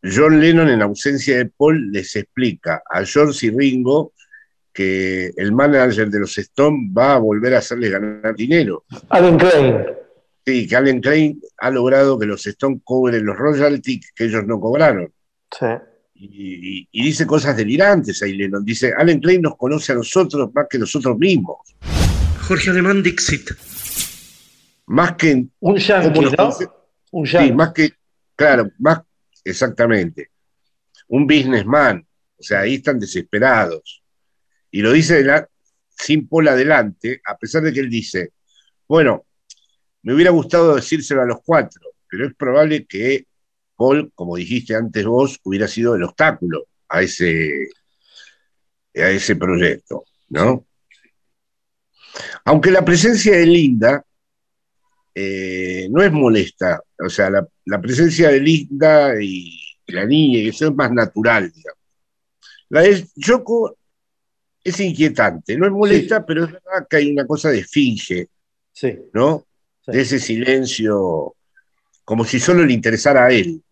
[0.03, 4.13] John Lennon, en ausencia de Paul, les explica a George y Ringo
[4.73, 8.85] que el manager de los Stones va a volver a hacerles ganar dinero.
[9.09, 9.87] Alan Klein.
[10.49, 14.59] Sí, que Allen Klein ha logrado que los Stones cobren los royalties que ellos no
[14.59, 15.13] cobraron.
[15.51, 15.67] Sí.
[16.15, 18.65] Y, y- y dice cosas delirantes ahí Lennon.
[18.65, 21.59] Dice, Allen Klein nos conoce a nosotros más que nosotros mismos.
[22.47, 23.51] Jorge Alemán Dixit.
[24.87, 25.45] Más que...
[25.61, 26.31] Un yankee, ¿no?
[26.31, 26.71] conoce-
[27.11, 27.53] Un Sí, yankee.
[27.53, 27.91] más que,
[28.35, 29.01] claro, más
[29.45, 30.31] exactamente.
[31.09, 32.07] Un businessman.
[32.39, 34.03] O sea, ahí están desesperados.
[34.71, 35.49] Y lo dice de la-
[35.91, 38.33] sin Paul adelante, a pesar de que él dice,
[38.89, 39.27] bueno,
[40.09, 43.27] me hubiera gustado decírselo a los cuatro, pero es probable que
[43.77, 47.69] Paul, como dijiste antes vos, hubiera sido el obstáculo a ese,
[48.95, 50.67] a ese proyecto, ¿no?
[52.47, 54.03] Aunque la presencia de Linda
[55.15, 60.49] eh, no es molesta, o sea, la, la presencia de Linda y la niña y
[60.49, 61.85] eso es más natural, digamos.
[62.71, 63.77] La de Yoko
[64.65, 68.31] es inquietante, no es molesta, pero es verdad que hay una cosa de finge,
[68.73, 68.97] Sí.
[69.13, 69.48] ¿no?
[69.93, 71.35] De ese silencio,
[72.05, 73.63] como si solo le interesara a él,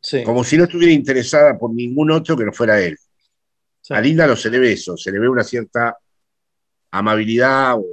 [0.00, 0.24] Sí.
[0.24, 2.96] como si no estuviera interesada por ningún otro que no fuera él.
[3.90, 5.96] A Linda no se le ve eso, se le ve una cierta
[6.90, 7.84] amabilidad o,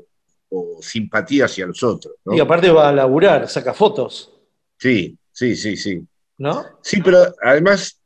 [0.49, 2.15] o simpatía hacia los otros.
[2.25, 2.35] ¿no?
[2.35, 4.33] Y aparte va a laburar, saca fotos,
[4.77, 6.01] Sí, sí, sí, sí.
[6.39, 6.65] ¿no?
[6.81, 7.99] Sí, pero además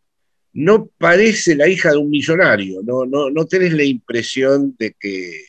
[0.53, 5.45] no parece la hija de un millonario, no, no, no tenés la impresión de que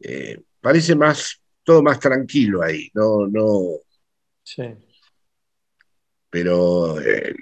[0.00, 3.60] eh, parece más, todo más tranquilo ahí, no, no,
[4.44, 4.62] Sí.
[6.30, 7.34] pero eh,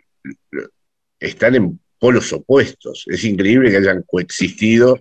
[1.20, 3.04] están en polos opuestos.
[3.06, 4.98] Es increíble que hayan coexistido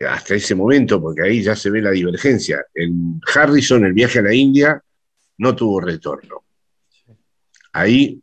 [0.00, 2.64] hasta ese momento, porque ahí ya se ve la divergencia.
[2.74, 4.82] En Harrison, el viaje a la India,
[5.38, 6.44] no tuvo retorno.
[7.72, 8.20] Ahí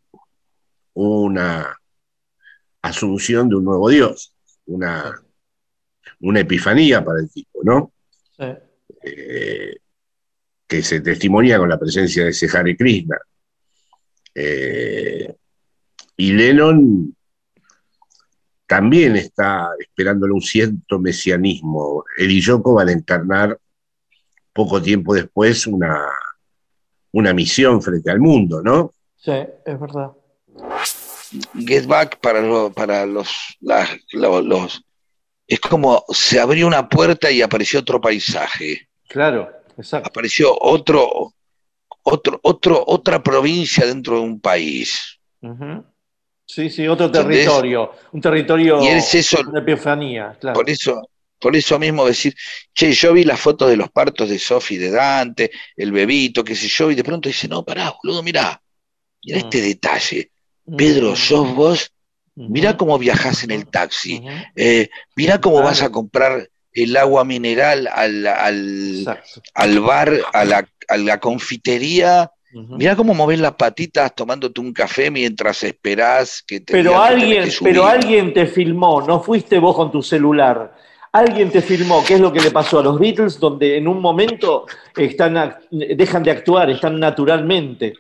[0.94, 1.78] hubo una
[2.82, 4.34] asunción de un nuevo Dios,
[4.66, 5.22] una,
[6.20, 7.94] una epifanía para el tipo, ¿no?
[8.38, 8.46] Sí.
[9.04, 9.76] Eh,
[10.68, 13.18] que se testimonia con la presencia de ese Hare Krishna.
[14.34, 15.34] Eh,
[16.18, 17.16] y Lennon
[18.66, 22.06] también está esperándole un cierto mesianismo.
[22.18, 23.60] Él y Yoko van a encarnar
[24.54, 26.06] poco tiempo después una,
[27.12, 28.94] una misión frente al mundo, ¿no?
[29.18, 30.12] Sí, es verdad.
[31.66, 33.30] Get Back para, lo- para los,
[33.60, 34.84] las- lo- los...
[35.48, 38.88] Es como se abrió una puerta y apareció otro paisaje.
[39.12, 40.08] Claro, exacto.
[40.10, 41.34] Apareció otro,
[42.04, 45.20] otro, otro, otra provincia dentro de un país.
[46.46, 47.40] Sí, sí, otro ¿Entendés?
[47.46, 47.92] territorio.
[48.12, 50.56] Un territorio Y es eso- una epifanía, claro.
[50.56, 51.10] Por eso,
[51.40, 52.34] por eso mismo decir,
[52.74, 56.56] che, yo vi las fotos de los partos de Sofi, de Dante, el bebito, qué
[56.56, 58.62] sé yo, y de pronto dice, no, pará, boludo, mirá,
[59.24, 59.42] mirá Mm.
[59.42, 60.32] este detalle.
[60.78, 61.92] Pedro, sos vos,
[62.36, 64.22] mirá cómo viajás en el taxi,
[64.56, 69.20] eh, mirá cómo vas a comprar el agua mineral al, al,
[69.54, 72.32] al bar, a la, a la confitería.
[72.54, 77.56] Mirá cómo movés las patitas tomándote un café mientras esperás que te Pero alguien, que
[77.64, 80.76] pero alguien te filmó, no fuiste vos con tu celular.
[81.14, 83.40] Alguien te filmó, ¿qué es lo que le pasó a los Beatles?
[83.40, 84.66] Donde en un momento
[84.96, 87.94] están, dejan de actuar, están naturalmente.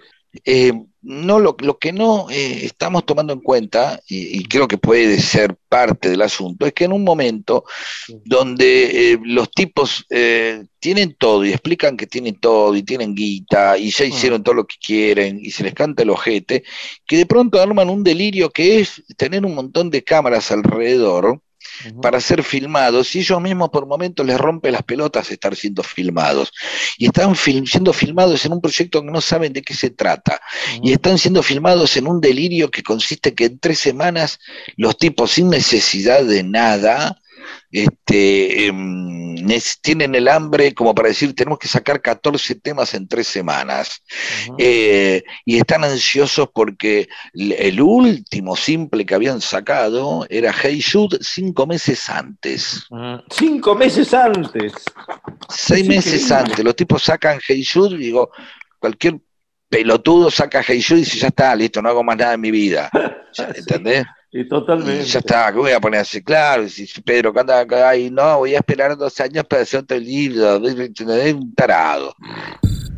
[0.45, 0.71] Eh,
[1.01, 5.19] no, lo, lo que no eh, estamos tomando en cuenta, y, y creo que puede
[5.19, 7.65] ser parte del asunto, es que en un momento
[8.23, 13.77] donde eh, los tipos eh, tienen todo y explican que tienen todo y tienen guita
[13.77, 16.63] y ya hicieron todo lo que quieren y se les canta el ojete,
[17.07, 21.41] que de pronto arman un delirio que es tener un montón de cámaras alrededor
[22.01, 26.51] para ser filmados y ellos mismos por momentos les rompe las pelotas estar siendo filmados.
[26.97, 30.41] Y están siendo filmados en un proyecto que no saben de qué se trata.
[30.81, 34.39] Y están siendo filmados en un delirio que consiste que en tres semanas
[34.77, 37.20] los tipos sin necesidad de nada
[37.71, 39.21] este, em,
[39.81, 44.01] tienen el hambre como para decir tenemos que sacar 14 temas en tres semanas
[44.57, 51.65] Eh, y están ansiosos porque el, último simple que habían sacado era Hey Jude cinco
[51.65, 52.87] meses antes.
[53.29, 54.73] Cinco meses antes.
[55.49, 56.63] Seis Es meses antes.
[56.63, 58.31] Los tipos sacan Hey Jude, digo,
[58.79, 59.19] cualquier
[59.69, 62.51] pelotudo saca Hey Jude y dice, ya está, listo, no hago más nada en mi
[62.51, 62.89] vida.
[63.55, 64.05] ¿Entendés?
[64.31, 65.03] Y totalmente.
[65.03, 68.09] Y ya está, que voy a poner así, claro, y si Pedro canta acá y
[68.09, 72.15] no, voy a esperar dos años para hacer otro libro, es un tarado.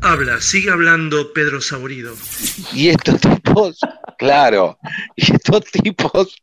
[0.01, 2.13] Habla, sigue hablando Pedro Saborido.
[2.73, 3.79] Y estos tipos,
[4.19, 4.77] claro,
[5.15, 6.35] y estos tipos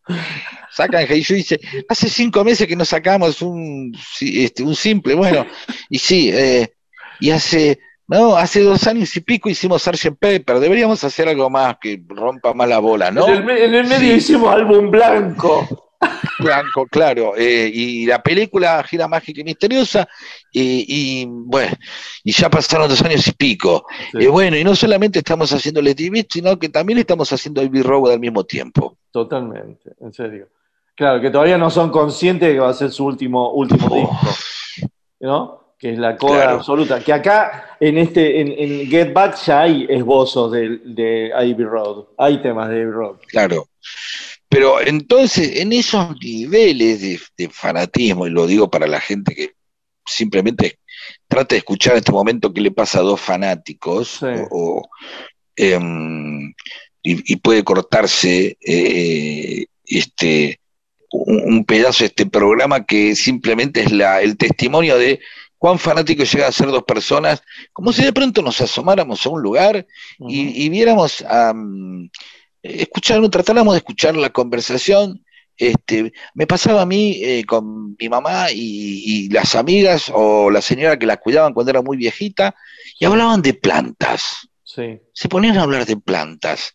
[0.73, 5.47] sacan y dice, hace cinco meses que no sacamos un, este, un simple, bueno,
[5.89, 6.73] y sí, eh,
[7.21, 7.79] y hace,
[8.11, 10.17] no, hace dos años y pico hicimos Sgt.
[10.19, 13.27] Pepper, deberíamos hacer algo más que rompa más la bola, ¿no?
[13.29, 14.17] En, el, me- en el medio Sí.
[14.17, 15.87] hicimos álbum blanco.
[16.39, 17.35] Blanco, claro.
[17.37, 20.09] eh, y la película Gira Mágica y Misteriosa,
[20.51, 21.77] y, y, bueno,
[22.25, 23.85] y ya pasaron dos años y pico.
[24.13, 24.25] Sí.
[24.25, 27.61] Eh, bueno, y no solamente estamos haciendo Let It Be, sino que también estamos haciendo
[27.61, 28.97] Abbey Road al mismo tiempo.
[29.11, 30.49] Totalmente, en serio.
[30.97, 34.19] Claro, que todavía no son conscientes de que va a ser su último, último disco.
[35.21, 35.60] ¿No?
[35.81, 36.57] Que es la coda Claro.
[36.59, 37.01] absoluta.
[37.01, 42.05] Que acá, en este, en, en Get Back, ya hay esbozos de, de Ivy Road.
[42.19, 43.17] Hay temas de Ivy Road.
[43.29, 43.67] Claro.
[44.49, 49.53] Pero entonces, en esos niveles de, de fanatismo, y lo digo para la gente que
[50.07, 50.79] simplemente
[51.29, 54.89] trata de escuchar en este momento qué le pasa a dos fanáticos, o, o,
[55.57, 56.49] em,
[57.03, 60.59] y, y puede cortarse eh, este,
[61.13, 65.21] un, un pedazo de este programa que simplemente es la, el testimonio de
[65.61, 67.43] cuán fanático llega a ser dos personas,
[67.75, 69.87] como si de pronto nos asomáramos a un lugar
[70.19, 71.53] y, y viéramos a
[72.63, 75.23] escuchar, tratáramos de escuchar la conversación.
[75.59, 80.63] Este, me pasaba a mí eh, con mi mamá y, y las amigas o la
[80.63, 82.55] señora que la cuidaban cuando era muy viejita
[82.99, 84.49] y hablaban de plantas.
[84.65, 84.99] Sí.
[85.13, 86.75] Se ponían a hablar de plantas.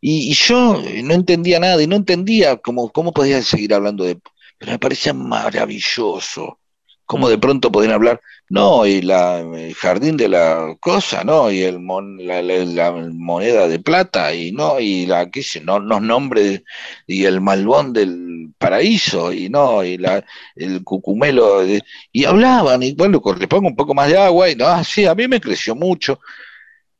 [0.00, 4.20] Y, y yo no entendía nada y no entendía cómo, cómo podían seguir hablando de...
[4.56, 6.60] Pero me parecía maravilloso.
[7.08, 8.20] ¿Cómo de pronto podían hablar?
[8.50, 12.92] No, y la, el jardín de la cosa, no, y el mon- la, la- la
[12.92, 16.62] moneda de plata, y no, y la, qué sé, no, los nombres,
[17.06, 20.24] y el malbón del paraíso, y no, y la,
[20.54, 21.82] el cucumelo, de-
[22.12, 25.06] y hablaban, y bueno, le pongo un poco más de agua, y no, ah, sí,
[25.06, 26.20] a mí me creció mucho.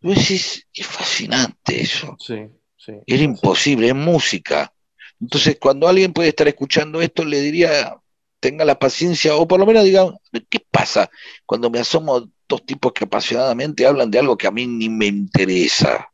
[0.01, 2.17] Es fascinante eso.
[2.21, 2.93] Sí, sí.
[3.07, 4.73] Era imposible, es música.
[5.21, 7.97] Entonces, cuando alguien puede estar escuchando esto, le diría,
[8.40, 10.06] tenga la paciencia, o por lo menos diga,
[10.48, 11.10] ¿qué pasa
[11.47, 15.06] cuando me asomo dos tipos que apasionadamente hablan de algo que a mí ni me
[15.06, 16.09] interesa?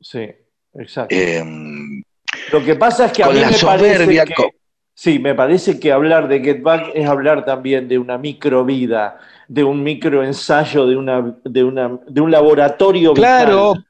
[0.00, 0.28] Sí,
[0.74, 1.14] exacto.
[1.14, 2.02] Em,
[2.48, 4.50] Lo que pasa es que a mí la me parece soberbia, que, con-
[4.94, 9.18] sí, me parece que hablar de Get Back es hablar también de una microvida,
[9.48, 13.84] de un microensayo, de una, de una, de un laboratorio Claro, vital.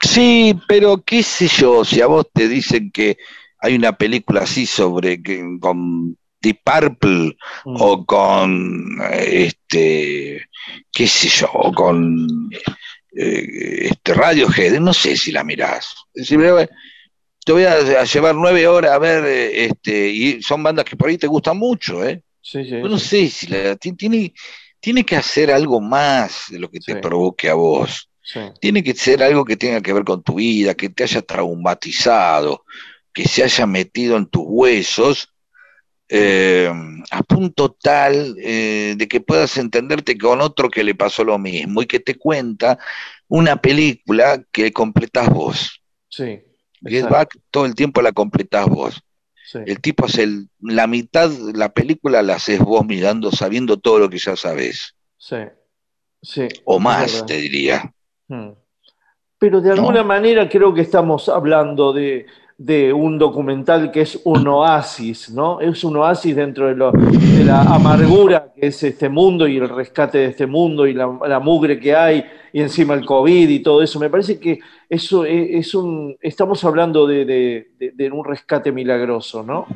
[0.00, 3.16] sí, pero qué sé yo, si a vos te dicen que
[3.58, 7.76] hay una película así sobre que con Deep Purple Mm.
[7.80, 10.44] o con este,
[10.92, 12.28] qué sé yo, o con
[13.16, 15.94] eh, este Radiohead, no sé si la mirás.
[16.14, 16.68] Si me-
[17.44, 21.08] te voy a, a llevar nueve horas a ver, este, y son bandas que por
[21.08, 22.22] ahí te gustan mucho, ¿eh?
[22.40, 23.06] Sí, no sí.
[23.06, 24.32] sé si la, ti- tiene,
[24.80, 28.08] tiene que hacer algo más de lo que te provoque a vos.
[28.60, 32.64] Tiene que ser algo que tenga que ver con tu vida, que te haya traumatizado,
[33.12, 35.33] que se haya metido en tus huesos,
[36.08, 36.70] eh,
[37.10, 41.82] a punto tal eh, de que puedas entenderte con otro que le pasó lo mismo
[41.82, 42.78] y que te cuenta
[43.28, 45.82] una película que completas vos.
[46.08, 46.42] Sí,
[46.86, 47.08] Get.
[47.08, 49.02] Back todo el tiempo la completás vos.
[49.50, 49.58] Sí.
[49.66, 53.98] El tipo hace el- la mitad de la película la haces vos mirando, sabiendo todo
[53.98, 54.94] lo que ya sabes.
[55.16, 55.36] Sí,
[56.22, 57.92] sí, O más, te diría.
[58.28, 58.50] Mm.
[59.38, 62.26] Pero de alguna manera creo que estamos hablando de,
[62.56, 65.60] de un documental que es un oasis, ¿no?
[65.60, 66.76] Es un oasis dentro de,
[67.44, 71.80] la amargura que es este mundo y el rescate de este mundo y la, mugre
[71.80, 73.98] que hay y encima el COVID y todo eso.
[73.98, 76.16] Me parece que eso es, es un...
[76.20, 77.66] Estamos hablando de
[78.12, 79.66] un rescate milagroso, ¿no?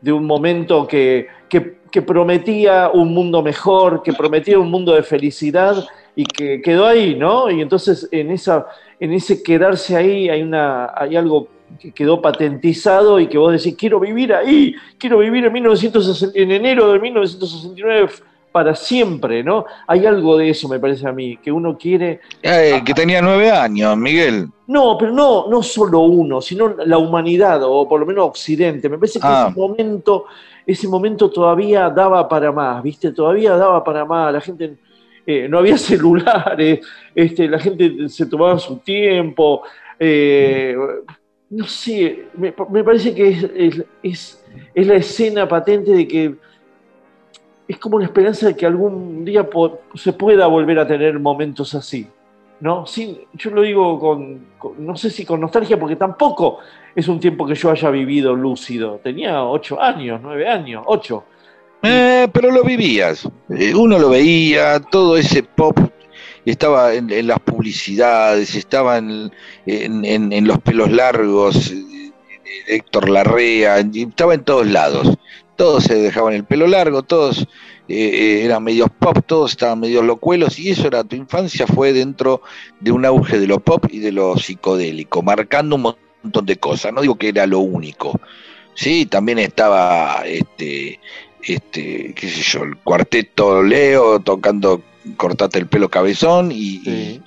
[0.00, 5.02] De un momento que, que, que prometía un mundo mejor, que prometía un mundo de
[5.02, 5.84] felicidad
[6.16, 7.50] y que quedó ahí, ¿no?
[7.50, 8.66] Y entonces en, esa,
[8.98, 11.48] en ese quedarse ahí hay, una, hay algo
[11.80, 16.50] que quedó patentizado y que vos decís, quiero vivir ahí, quiero vivir en, 1960 en
[16.50, 18.08] enero de 1969
[18.52, 19.64] para siempre, ¿no?
[19.86, 22.20] Hay algo de eso, me parece a mí, que uno quiere...
[22.42, 24.46] Eh, que tenía nueve años, Miguel.
[24.66, 28.90] No, pero no, no solo uno, sino la humanidad, o por lo menos Occidente.
[28.90, 29.46] Me parece que Ah.
[29.48, 30.26] ese momento,
[30.66, 33.12] ese momento todavía daba para más, ¿viste?
[33.12, 34.30] Todavía daba para más.
[34.32, 34.76] La gente
[35.26, 36.80] eh, no había celulares,
[37.14, 39.62] este, la gente se tomaba su tiempo.
[39.98, 40.76] eh,
[41.52, 42.50] no sé, me,
[42.82, 44.44] parece que es, es- es-
[44.86, 46.34] la escena patente de que
[47.68, 49.48] es como una esperanza de que algún día
[49.94, 52.06] se pueda volver a tener momentos así.
[52.60, 52.84] ¿no?
[53.34, 56.58] Yo lo digo con, con- no sé si con nostalgia, porque tampoco
[56.94, 59.00] es un tiempo que yo haya vivido lúcido.
[59.02, 61.24] Tenía ocho años, nueve años, ocho.
[61.82, 63.28] Eh, pero lo vivías.
[63.50, 65.76] Eh, uno lo veía, todo ese pop
[66.44, 69.30] estaba en, las publicidades, estaba en,
[69.66, 71.72] los pelos largos,
[72.66, 75.16] Héctor Larrea, estaba en todos lados.
[75.56, 77.46] Todos se dejaban el pelo largo, todos eh,
[77.88, 82.42] eh, eran medios pop, todos estaban medios locuelos, y eso era tu infancia, fue dentro
[82.80, 86.92] de un auge de lo pop y de lo psicodélico, marcando un montón de cosas.
[86.92, 88.18] No digo que era lo único.
[88.74, 90.98] Sí, también estaba este,
[91.42, 94.82] este, qué sé yo, el cuarteto Leo tocando
[95.16, 97.22] Cortate el pelo cabezón y, y-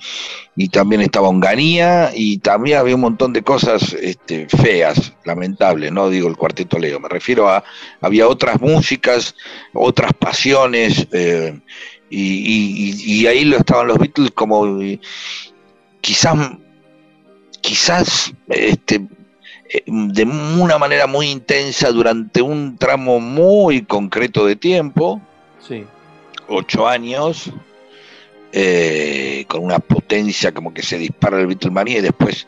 [0.57, 6.10] y también estaba Onganía y también había un montón de cosas este, feas, lamentables, no
[6.10, 7.64] digo el cuarteto Leo, me refiero a,
[7.99, 9.35] había otras músicas,
[9.73, 11.60] otras pasiones eh,
[12.10, 14.99] y, y- y ahí lo estaban los Beatles como eh,
[15.99, 16.38] quizás,
[17.61, 19.06] quizás este,
[19.73, 25.22] eh, de una manera muy intensa durante un tramo muy concreto de tiempo,
[25.68, 25.84] Sí.
[26.50, 27.52] Ocho años,
[28.52, 32.48] eh, con una potencia como que se dispara el Beatlemania y después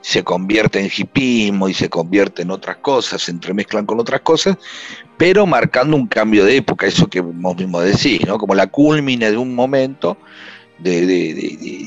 [0.00, 4.56] se convierte en hipismo y se convierte en otras cosas, se entremezclan con otras cosas,
[5.16, 8.36] pero marcando un cambio de época, eso que vos mismo decís, ¿no?
[8.38, 10.16] Como la culmine de un momento
[10.78, 11.86] de,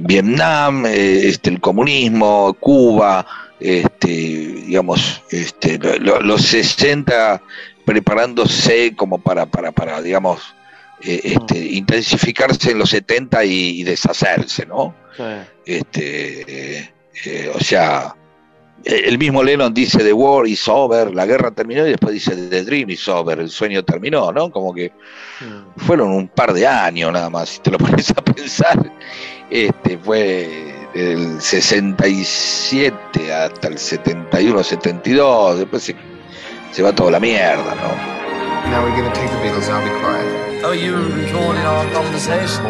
[0.00, 3.26] Vietnam, eh, este, el comunismo, Cuba,
[3.60, 7.42] este, digamos, este, lo- los 60
[7.88, 10.54] preparándose como para, para, para digamos,
[11.00, 14.94] eh, este, intensificarse en los 70 y, y deshacerse, ¿no?
[15.16, 15.22] Sí.
[15.64, 16.92] Este, eh,
[17.24, 18.14] eh, o sea,
[18.84, 22.62] El mismo Lennon dice The War is over, la guerra terminó y después dice The
[22.62, 24.50] Dream is over, el sueño terminó, ¿no?
[24.50, 24.92] Como que
[25.78, 28.92] fueron un par de años nada más, si te lo pones a pensar.
[29.48, 35.96] Este fue del 67 hasta el 71, 72, después se,
[36.72, 38.18] se va toda la mierda, ¿no?
[38.70, 40.64] Now we're gonna take the Beatles, I'll be quiet.
[40.64, 42.66] Oh, you recording our conversation?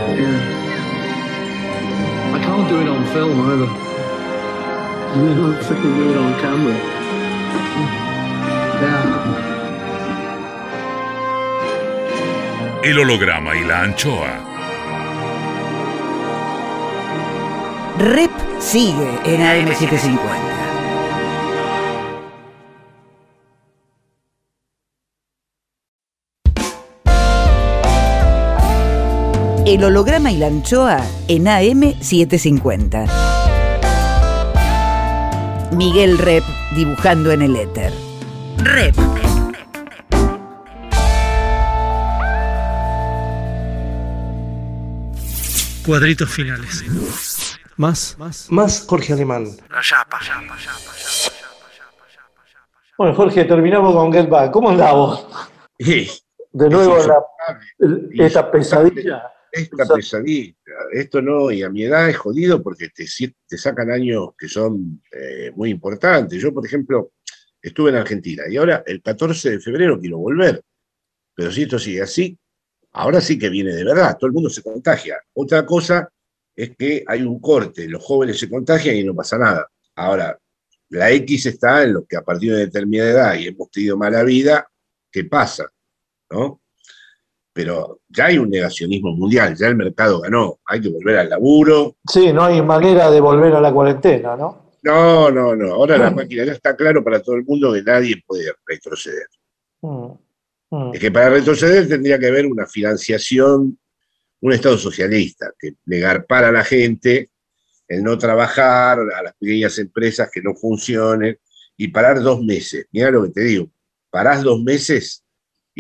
[2.35, 3.69] I can't do it on film either.
[5.09, 6.77] I don't freaking do it on camera.
[8.79, 9.49] Yeah.
[12.85, 14.39] El holograma y la anchoa.
[17.99, 18.31] Rep
[18.61, 20.68] sigue en AM750.
[29.69, 33.07] El holograma y la anchoa en AM750.
[35.77, 36.43] Miguel Rep
[36.75, 37.93] dibujando en el éter.
[38.57, 38.97] Rep.
[45.85, 46.83] Cuadritos finales.
[47.77, 48.17] Más.
[48.49, 49.49] Más Jorge Alemán.
[49.69, 50.19] La chapa.
[52.97, 54.51] Bueno, Jorge, terminamos con Get Back.
[54.51, 55.29] ¿Cómo andamos?
[55.79, 59.31] De nuevo la, esta pesadilla.
[59.51, 60.55] Esta pesadilla,
[60.93, 63.07] esto no, y a mi edad es jodido porque te,
[63.47, 66.41] te sacan años que son eh, muy importantes.
[66.41, 67.13] Yo, por ejemplo,
[67.61, 70.63] estuve en Argentina y ahora el 14 de febrero quiero volver.
[71.35, 72.39] Pero si esto sigue así,
[72.93, 75.21] ahora sí que viene de verdad, todo el mundo se contagia.
[75.35, 76.09] Otra cosa
[76.55, 79.71] es que hay un corte, los jóvenes se contagian y no pasa nada.
[79.95, 80.39] Ahora,
[80.91, 84.23] la X está en los que a partir de determinada edad y hemos tenido mala
[84.25, 84.69] vida,
[85.13, 85.71] ¿qué pasa?
[86.31, 86.61] ¿No?
[87.59, 91.97] Pero ya hay un negacionismo mundial, ya el mercado ganó, hay que volver al laburo.
[92.09, 94.71] Sí, no hay manera de volver a la cuarentena, ¿no?
[94.85, 98.23] No, no, no, ahora la máquina ya está claro para todo el mundo que nadie
[98.25, 99.27] puede retroceder.
[99.81, 100.13] Mm,
[100.71, 100.95] mm.
[100.95, 103.77] Es que para retroceder tendría que haber una financiación,
[104.41, 107.31] un Estado socialista, que negar para la gente,
[107.89, 111.37] el no trabajar, a las pequeñas empresas que no funcionen,
[111.77, 112.87] y parar dos meses.
[112.93, 113.69] Mira lo que te digo,
[114.11, 115.25] parás dos meses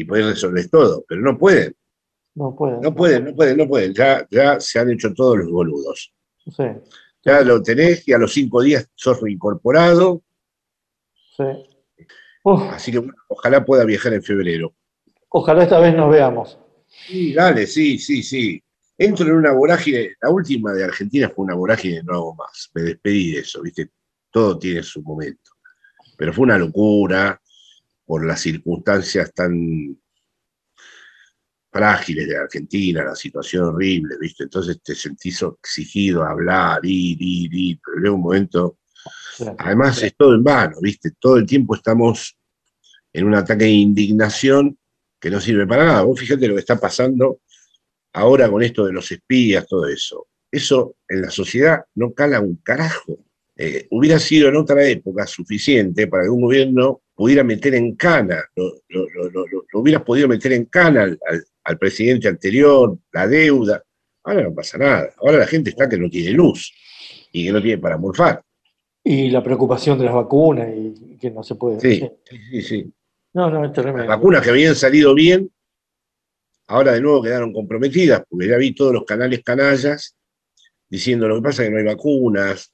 [0.01, 1.75] y podés resolver todo, pero no pueden,
[2.37, 2.81] No puede.
[2.81, 3.93] no pueden, no pueden, no pueden.
[3.95, 6.13] Ya, ya se han hecho todos los boludos.
[6.47, 6.63] Sí,
[7.25, 10.23] Ya lo tenés y a los cinco días sos reincorporado,
[11.37, 11.45] sí.
[12.45, 14.73] Uf, así que bueno, ojalá pueda viajar en febrero.
[15.31, 16.59] ojalá esta vez nos veamos.
[16.87, 18.63] Sí, dale, sí, sí, sí.
[18.97, 22.83] Entro en una vorágine, la última de Argentina fue una vorágine, no hago más, me
[22.83, 23.91] despedí de eso, ¿viste?
[24.31, 25.51] Todo tiene su momento.
[26.17, 27.41] Pero fue una locura
[28.09, 29.95] por las circunstancias tan
[31.71, 34.45] frágiles de Argentina, la situación horrible, ¿viste?
[34.45, 38.79] Entonces te sentís exigido a hablar, ir, ir, ir, pero llega un momento,
[39.59, 41.11] además es todo en vano, ¿viste?
[41.21, 42.35] Todo el tiempo estamos
[43.13, 44.79] en un ataque de indignación
[45.21, 46.01] que no sirve para nada.
[46.01, 47.43] Vos fíjate lo que está pasando
[48.15, 50.29] ahora con esto de los espías, todo eso.
[50.51, 53.19] Eso en la sociedad no cala un carajo.
[53.55, 58.45] Eh, hubiera sido en otra época suficiente para que un gobierno pudiera meter en cana,
[58.55, 63.83] lo, lo- hubieras podido meter en cana al, al- al presidente anterior, la deuda.
[64.23, 65.11] Ahora no pasa nada.
[65.19, 66.73] Ahora la gente está que no tiene luz
[67.33, 68.41] y que no tiene para morfar.
[69.03, 71.81] Y la preocupación de las vacunas y que no se puede.
[71.81, 72.93] Sí, sí, sí, sí.
[73.35, 73.99] No, no, es tremendo.
[74.07, 75.51] Las vacunas que habían salido bien,
[76.69, 80.17] ahora de nuevo quedaron comprometidas, porque ya vi todos los canales canallas
[80.89, 82.73] diciendo lo que pasa es que no hay vacunas.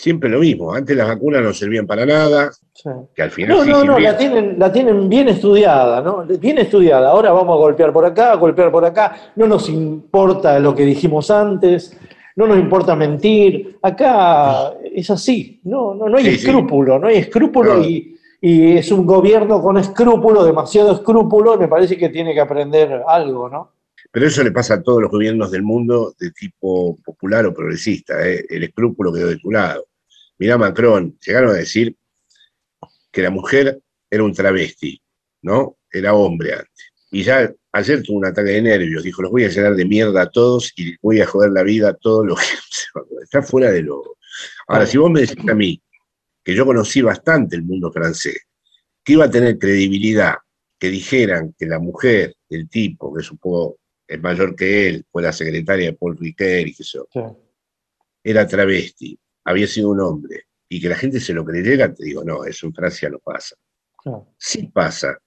[0.00, 2.88] Siempre lo mismo, antes las vacunas no servían para nada, Sí.
[3.14, 6.24] que al final No, sí no, no, la tienen, la tienen bien estudiada, ¿no?
[6.24, 7.10] Bien estudiada.
[7.10, 9.14] Ahora vamos a golpear por acá, a golpear por acá.
[9.36, 11.94] No nos importa lo que dijimos antes,
[12.36, 13.76] no nos importa mentir.
[13.82, 17.84] Acá es así, no, no, no hay Sí, escrúpulo, no hay escrúpulo No.
[17.84, 23.02] y, y es un gobierno con escrúpulo, demasiado escrúpulo, me parece que tiene que aprender
[23.06, 23.72] algo, ¿no?
[24.10, 28.26] Pero eso le pasa a todos los gobiernos del mundo de tipo popular o progresista.
[28.26, 28.44] ¿eh?
[28.48, 29.84] El escrúpulo quedó de tu lado.
[30.40, 31.94] Mirá Macron, llegaron a decir
[33.12, 34.98] que la mujer era un travesti,
[35.42, 35.76] ¿no?
[35.92, 36.92] Era hombre antes.
[37.10, 40.22] Y ya ayer tuvo un ataque de nervios, dijo, los voy a llenar de mierda
[40.22, 42.46] a todos y voy a joder la vida a todos los que...
[43.22, 44.16] Está fuera de lo...
[44.66, 45.82] Ahora, si vos me decís a mí,
[46.42, 48.46] que yo conocí bastante el mundo francés,
[49.04, 50.36] que iba a tener credibilidad
[50.78, 55.34] que dijeran que la mujer, el tipo, que supo es mayor que él, fue la
[55.34, 57.20] secretaria de Paul Ricoeur y que eso, Sí.
[58.24, 59.18] era travesti,
[59.50, 62.66] había sido un hombre, y que la gente se lo creyera, te digo, no, eso
[62.66, 63.56] en Francia no pasa.
[64.02, 64.34] Claro.
[64.38, 65.18] Sí pasa.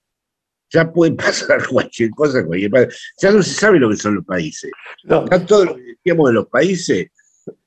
[0.71, 3.13] Ya puede pasar cualquier cosa, en cualquier país.
[3.21, 4.71] Ya no se sabe lo que son los países.
[5.03, 5.29] No.
[5.29, 7.07] Ya todo lo que decíamos de los países,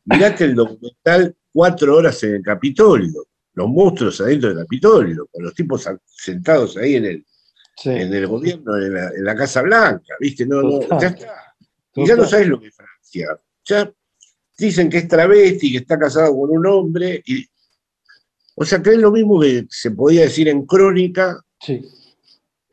[0.04, 3.28] mirate el documental Cuatro horas en el Capitolio.
[3.54, 7.26] los monstruos adentro del Capitolio, con los tipos sentados ahí en el,
[7.84, 10.44] en el gobierno, en la, en la Casa Blanca, ¿viste?
[10.44, 11.54] No, no, ya está.
[11.94, 13.40] Y ya no sabes lo que es Francia.
[13.64, 13.90] Ya
[14.56, 17.44] dicen que es travesti, que está casado con un hombre, y,
[18.54, 21.40] o sea, que es lo mismo que se podía decir en Crónica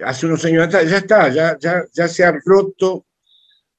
[0.05, 0.89] hace unos años atrás.
[0.89, 3.05] Ya está, ya, ya, ya se ha roto.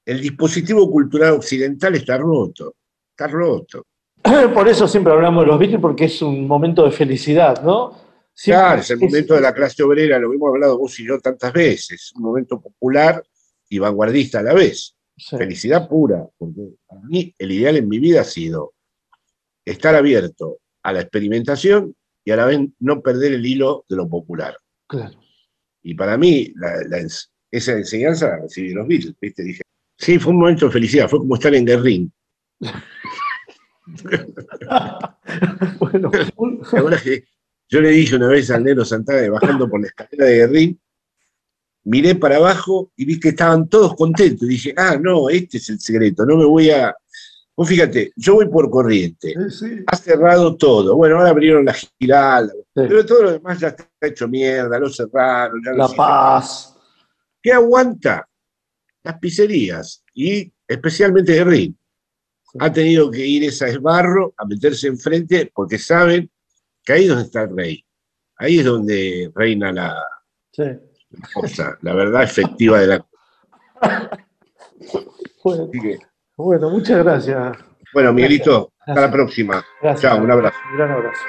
[0.05, 2.75] El dispositivo cultural occidental está roto.
[3.11, 3.85] Está roto.
[4.53, 8.03] Por eso siempre hablamos de los Beatles, porque es un momento de felicidad, ¿no?
[8.33, 11.19] Siempre- Claro, es el momento de la clase obrera, lo hemos hablado vos y yo
[11.19, 13.23] tantas veces, un momento popular
[13.69, 14.94] y vanguardista a la vez.
[15.17, 18.73] Felicidad pura, porque para mí el ideal en mi vida ha sido
[19.63, 24.09] estar abierto a la experimentación y a la vez no perder el hilo de lo
[24.09, 24.57] popular.
[24.87, 25.19] Claro.
[25.83, 29.43] Y para mí la- la ens- esa enseñanza la recibí de los Beatles, ¿viste?
[29.43, 29.61] Dije,
[29.97, 32.11] sí, fue un momento de felicidad, fue como estar en Guerrín.
[35.79, 37.23] bueno, ¿Te acuerdas que
[37.69, 40.79] yo le dije una vez al Nero Santana, bajando por la escalera de Guerrín,
[41.85, 44.47] miré para abajo y vi que estaban todos contentos.
[44.47, 46.93] Dije, ah, no, este es el secreto, no me voy a...
[47.57, 49.33] Vos fíjate, yo voy por corriente.
[49.87, 50.93] Ha cerrado todo.
[50.97, 55.61] Bueno, ahora abrieron la Giralda, pero todo lo demás ya está hecho mierda, lo cerraron.
[55.63, 55.87] ya La.
[55.87, 56.75] Paz.
[57.41, 58.27] ¿Qué aguanta?
[59.03, 61.77] Las pizzerías y especialmente Guerrín.
[62.59, 66.29] Ha tenido que ir esa esbarro a meterse enfrente porque saben
[66.83, 67.85] que ahí es donde está el rey.
[68.37, 69.95] Ahí es donde reina la,
[70.51, 70.63] Sí.
[70.63, 70.79] la
[71.33, 73.05] cosa, la verdad efectiva de la
[76.35, 77.57] Bueno, muchas gracias.
[77.93, 79.63] Bueno, Miguelito, hasta la próxima.
[79.81, 80.11] Gracias.
[80.11, 80.57] Chao, un abrazo.
[80.71, 81.23] Un gran abrazo.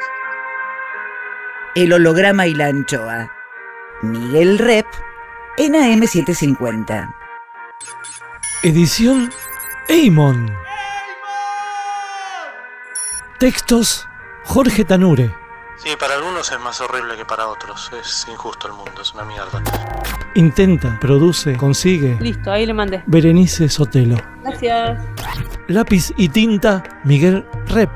[1.74, 3.30] El holograma y la anchoa.
[4.02, 4.86] Miguel Rep
[5.58, 7.14] en AM750.
[8.62, 9.30] Edición
[9.88, 10.50] Eimon.
[13.38, 14.08] Textos
[14.44, 15.45] Jorge Tanure.
[15.86, 17.92] Sí, para algunos es más horrible que para otros.
[18.00, 19.62] Es injusto el mundo, es una mierda.
[20.34, 22.18] Intenta, produce, consigue.
[22.20, 23.04] Listo, ahí le mandé.
[23.06, 24.16] Berenice Sotelo.
[24.42, 25.00] Gracias.
[25.68, 27.90] Lápiz y tinta Miguel Rep.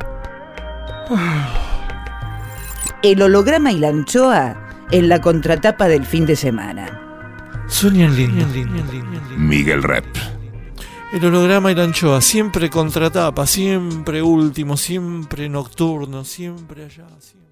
[3.02, 6.86] El holograma y la anchoa en la contratapa del fin de semana.
[7.66, 8.46] Sueñan lindo.
[9.36, 10.06] Miguel Rep.
[11.12, 17.49] El holograma y la anchoa, siempre contratapa, siempre último, siempre nocturno, siempre allá, siempre.